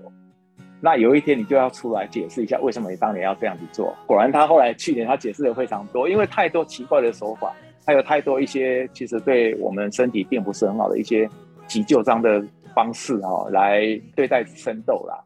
[0.82, 3.96] 那有一天你就要出来解释一下，为什么你当年要这样子做。
[4.06, 7.56] 果然，他后来去年他解释的非常多，因为太多奇怪的手法，
[7.88, 11.26] 还有太多一些其实对我们身体并不是很好的一些
[11.68, 13.80] 急救章的方式哦，来
[14.14, 15.24] 对待生豆啦。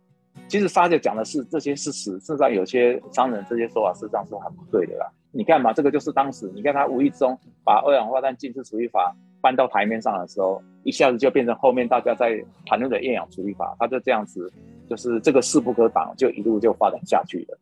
[0.48, 5.08] 其实沙姐讲的是这些事实，事实上有些商人这些说法事实上是很不对的啦。
[5.32, 9.12] 你看嘛，这个就是当时你看他无意中把二氧化碳浸式处理法
[9.44, 14.50] 搬到台面上的时候，一下子就变成后面大家在谈论的厌氧处理法，它就这样子，
[14.90, 17.60] 就是这个势不可挡，就一路就发展下去了。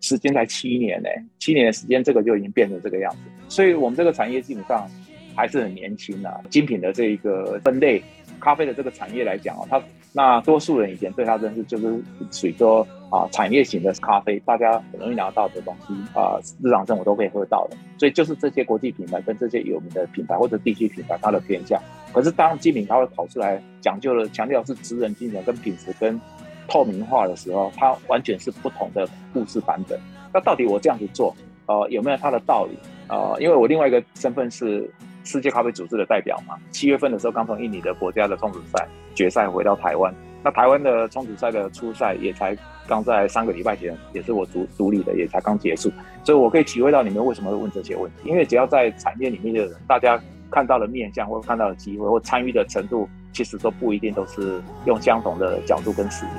[0.00, 3.18] 时间才七年呢，七年的时间，这个就已经变成这个样子。
[3.50, 4.88] 所以，我们这个产业基本上
[5.36, 6.42] 还是很年轻的。
[6.48, 8.02] 精品的这一个分类，
[8.40, 9.78] 咖啡的这个产业来讲哦，它
[10.12, 17.76] 那多数人以前对它认识就是属于说啊产业型的咖啡，大家很容易拿到的东西啊，日常生活都可以喝到的。
[17.98, 21.80] 所以，就是这些国际品牌跟这些有名的品牌或者地区品牌，它的偏向。
[22.12, 26.20] 可是，当精品它会跑出来讲究了，强调是职人精神跟品质跟。
[26.68, 29.98] 透明化的时候，它完全是不同的故事版本。
[30.32, 31.34] 那到底我这样子做，
[31.66, 32.78] 呃，有没有它的道理？
[33.08, 34.88] 呃，因为我另外一个身份是
[35.24, 36.56] 世界咖啡组织的代表嘛。
[36.70, 40.14] 七月份的时候，刚从印尼的国家的冲煮赛决赛回到台湾。
[40.42, 42.56] 那台湾的冲煮赛的初赛也才
[42.88, 45.90] 刚在三个礼拜前，也是我主主理的，也才刚结束。
[46.24, 48.28] 所以我可以体会到你们为什么会问这些问题。
[48.28, 50.20] 因为只要在产业里面的人，大家
[50.50, 53.08] 看到的面相或看到的机会或参与的程度。
[53.32, 56.32] 其实都不一定都是用相同的角度跟视野。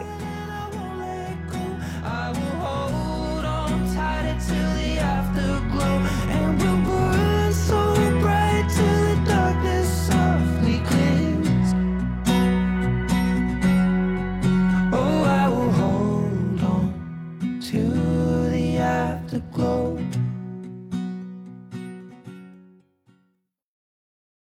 [19.53, 19.90] glow.